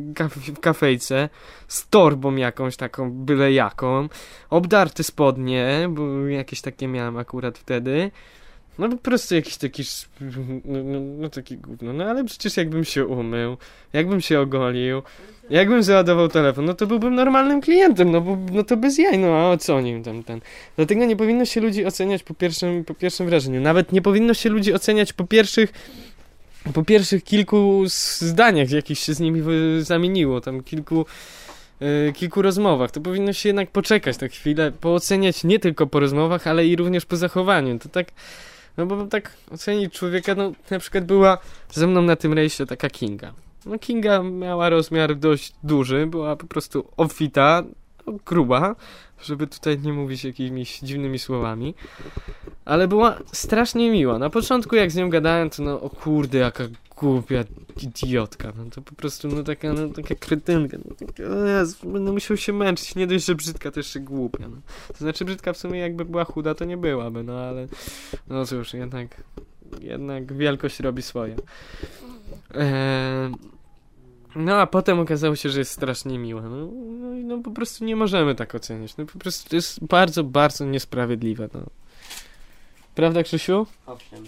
yy, 0.08 0.14
kaf 0.14 0.34
w 0.34 0.60
kafejce, 0.60 1.30
z 1.68 1.90
torbą 1.90 2.36
jakąś 2.36 2.78
taką, 2.78 3.12
byle 3.12 3.52
jaką, 3.52 4.10
obdarte 4.50 5.04
spodnie, 5.12 5.90
bo 5.90 6.28
jakieś 6.28 6.62
takie 6.62 6.88
miałem 6.88 7.18
akurat 7.18 7.58
wtedy. 7.58 8.12
No 8.80 8.90
po 8.90 8.98
prostu 8.98 9.36
jakiś 9.36 9.58
taki, 9.58 9.84
no, 10.66 10.84
no, 10.84 11.00
no 11.00 11.30
taki 11.30 11.58
gówno, 11.58 11.94
no 11.94 12.04
ale 12.04 12.24
przecież 12.24 12.58
jakbym 12.58 12.86
się 12.86 13.06
umył, 13.06 13.58
jakbym 13.94 14.22
się 14.22 14.40
ogolił, 14.40 15.02
jakbym 15.50 15.84
załadował 15.84 16.28
telefon, 16.28 16.66
no 16.66 16.74
to 16.74 16.88
byłbym 16.88 17.16
normalnym 17.16 17.62
klientem, 17.62 18.12
no 18.12 18.22
bo 18.22 18.38
no 18.52 18.64
to 18.64 18.78
bez 18.78 18.98
jaj, 18.98 19.20
no 19.20 19.28
a 19.28 19.52
o 19.52 19.58
co 19.58 19.82
nim 19.82 20.04
tam 20.04 20.24
ten. 20.24 20.42
Dlatego 20.76 21.06
nie 21.06 21.16
powinno 21.16 21.46
się 21.46 21.62
ludzi 21.62 21.86
oceniać 21.86 22.24
po 22.24 22.34
pierwszym, 22.34 22.84
po 22.84 22.94
pierwszym 22.94 23.26
wrażeniu, 23.26 23.62
nawet 23.62 23.92
nie 23.92 24.02
powinno 24.02 24.34
się 24.34 24.50
ludzi 24.50 24.74
oceniać 24.74 25.14
po 25.14 25.24
pierwszych 25.26 25.74
po 26.74 26.84
pierwszych 26.84 27.24
kilku 27.24 27.84
zdaniach, 28.20 28.72
jakich 28.72 29.00
się 29.00 29.14
z 29.14 29.20
nimi 29.20 29.42
zamieniło, 29.82 30.42
tam 30.42 30.64
kilku 30.64 31.06
y, 31.82 32.14
kilku 32.14 32.42
rozmowach, 32.42 32.92
to 32.92 33.02
powinno 33.02 33.34
się 33.34 33.50
jednak 33.50 33.72
poczekać 33.72 34.18
tak 34.18 34.32
chwilę, 34.32 34.72
pooceniać 34.72 35.44
nie 35.44 35.60
tylko 35.60 35.88
po 35.88 36.00
rozmowach, 36.00 36.48
ale 36.48 36.66
i 36.66 36.76
również 36.76 37.06
po 37.06 37.18
zachowaniu. 37.18 37.80
To 37.80 37.90
tak, 37.90 38.08
no 38.78 38.86
bo 38.86 39.06
tak 39.06 39.34
ocenić 39.52 39.94
człowieka, 39.94 40.36
no 40.36 40.52
na 40.72 40.80
przykład 40.80 41.06
była 41.06 41.38
ze 41.72 41.88
mną 41.88 42.02
na 42.02 42.16
tym 42.16 42.34
rejsie 42.34 42.66
taka 42.66 42.90
Kinga. 42.90 43.34
No 43.66 43.80
Kinga 43.80 44.24
miała 44.24 44.70
rozmiar 44.70 45.16
dość 45.16 45.54
duży, 45.64 46.08
była 46.08 46.36
po 46.36 46.48
prostu 46.48 46.88
obfita, 46.98 47.64
no, 48.08 48.14
gruba, 48.26 48.76
żeby 49.22 49.48
tutaj 49.48 49.80
nie 49.80 49.94
mówić 49.94 50.24
jakimiś 50.24 50.80
dziwnymi 50.80 51.20
słowami, 51.20 51.74
ale 52.66 52.88
była 52.88 53.18
strasznie 53.34 53.92
miła. 53.92 54.20
Na 54.20 54.30
początku 54.30 54.76
jak 54.76 54.92
z 54.92 54.96
nią 54.96 55.10
gadałem, 55.10 55.50
to 55.50 55.64
no 55.64 55.82
o 55.82 55.90
kurde, 55.90 56.38
jaka 56.38 56.64
głupia 56.98 57.44
idiotka, 57.84 58.54
no 58.58 58.66
to 58.66 58.82
po 58.82 58.96
prostu 58.96 59.28
no 59.28 59.44
taka, 59.44 59.74
no 59.74 59.90
taka 59.90 60.16
kretynka, 60.16 60.78
no 60.86 61.08
taka, 61.08 61.30
o 61.30 61.46
Jezu, 61.46 61.90
będę 61.90 62.12
musiał 62.12 62.38
się 62.38 62.54
męczyć, 62.54 62.96
nie 62.96 63.08
dość, 63.08 63.26
że 63.26 63.36
brzydka, 63.36 63.72
to 63.72 63.80
jeszcze 63.80 64.00
głupia, 64.00 64.48
no. 64.48 64.58
To 64.88 64.98
znaczy 64.98 65.26
brzydka 65.26 65.54
w 65.54 65.58
sumie 65.58 65.80
jakby 65.80 66.06
była 66.06 66.24
chuda, 66.24 66.56
to 66.56 66.66
nie 66.66 66.78
byłaby, 66.78 67.24
no 67.24 67.40
ale 67.40 67.68
no 68.28 68.46
cóż, 68.46 68.74
jednak 68.74 69.24
jednak 69.80 70.34
wielkość 70.34 70.80
robi 70.80 71.02
swoje. 71.02 71.36
Eee, 72.56 73.32
no 74.36 74.56
a 74.56 74.68
potem 74.68 75.00
okazało 75.00 75.36
się, 75.36 75.50
że 75.50 75.60
jest 75.60 75.72
strasznie 75.72 76.20
miła. 76.20 76.42
No, 76.42 76.50
no, 76.50 77.10
no 77.24 77.44
po 77.44 77.52
prostu 77.52 77.86
nie 77.86 77.96
możemy 77.96 78.36
tak 78.36 78.56
oceniać. 78.56 78.98
No 78.98 79.06
po 79.06 79.20
prostu 79.20 79.50
to 79.50 79.56
jest 79.56 79.86
bardzo, 79.86 80.24
bardzo 80.24 80.66
niesprawiedliwe. 80.66 81.50
No. 81.54 81.62
Prawda, 82.96 83.24
Krzysiu? 83.24 83.68
Owszem. 83.86 84.24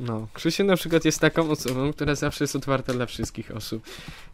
No, 0.00 0.26
Krzysiu 0.32 0.64
na 0.64 0.76
przykład 0.76 1.04
jest 1.04 1.20
taką 1.20 1.50
osobą, 1.50 1.92
która 1.92 2.14
zawsze 2.14 2.44
jest 2.44 2.56
otwarta 2.56 2.92
dla 2.92 3.06
wszystkich 3.06 3.56
osób. 3.56 3.82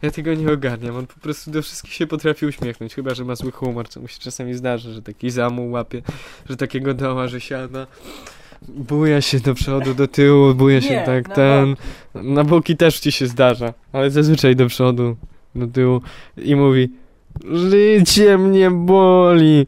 Ja 0.01 0.11
tego 0.11 0.33
nie 0.33 0.53
ogarniam, 0.53 0.95
on 0.95 1.07
po 1.07 1.19
prostu 1.19 1.51
do 1.51 1.61
wszystkich 1.61 1.93
się 1.93 2.07
potrafi 2.07 2.45
uśmiechnąć, 2.45 2.95
chyba, 2.95 3.13
że 3.13 3.25
ma 3.25 3.35
zły 3.35 3.51
humor, 3.51 3.89
co 3.89 4.01
mu 4.01 4.07
się 4.07 4.19
czasami 4.19 4.53
zdarza, 4.53 4.91
że 4.91 5.01
taki 5.01 5.29
zamuł 5.29 5.71
łapie, 5.71 6.01
że 6.49 6.57
takiego 6.57 6.93
doła, 6.93 7.27
że 7.27 7.41
siada, 7.41 7.87
buja 8.67 9.21
się 9.21 9.39
do 9.39 9.53
przodu, 9.53 9.93
do 9.93 10.07
tyłu, 10.07 10.55
buja 10.55 10.81
się 10.81 10.89
Nie, 10.89 11.03
tak, 11.05 11.27
na 11.27 11.35
ten, 11.35 11.75
na 12.13 12.43
boki 12.43 12.77
też 12.77 12.99
ci 12.99 13.11
się 13.11 13.27
zdarza, 13.27 13.73
ale 13.93 14.11
zazwyczaj 14.11 14.55
do 14.55 14.67
przodu, 14.67 15.15
do 15.55 15.67
tyłu 15.67 16.01
i 16.37 16.55
mówi, 16.55 16.89
życie 17.51 18.37
mnie 18.37 18.71
boli. 18.71 19.67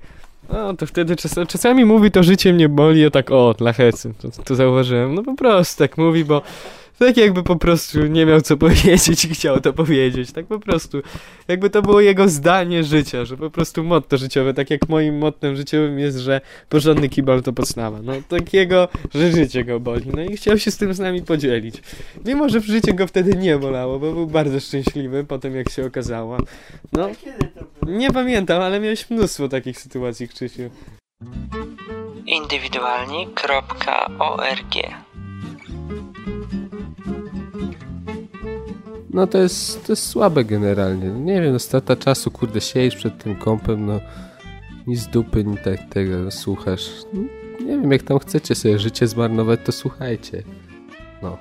No, 0.53 0.73
to 0.73 0.85
wtedy 0.85 1.15
czas, 1.15 1.35
czasami 1.47 1.85
mówi 1.85 2.11
to 2.11 2.23
życie 2.23 2.53
mnie 2.53 2.69
boli, 2.69 3.05
o 3.05 3.11
tak 3.11 3.31
o, 3.31 3.55
dla 3.57 3.73
hecy, 3.73 4.13
to, 4.21 4.43
to 4.43 4.55
zauważyłem. 4.55 5.15
No 5.15 5.23
po 5.23 5.35
prostu 5.35 5.83
tak 5.83 5.97
mówi, 5.97 6.25
bo 6.25 6.41
Tak 6.99 7.17
jakby 7.17 7.43
po 7.43 7.55
prostu 7.55 8.05
nie 8.05 8.25
miał 8.25 8.41
co 8.41 8.57
powiedzieć 8.57 9.25
i 9.25 9.29
chciał 9.29 9.59
to 9.59 9.73
powiedzieć. 9.73 10.31
Tak 10.31 10.45
po 10.45 10.59
prostu. 10.59 11.01
Jakby 11.47 11.69
to 11.69 11.81
było 11.81 12.01
jego 12.01 12.29
zdanie 12.29 12.83
życia, 12.83 13.25
że 13.25 13.37
po 13.37 13.49
prostu 13.49 13.83
motto 13.83 14.17
życiowe, 14.17 14.53
tak 14.53 14.69
jak 14.69 14.89
moim 14.89 15.17
mottem 15.17 15.55
życiowym 15.55 15.99
jest, 15.99 16.17
że 16.17 16.41
porządny 16.69 17.09
kibol 17.09 17.43
to 17.43 17.53
podstawa. 17.53 17.99
No 18.03 18.13
takiego, 18.27 18.87
że 19.13 19.31
życie 19.31 19.63
go 19.63 19.79
boli. 19.79 20.11
No 20.15 20.21
i 20.21 20.37
chciał 20.37 20.57
się 20.57 20.71
z 20.71 20.77
tym 20.77 20.93
z 20.93 20.99
nami 20.99 21.21
podzielić. 21.21 21.81
Mimo, 22.25 22.49
że 22.49 22.61
życie 22.61 22.93
go 22.93 23.07
wtedy 23.07 23.37
nie 23.37 23.57
bolało, 23.57 23.99
bo 23.99 24.11
był 24.11 24.27
bardzo 24.27 24.59
szczęśliwy 24.59 25.23
potem 25.23 25.55
jak 25.55 25.69
się 25.69 25.85
okazało. 25.85 26.37
No, 26.93 27.09
nie 27.87 28.11
pamiętam, 28.11 28.61
ale 28.61 28.79
miałeś 28.79 29.09
mnóstwo 29.09 29.49
takich 29.49 29.79
sytuacji, 29.79 30.27
Krzysiu. 30.27 30.69
Indywidualni.org 32.25 35.06
No 39.17 39.27
to 39.27 39.37
jest, 39.37 39.85
to 39.85 39.91
jest 39.91 40.07
słabe 40.07 40.43
generalnie. 40.43 41.09
Nie 41.09 41.41
wiem, 41.41 41.53
no 41.53 41.59
strata 41.59 41.95
czasu, 41.95 42.31
kurde, 42.31 42.61
siedzisz 42.61 42.95
przed 42.95 43.17
tym 43.17 43.35
kąpem, 43.35 43.85
no 43.85 43.99
ni 44.87 44.95
z 44.95 45.07
dupy, 45.07 45.43
ni 45.43 45.57
tak 45.57 45.89
tego 45.89 46.31
słuchasz. 46.31 46.89
No, 47.13 47.21
nie 47.59 47.81
wiem, 47.81 47.91
jak 47.91 48.03
tam 48.03 48.19
chcecie 48.19 48.55
sobie 48.55 48.79
życie 48.79 49.07
zmarnować, 49.07 49.59
to 49.65 49.71
słuchajcie. 49.71 50.43
No. 51.21 51.37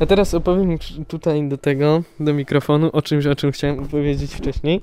A 0.00 0.06
teraz 0.06 0.34
opowiem 0.34 0.78
tutaj 1.08 1.48
do 1.48 1.58
tego, 1.58 2.02
do 2.20 2.34
mikrofonu, 2.34 2.90
o 2.92 3.02
czymś, 3.02 3.26
o 3.26 3.34
czym 3.34 3.52
chciałem 3.52 3.88
powiedzieć 3.88 4.34
wcześniej. 4.34 4.80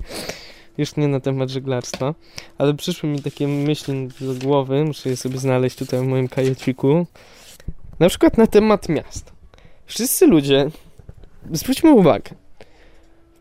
Już 0.78 0.96
nie 0.96 1.08
na 1.08 1.20
temat 1.20 1.50
żeglarstwa, 1.50 2.14
ale 2.58 2.74
przyszły 2.74 3.08
mi 3.08 3.22
takie 3.22 3.48
myśli 3.48 4.08
do 4.20 4.34
głowy, 4.34 4.84
muszę 4.84 5.08
je 5.08 5.16
sobie 5.16 5.38
znaleźć 5.38 5.76
tutaj 5.76 6.00
w 6.00 6.02
moim 6.02 6.28
kajeciku. 6.28 7.06
Na 7.98 8.08
przykład 8.08 8.38
na 8.38 8.46
temat 8.46 8.88
miast. 8.88 9.32
Wszyscy 9.86 10.26
ludzie, 10.26 10.70
zwróćmy 11.52 11.90
uwagę, 11.90 12.30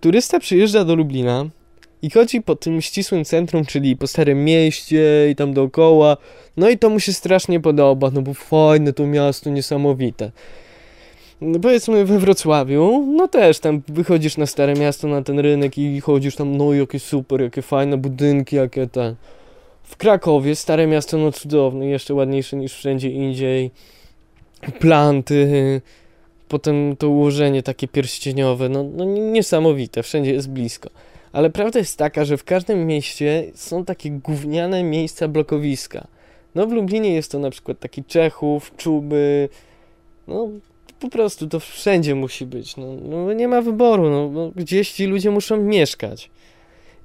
turysta 0.02 0.40
przyjeżdża 0.40 0.86
do 0.86 0.96
Lublina 0.96 1.46
i 2.02 2.10
chodzi 2.10 2.42
po 2.42 2.56
tym 2.56 2.82
ścisłym 2.82 3.26
centrum, 3.26 3.66
czyli 3.66 3.98
po 3.98 4.08
Starym 4.08 4.46
Mieście 4.46 5.30
i 5.32 5.36
tam 5.36 5.54
dookoła, 5.54 6.18
no 6.58 6.70
i 6.70 6.78
to 6.78 6.90
mu 6.90 7.00
się 7.00 7.14
strasznie 7.14 7.60
podoba, 7.60 8.12
no 8.12 8.22
bo 8.22 8.34
fajne 8.34 8.94
to 8.94 9.08
miasto, 9.08 9.50
niesamowite. 9.50 10.32
Powiedzmy 11.62 12.06
we 12.06 12.20
Wrocławiu, 12.20 13.06
no 13.18 13.28
też 13.28 13.60
tam 13.60 13.82
wychodzisz 13.88 14.38
na 14.38 14.46
Stare 14.46 14.74
Miasto, 14.74 15.08
na 15.08 15.22
ten 15.22 15.40
rynek 15.40 15.78
i 15.78 16.02
chodzisz 16.02 16.36
tam, 16.36 16.58
no 16.58 16.74
jakie 16.74 17.00
super, 17.00 17.42
jakie 17.42 17.62
fajne 17.62 17.98
budynki, 17.98 18.56
jakie 18.56 18.88
te... 18.88 19.16
W 19.84 19.98
Krakowie 19.98 20.56
Stare 20.56 20.88
Miasto, 20.88 21.18
no 21.18 21.32
cudowne, 21.32 21.88
jeszcze 21.88 22.14
ładniejsze 22.14 22.58
niż 22.58 22.74
wszędzie 22.74 23.10
indziej. 23.10 23.72
Planty, 24.80 25.82
potem 26.48 26.96
to 26.98 27.10
ułożenie 27.10 27.64
takie 27.64 27.88
pierścieniowe, 27.88 28.70
no, 28.70 28.84
no 28.84 29.06
niesamowite, 29.06 30.04
wszędzie 30.04 30.34
jest 30.34 30.50
blisko. 30.50 30.90
Ale 31.32 31.50
prawda 31.50 31.80
jest 31.80 31.98
taka, 31.98 32.26
że 32.26 32.38
w 32.38 32.44
każdym 32.44 32.88
mieście 32.88 33.44
są 33.56 33.86
takie 33.86 34.12
gówniane 34.12 34.84
miejsca 34.84 35.28
blokowiska. 35.28 36.08
No 36.56 36.68
w 36.68 36.72
Lublinie 36.72 37.14
jest 37.14 37.32
to 37.32 37.40
na 37.40 37.50
przykład 37.50 37.80
taki 37.80 38.04
Czechów, 38.04 38.72
Czuby, 38.78 39.50
no 40.28 40.50
po 41.00 41.10
prostu 41.10 41.48
to 41.48 41.60
wszędzie 41.60 42.16
musi 42.16 42.46
być. 42.46 42.78
No, 42.78 42.86
no 43.04 43.34
nie 43.34 43.48
ma 43.48 43.62
wyboru, 43.62 44.10
no, 44.10 44.30
no, 44.30 44.52
gdzieś 44.56 44.92
ci 44.92 45.06
ludzie 45.06 45.32
muszą 45.32 45.58
mieszkać. 45.58 46.30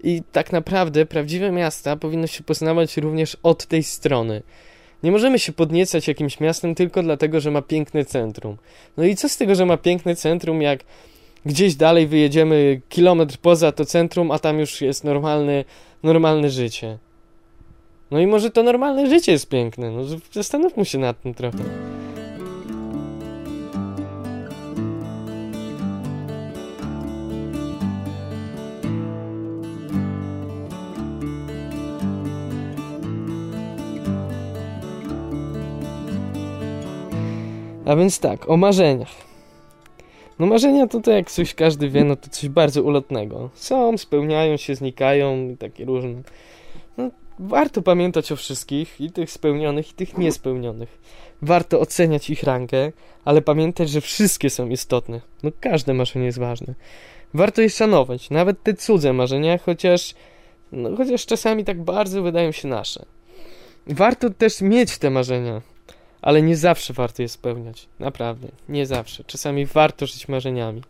I 0.03 0.23
tak 0.33 0.53
naprawdę 0.53 1.07
prawdziwe 1.07 1.51
miasta 1.53 1.97
powinno 1.97 2.27
się 2.27 2.45
poznawać 2.45 2.97
również 2.97 3.37
od 3.43 3.67
tej 3.67 3.83
strony. 3.83 4.43
Nie 5.03 5.13
możemy 5.13 5.39
się 5.39 5.53
podniecać 5.53 6.09
jakimś 6.09 6.41
miastem 6.41 6.75
tylko 6.75 7.03
dlatego, 7.03 7.41
że 7.41 7.51
ma 7.51 7.63
piękne 7.63 8.05
centrum. 8.05 8.57
No 8.97 9.05
i 9.05 9.17
co 9.17 9.29
z 9.29 9.37
tego, 9.37 9.55
że 9.55 9.67
ma 9.67 9.77
piękne 9.77 10.17
centrum, 10.17 10.63
jak 10.63 10.85
gdzieś 11.47 11.75
dalej 11.75 12.07
wyjedziemy 12.07 12.81
kilometr 12.89 13.39
poza 13.39 13.73
to 13.73 13.85
centrum, 13.85 14.31
a 14.31 14.39
tam 14.39 14.59
już 14.59 14.81
jest 14.81 15.05
normalne, 15.05 15.65
normalne 16.03 16.51
życie. 16.51 16.99
No 18.11 18.21
i 18.21 18.27
może 18.27 18.51
to 18.51 18.63
normalne 18.63 19.11
życie 19.11 19.33
jest 19.33 19.49
piękne. 19.49 19.91
No, 19.91 20.03
zastanówmy 20.33 20.85
się 20.85 20.99
nad 20.99 21.23
tym 21.23 21.35
trochę. 21.35 21.59
A 37.85 37.97
więc 37.97 38.19
tak, 38.21 38.51
o 38.51 38.57
marzeniach. 38.57 39.25
No 40.39 40.47
marzenia 40.47 40.87
to, 40.87 41.01
to 41.01 41.11
jak 41.11 41.31
coś 41.31 41.55
każdy 41.55 41.89
wie, 41.89 42.05
no 42.05 42.17
to 42.17 42.31
coś 42.31 42.49
bardzo 42.49 42.83
ulotnego. 42.83 43.51
Są, 43.55 43.99
spełniają 43.99 44.57
się, 44.57 44.75
znikają 44.75 45.49
i 45.49 45.57
takie 45.57 45.85
różne. 45.85 46.23
No, 46.97 47.11
warto 47.39 47.83
pamiętać 47.83 48.33
o 48.33 48.37
wszystkich, 48.37 49.01
i 49.01 49.11
tych 49.11 49.31
spełnionych, 49.31 49.91
i 49.91 49.95
tych 49.95 50.19
niespełnionych. 50.19 50.99
Warto 51.43 51.81
oceniać 51.81 52.31
ich 52.31 52.43
rangę, 52.43 52.93
ale 53.25 53.43
pamiętać, 53.43 53.91
że 53.91 54.01
wszystkie 54.01 54.51
są 54.51 54.69
istotne. 54.69 55.21
No 55.43 55.51
każde 55.61 55.95
marzenie 55.95 56.27
jest 56.27 56.39
ważne. 56.39 56.75
Warto 57.35 57.63
je 57.63 57.71
szanować, 57.71 58.31
nawet 58.31 58.63
te 58.63 58.75
cudze 58.75 59.13
marzenia, 59.13 59.59
chociaż, 59.59 60.15
no, 60.73 60.97
chociaż 60.97 61.27
czasami 61.27 61.65
tak 61.65 61.83
bardzo 61.83 62.23
wydają 62.23 62.53
się 62.53 62.69
nasze. 62.69 63.05
Warto 63.87 64.31
też 64.31 64.61
mieć 64.61 64.99
te 64.99 65.11
marzenia, 65.11 65.63
ale 66.25 66.43
nie 66.43 66.57
zawsze 66.57 66.93
warto 66.93 67.23
je 67.23 67.29
spełniać. 67.29 67.89
Naprawdę, 67.99 68.49
nie 68.69 68.87
zawsze. 68.87 69.25
Czasami 69.25 69.67
warto 69.67 70.07
żyć 70.07 70.29
marzeniami. 70.29 70.83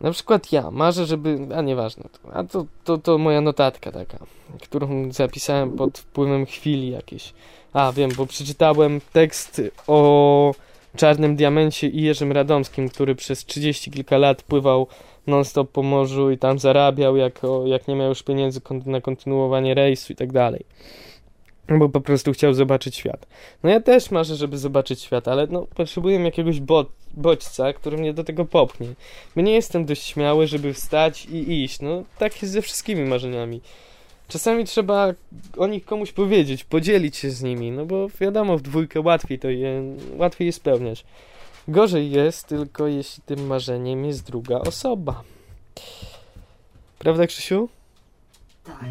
Na 0.00 0.10
przykład 0.12 0.52
ja 0.52 0.70
marzę, 0.70 1.06
żeby. 1.06 1.38
A 1.56 1.62
nieważne. 1.62 2.04
to- 2.12 2.32
A 2.34 2.44
to, 2.44 2.66
to, 2.84 2.98
to 2.98 3.18
moja 3.18 3.40
notatka 3.40 3.92
taka, 3.92 4.18
którą 4.62 5.12
zapisałem 5.12 5.72
pod 5.76 5.98
wpływem 5.98 6.46
chwili 6.46 6.90
jakiejś. 6.90 7.32
A 7.72 7.92
wiem, 7.92 8.10
bo 8.16 8.26
przeczytałem 8.26 9.00
tekst 9.12 9.62
o 9.86 10.54
Czarnym 10.96 11.36
Diamencie 11.36 11.88
i 11.88 12.02
Jerzym 12.02 12.32
Radomskim, 12.32 12.88
który 12.88 13.14
przez 13.14 13.44
30 13.44 13.90
kilka 13.90 14.18
lat 14.18 14.42
pływał 14.42 14.86
non-stop 15.26 15.70
po 15.70 15.82
morzu 15.82 16.30
i 16.30 16.38
tam 16.38 16.58
zarabiał, 16.58 17.16
jak, 17.16 17.40
jak 17.64 17.88
nie 17.88 17.94
miał 17.96 18.08
już 18.08 18.22
pieniędzy 18.22 18.60
na 18.86 19.00
kontynuowanie 19.00 19.74
rejsu 19.74 20.12
i 20.12 20.16
tak 20.16 20.32
dalej. 20.32 20.64
Bo 21.78 21.88
po 21.88 22.00
prostu 22.00 22.32
chciał 22.32 22.54
zobaczyć 22.54 22.96
świat. 22.96 23.26
No 23.62 23.70
ja 23.70 23.80
też 23.80 24.10
marzę, 24.10 24.36
żeby 24.36 24.58
zobaczyć 24.58 25.02
świat, 25.02 25.28
ale 25.28 25.46
no 25.46 25.66
potrzebuję 25.74 26.20
jakiegoś 26.20 26.60
bo 26.60 26.86
bodźca, 27.14 27.72
który 27.72 27.96
mnie 27.96 28.14
do 28.14 28.24
tego 28.24 28.44
popchnie. 28.44 28.88
Bo 29.36 29.42
nie 29.42 29.52
jestem 29.52 29.84
dość 29.84 30.02
śmiały, 30.02 30.46
żeby 30.46 30.74
wstać 30.74 31.26
i 31.26 31.64
iść. 31.64 31.80
No 31.80 32.02
tak 32.18 32.42
jest 32.42 32.54
ze 32.54 32.62
wszystkimi 32.62 33.04
marzeniami. 33.04 33.60
Czasami 34.28 34.64
trzeba 34.64 35.12
o 35.56 35.66
nich 35.66 35.84
komuś 35.84 36.12
powiedzieć, 36.12 36.64
podzielić 36.64 37.16
się 37.16 37.30
z 37.30 37.42
nimi, 37.42 37.70
no 37.70 37.86
bo 37.86 38.08
wiadomo, 38.20 38.58
w 38.58 38.62
dwójkę 38.62 39.00
łatwiej 39.00 39.38
to 39.38 39.50
je, 39.50 39.96
łatwiej 40.16 40.46
je 40.46 40.52
spełniać. 40.52 41.04
Gorzej 41.68 42.10
jest 42.10 42.46
tylko, 42.46 42.86
jeśli 42.86 43.22
tym 43.22 43.46
marzeniem 43.46 44.04
jest 44.04 44.26
druga 44.26 44.58
osoba. 44.58 45.22
Prawda, 46.98 47.26
Krzysiu? 47.26 47.68
Tak. 48.64 48.84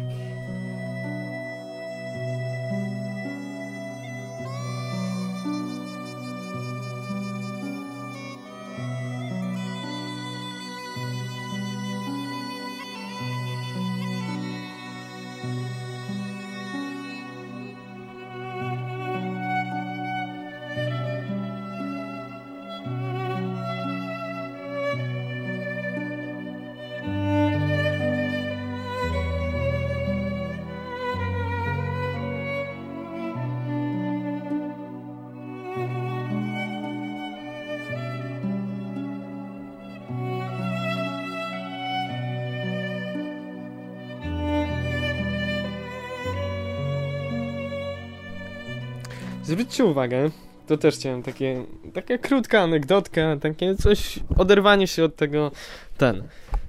Zwróćcie 49.50 49.84
uwagę, 49.84 50.30
to 50.66 50.76
też 50.76 50.94
chciałem 50.94 51.22
takie, 51.22 51.64
taka 51.94 52.18
krótka 52.18 52.60
anegdotka, 52.60 53.36
takie 53.40 53.74
coś, 53.74 54.18
oderwanie 54.38 54.86
się 54.86 55.04
od 55.04 55.16
tego, 55.16 55.50
ten. 55.98 56.22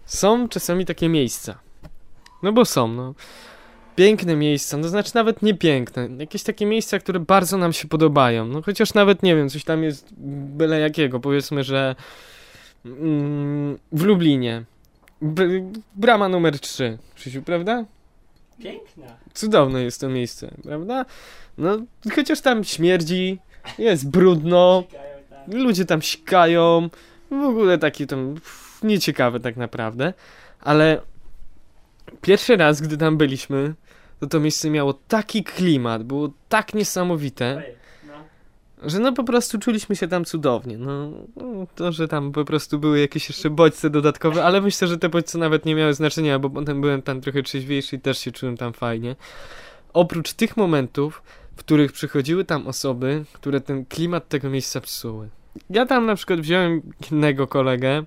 Są 0.06 0.48
czasami 0.50 0.86
takie 0.86 1.10
miejsca. 1.10 1.60
No 2.44 2.54
bo 2.54 2.66
są, 2.66 2.88
no. 2.88 3.14
piękne 3.96 4.36
miejsca, 4.36 4.78
no 4.78 4.88
znaczy 4.88 5.12
nawet 5.16 5.42
nie 5.42 5.54
piękne, 5.54 6.10
jakieś 6.18 6.44
takie 6.44 6.66
miejsca, 6.66 7.00
które 7.00 7.20
bardzo 7.20 7.58
nam 7.58 7.74
się 7.74 7.88
podobają, 7.88 8.46
no 8.46 8.62
chociaż 8.62 8.94
nawet 8.94 9.24
nie 9.24 9.36
wiem, 9.36 9.50
coś 9.50 9.64
tam 9.64 9.84
jest 9.84 10.14
byle 10.58 10.80
jakiego, 10.80 11.20
powiedzmy, 11.20 11.64
że 11.64 11.96
mm, 12.86 13.78
w 13.92 14.04
Lublinie, 14.04 14.64
brama 15.96 16.30
numer 16.30 16.60
3, 16.60 16.98
Krzysiu, 17.16 17.42
prawda? 17.42 17.86
Piękna. 18.64 19.18
Cudowne 19.34 19.84
jest 19.84 20.02
to 20.02 20.10
miejsce, 20.10 20.52
prawda? 20.64 21.06
No, 21.58 21.78
chociaż 22.16 22.42
tam 22.42 22.64
śmierdzi, 22.64 23.40
jest 23.78 24.10
brudno, 24.10 24.84
ludzie 25.48 25.86
tam 25.86 26.02
sikają, 26.02 26.90
w 27.32 27.44
ogóle 27.44 27.78
taki 27.78 28.08
tam 28.08 28.34
pff, 28.34 28.84
nieciekawe 28.84 29.40
tak 29.40 29.58
naprawdę, 29.58 30.14
ale 30.60 31.02
pierwszy 32.22 32.58
raz, 32.58 32.82
gdy 32.82 32.98
tam 32.98 33.18
byliśmy, 33.18 33.74
to 34.20 34.28
to 34.28 34.40
miejsce 34.40 34.70
miało 34.70 34.94
taki 34.94 35.44
klimat, 35.44 36.04
było 36.04 36.30
tak 36.50 36.74
niesamowite, 36.74 37.64
że 38.84 39.00
no 39.00 39.14
po 39.14 39.24
prostu 39.24 39.60
czuliśmy 39.60 39.96
się 39.96 40.08
tam 40.08 40.26
cudownie. 40.26 40.78
No, 40.78 41.12
to, 41.76 41.92
że 41.92 42.08
tam 42.08 42.32
po 42.32 42.46
prostu 42.46 42.80
były 42.80 43.00
jakieś 43.00 43.30
jeszcze 43.30 43.50
bodźce 43.50 43.90
dodatkowe, 43.90 44.44
ale 44.44 44.62
myślę, 44.62 44.88
że 44.88 44.98
te 44.98 45.10
bodźce 45.10 45.38
nawet 45.38 45.66
nie 45.66 45.76
miały 45.76 45.94
znaczenia, 45.94 46.40
bo 46.40 46.50
potem 46.50 46.82
byłem 46.82 47.02
tam 47.02 47.22
trochę 47.22 47.44
trzeźwiejszy 47.44 47.96
i 47.96 48.00
też 48.00 48.18
się 48.18 48.32
czułem 48.32 48.58
tam 48.58 48.74
fajnie. 48.74 49.16
Oprócz 49.94 50.34
tych 50.34 50.58
momentów, 50.58 51.24
w 51.56 51.60
których 51.60 51.92
przychodziły 51.92 52.46
tam 52.46 52.68
osoby, 52.68 53.26
które 53.34 53.62
ten 53.62 53.86
klimat 53.86 54.30
tego 54.30 54.50
miejsca 54.50 54.82
psuły. 54.82 55.30
Ja 55.70 55.86
tam 55.86 56.06
na 56.06 56.16
przykład 56.16 56.40
wziąłem 56.40 56.82
innego 57.12 57.48
kolegę, 57.48 58.04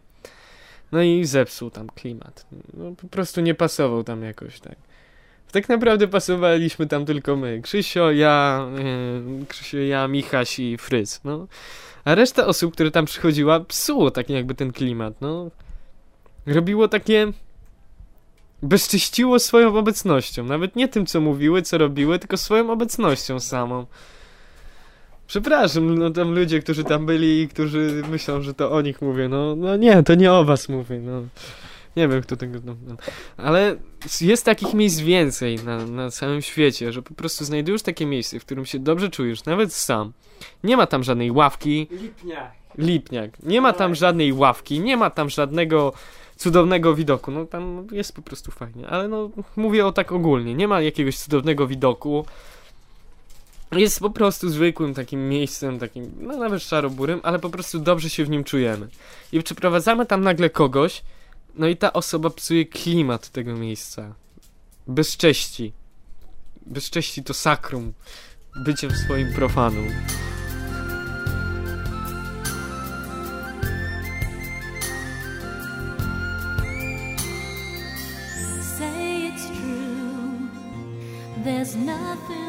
no 0.92 1.02
i 1.02 1.24
zepsuł 1.24 1.70
tam 1.70 1.86
klimat. 1.88 2.46
No, 2.74 2.92
po 2.92 3.08
prostu 3.08 3.40
nie 3.40 3.54
pasował 3.54 4.04
tam 4.04 4.22
jakoś 4.22 4.60
tak. 4.60 4.76
Tak 5.54 5.68
naprawdę 5.68 6.08
pasowaliśmy 6.08 6.86
tam 6.86 7.04
tylko 7.04 7.36
my. 7.36 7.60
Krzysio, 7.62 8.10
ja, 8.10 8.66
yy, 9.38 9.46
Krzysio, 9.46 9.78
ja, 9.78 10.08
Michaś 10.08 10.58
i 10.58 10.78
Fryz, 10.78 11.20
no. 11.24 11.46
A 12.04 12.14
reszta 12.14 12.46
osób, 12.46 12.72
które 12.72 12.90
tam 12.90 13.04
przychodziła, 13.04 13.60
psuło 13.60 14.10
tak 14.10 14.30
jakby 14.30 14.54
ten 14.54 14.72
klimat, 14.72 15.14
no. 15.20 15.50
Robiło 16.46 16.88
takie... 16.88 17.32
Bezczyściło 18.62 19.38
swoją 19.38 19.76
obecnością. 19.76 20.44
Nawet 20.44 20.76
nie 20.76 20.88
tym, 20.88 21.06
co 21.06 21.20
mówiły, 21.20 21.62
co 21.62 21.78
robiły, 21.78 22.18
tylko 22.18 22.36
swoją 22.36 22.70
obecnością 22.70 23.40
samą. 23.40 23.86
Przepraszam, 25.26 25.94
no 25.98 26.10
tam 26.10 26.34
ludzie, 26.34 26.60
którzy 26.60 26.84
tam 26.84 27.06
byli 27.06 27.40
i 27.40 27.48
którzy 27.48 28.02
myślą, 28.10 28.42
że 28.42 28.54
to 28.54 28.72
o 28.72 28.80
nich 28.80 29.02
mówię, 29.02 29.28
no, 29.28 29.56
no 29.56 29.76
nie, 29.76 30.02
to 30.02 30.14
nie 30.14 30.32
o 30.32 30.44
was 30.44 30.68
mówię, 30.68 30.98
no. 30.98 31.22
Nie 31.96 32.08
wiem, 32.08 32.22
kto 32.22 32.36
tego. 32.36 32.58
No, 32.64 32.76
no. 32.86 32.96
Ale 33.36 33.76
jest 34.20 34.44
takich 34.44 34.74
miejsc 34.74 35.00
więcej 35.00 35.56
na, 35.56 35.86
na 35.86 36.10
całym 36.10 36.42
świecie, 36.42 36.92
że 36.92 37.02
po 37.02 37.14
prostu 37.14 37.44
znajdujesz 37.44 37.82
takie 37.82 38.06
miejsce, 38.06 38.40
w 38.40 38.44
którym 38.44 38.66
się 38.66 38.78
dobrze 38.78 39.10
czujesz, 39.10 39.44
nawet 39.44 39.72
sam. 39.72 40.12
Nie 40.64 40.76
ma 40.76 40.86
tam 40.86 41.04
żadnej 41.04 41.30
ławki, 41.30 41.86
Lipnia. 41.90 42.50
lipniak. 42.78 43.42
Nie 43.42 43.60
ma 43.60 43.72
tam 43.72 43.94
żadnej 43.94 44.32
ławki, 44.32 44.80
nie 44.80 44.96
ma 44.96 45.10
tam 45.10 45.30
żadnego 45.30 45.92
cudownego 46.36 46.94
widoku. 46.94 47.30
No 47.30 47.46
tam 47.46 47.86
jest 47.92 48.12
po 48.14 48.22
prostu 48.22 48.50
fajnie, 48.50 48.88
ale 48.88 49.08
no 49.08 49.30
mówię 49.56 49.86
o 49.86 49.92
tak 49.92 50.12
ogólnie. 50.12 50.54
Nie 50.54 50.68
ma 50.68 50.80
jakiegoś 50.80 51.18
cudownego 51.18 51.66
widoku. 51.66 52.26
Jest 53.72 54.00
po 54.00 54.10
prostu 54.10 54.48
zwykłym 54.48 54.94
takim 54.94 55.28
miejscem, 55.28 55.78
takim, 55.78 56.12
no 56.20 56.36
nawet 56.36 56.62
szaroburym, 56.62 57.20
ale 57.22 57.38
po 57.38 57.50
prostu 57.50 57.78
dobrze 57.78 58.10
się 58.10 58.24
w 58.24 58.30
nim 58.30 58.44
czujemy. 58.44 58.88
I 59.32 59.42
przyprowadzamy 59.42 60.06
tam 60.06 60.20
nagle 60.20 60.50
kogoś, 60.50 61.02
no 61.56 61.66
i 61.68 61.76
ta 61.76 61.92
osoba 61.92 62.30
psuje 62.30 62.66
klimat 62.66 63.28
tego 63.28 63.56
miejsca. 63.56 64.14
Bez 64.86 65.16
cześci. 65.16 65.72
Bez 66.66 66.90
cześci 66.90 67.22
to 67.22 67.34
sakrum. 67.34 67.92
Byciem 68.64 68.90
swoim 68.90 69.34
profanum. 69.34 69.88
There's 81.44 81.76
nothing 81.76 82.43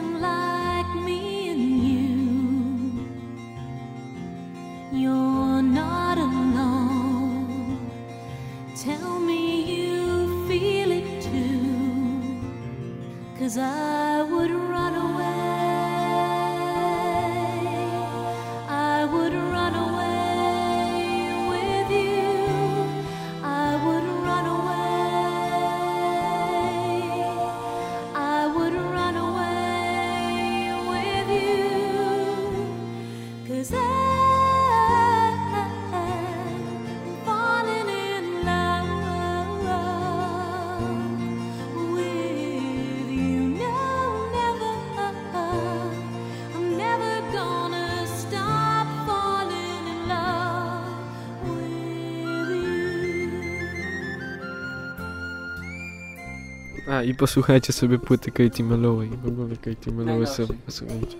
A 56.95 57.03
i 57.03 57.15
posłuchajcie 57.15 57.73
sobie 57.73 57.99
płyty 57.99 58.31
Katie 58.31 58.65
Melloway. 58.65 59.09
W 59.09 59.27
ogóle 59.27 59.55
Katie 59.55 59.91
Melloway 59.91 60.27
sobie 60.27 60.53
posłuchajcie. 60.65 61.17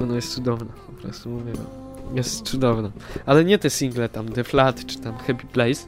Ona 0.00 0.14
jest 0.14 0.34
cudowna, 0.34 0.72
po 0.86 0.92
prostu 0.92 1.30
mówię 1.30 1.52
wam. 1.52 2.16
Jest 2.16 2.42
cudowna. 2.42 2.90
Ale 3.26 3.44
nie 3.44 3.58
te 3.58 3.70
single 3.70 4.08
tam, 4.08 4.28
The 4.28 4.44
Flat 4.44 4.86
czy 4.86 4.98
tam 4.98 5.16
Happy 5.16 5.46
Place. 5.52 5.86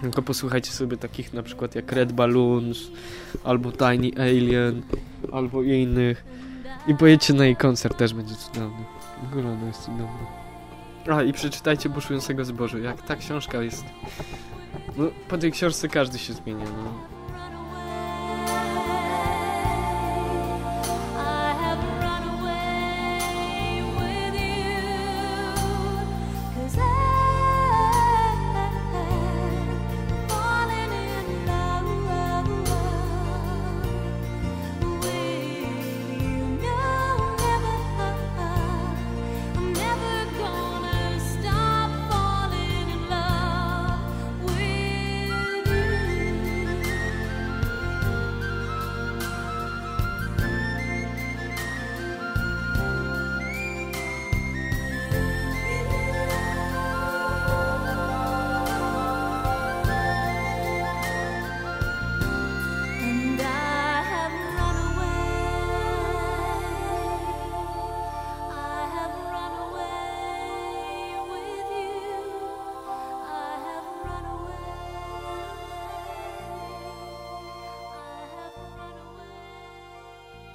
Tylko 0.00 0.22
posłuchajcie 0.22 0.70
sobie 0.70 0.96
takich 0.96 1.32
na 1.32 1.42
przykład 1.42 1.74
jak 1.74 1.92
Red 1.92 2.12
Balloons, 2.12 2.78
albo 3.44 3.72
Tiny 3.72 4.10
Alien, 4.16 4.82
albo 5.32 5.62
innych. 5.62 6.24
I 6.86 6.94
pojedźcie 6.94 7.34
na 7.34 7.44
jej 7.44 7.56
koncert, 7.56 7.98
też 7.98 8.14
będzie 8.14 8.34
cudowny. 8.34 8.84
W 9.22 9.32
ogóle 9.32 9.52
ona 9.52 9.66
jest 9.66 9.80
cudowna. 9.80 10.26
A 11.10 11.22
i 11.22 11.32
przeczytajcie 11.32 11.88
Buszującego 11.88 12.44
Zboże. 12.44 12.80
Jak 12.80 13.02
ta 13.02 13.16
książka 13.16 13.62
jest... 13.62 13.84
No, 14.96 15.04
po 15.28 15.38
tej 15.38 15.52
książce 15.52 15.88
każdy 15.88 16.18
się 16.18 16.32
zmienia, 16.32 16.64
no. 16.64 17.21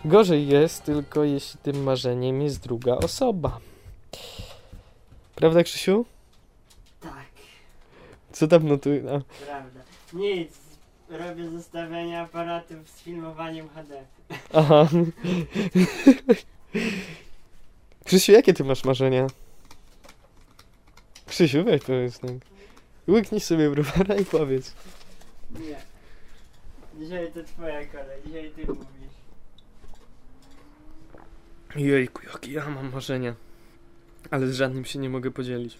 Gorzej 0.07 0.47
jest 0.47 0.83
tylko 0.83 1.23
jeśli 1.23 1.59
tym 1.59 1.83
marzeniem 1.83 2.41
jest 2.41 2.59
druga 2.63 2.95
osoba. 2.95 3.59
Prawda, 5.35 5.63
Krzysiu? 5.63 6.05
Tak, 6.99 7.25
Co 8.31 8.47
tam 8.47 8.67
notuj? 8.67 8.99
A, 8.99 9.21
prawda. 9.45 9.79
Nic. 10.13 10.51
robię 11.09 11.49
zestawienia 11.49 12.21
aparatów 12.21 12.89
z 12.89 13.01
filmowaniem 13.01 13.69
HD. 13.69 14.03
Aha. 14.53 14.87
Krzysiu, 18.05 18.31
jakie 18.31 18.53
ty 18.53 18.63
masz 18.63 18.83
marzenia? 18.83 19.27
Krzysiu, 21.25 21.63
weź 21.63 21.81
powiedz 21.81 22.19
tak. 22.19 22.31
Łyknij 23.07 23.41
sobie 23.41 23.69
browara 23.69 24.15
i 24.15 24.25
powiedz. 24.25 24.73
Nie. 25.59 25.77
Dzisiaj 26.99 27.31
to 27.31 27.43
twoja 27.43 27.85
kolej, 27.85 28.21
dzisiaj 28.25 28.51
ty 28.51 28.61
mówisz. 28.73 28.96
Jejku, 31.75 32.21
jakie 32.25 32.51
ja 32.51 32.69
mam 32.69 32.91
marzenia. 32.91 33.35
Ale 34.31 34.47
z 34.47 34.55
żadnym 34.55 34.85
się 34.85 34.99
nie 34.99 35.09
mogę 35.09 35.31
podzielić. 35.31 35.77